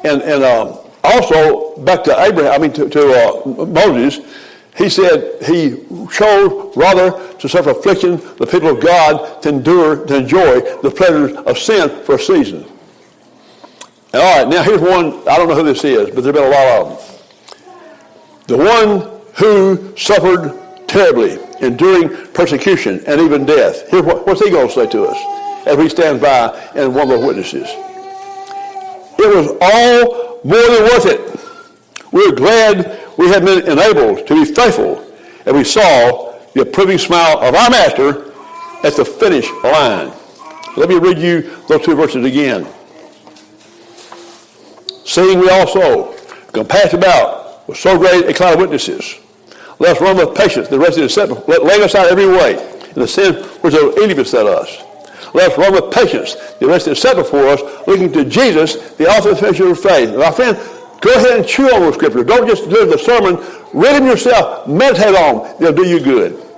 And, 0.03 0.21
and 0.21 0.43
um, 0.43 0.79
also, 1.03 1.77
back 1.83 2.03
to 2.05 2.19
Abraham, 2.19 2.53
I 2.53 2.57
mean, 2.57 2.73
to, 2.73 2.89
to 2.89 3.45
uh, 3.45 3.65
Moses, 3.65 4.19
he 4.79 4.89
said 4.89 5.43
he 5.43 5.83
chose 6.09 6.75
rather 6.77 7.35
to 7.35 7.49
suffer 7.49 7.71
affliction, 7.71 8.15
the 8.37 8.47
people 8.49 8.69
of 8.69 8.81
God, 8.81 9.41
to 9.41 9.49
endure, 9.49 10.05
to 10.05 10.15
enjoy 10.15 10.61
the 10.81 10.89
pleasures 10.89 11.35
of 11.35 11.57
sin 11.57 11.89
for 12.05 12.15
a 12.15 12.19
season. 12.19 12.63
All 14.13 14.37
right, 14.37 14.47
now 14.47 14.63
here's 14.63 14.79
one, 14.79 15.27
I 15.27 15.35
don't 15.35 15.49
know 15.49 15.55
who 15.55 15.63
this 15.63 15.83
is, 15.83 16.09
but 16.15 16.23
there 16.23 16.31
have 16.31 16.35
been 16.35 16.43
a 16.43 16.49
lot 16.49 16.67
of 16.81 16.87
them. 16.87 16.97
The 18.47 18.57
one 18.57 19.21
who 19.35 19.97
suffered 19.97 20.87
terribly, 20.87 21.37
enduring 21.59 22.09
persecution 22.33 23.03
and 23.05 23.19
even 23.19 23.45
death. 23.45 23.89
Here, 23.91 24.01
what, 24.01 24.25
what's 24.25 24.41
he 24.41 24.49
going 24.49 24.69
to 24.69 24.73
say 24.73 24.87
to 24.87 25.07
us 25.07 25.67
as 25.67 25.75
we 25.75 25.89
stand 25.89 26.21
by 26.21 26.57
and 26.73 26.95
one 26.95 27.11
of 27.11 27.19
the 27.19 27.27
witnesses? 27.27 27.67
It 29.19 29.35
was 29.35 29.49
all 29.61 30.39
more 30.45 30.69
than 30.69 30.83
worth 30.83 31.05
it. 31.05 31.39
We're 32.13 32.31
glad 32.31 33.08
we 33.19 33.27
had 33.27 33.43
been 33.43 33.69
enabled 33.69 34.25
to 34.25 34.33
be 34.33 34.45
faithful 34.45 35.05
and 35.45 35.53
we 35.53 35.65
saw 35.65 36.39
the 36.53 36.61
approving 36.61 36.97
smile 36.97 37.37
of 37.39 37.53
our 37.53 37.69
master 37.69 38.31
at 38.81 38.95
the 38.95 39.03
finish 39.03 39.45
line. 39.61 40.09
Let 40.77 40.87
me 40.87 40.95
read 40.95 41.17
you 41.17 41.41
those 41.67 41.83
two 41.83 41.95
verses 41.95 42.23
again. 42.23 42.65
Seeing 45.05 45.37
we 45.37 45.49
also 45.49 46.13
compass 46.53 46.93
about 46.93 47.67
with 47.67 47.77
so 47.77 47.97
great 47.97 48.25
a 48.25 48.33
cloud 48.33 48.53
of 48.53 48.61
witnesses. 48.61 49.15
Let 49.79 49.97
us 49.97 50.01
run 50.01 50.15
with 50.15 50.33
patience 50.33 50.69
the 50.69 50.79
rest 50.79 50.97
of 50.97 51.03
the 51.03 51.09
set, 51.09 51.29
laying 51.49 51.83
aside 51.83 52.07
every 52.07 52.25
weight 52.25 52.57
and 52.57 53.03
the 53.03 53.07
sin 53.07 53.35
which 53.59 53.73
easily 53.73 54.13
beset 54.13 54.45
us. 54.45 54.77
Let 55.33 55.51
us 55.51 55.57
run 55.57 55.73
with 55.73 55.91
patience 55.93 56.35
the 56.53 56.67
rest 56.67 56.87
of 56.87 56.91
the 56.91 56.95
set 56.95 57.17
before 57.17 57.49
us, 57.49 57.61
looking 57.85 58.13
to 58.13 58.23
Jesus, 58.23 58.93
the 58.93 59.09
author 59.09 59.31
and 59.31 59.37
finisher 59.37 59.69
of 59.69 59.79
faith. 59.79 60.15
My 60.15 60.31
friend, 60.31 60.57
Go 61.01 61.13
ahead 61.13 61.39
and 61.39 61.47
chew 61.47 61.73
on 61.73 61.81
the 61.81 61.93
scripture. 61.93 62.23
Don't 62.23 62.47
just 62.47 62.65
live 62.65 62.89
the 62.89 62.97
sermon. 62.97 63.35
Read 63.73 63.95
them 63.95 64.07
yourself. 64.07 64.67
Meditate 64.67 65.15
on 65.15 65.43
them. 65.43 65.55
They'll 65.59 65.73
do 65.73 65.87
you 65.87 65.99
good. 65.99 66.48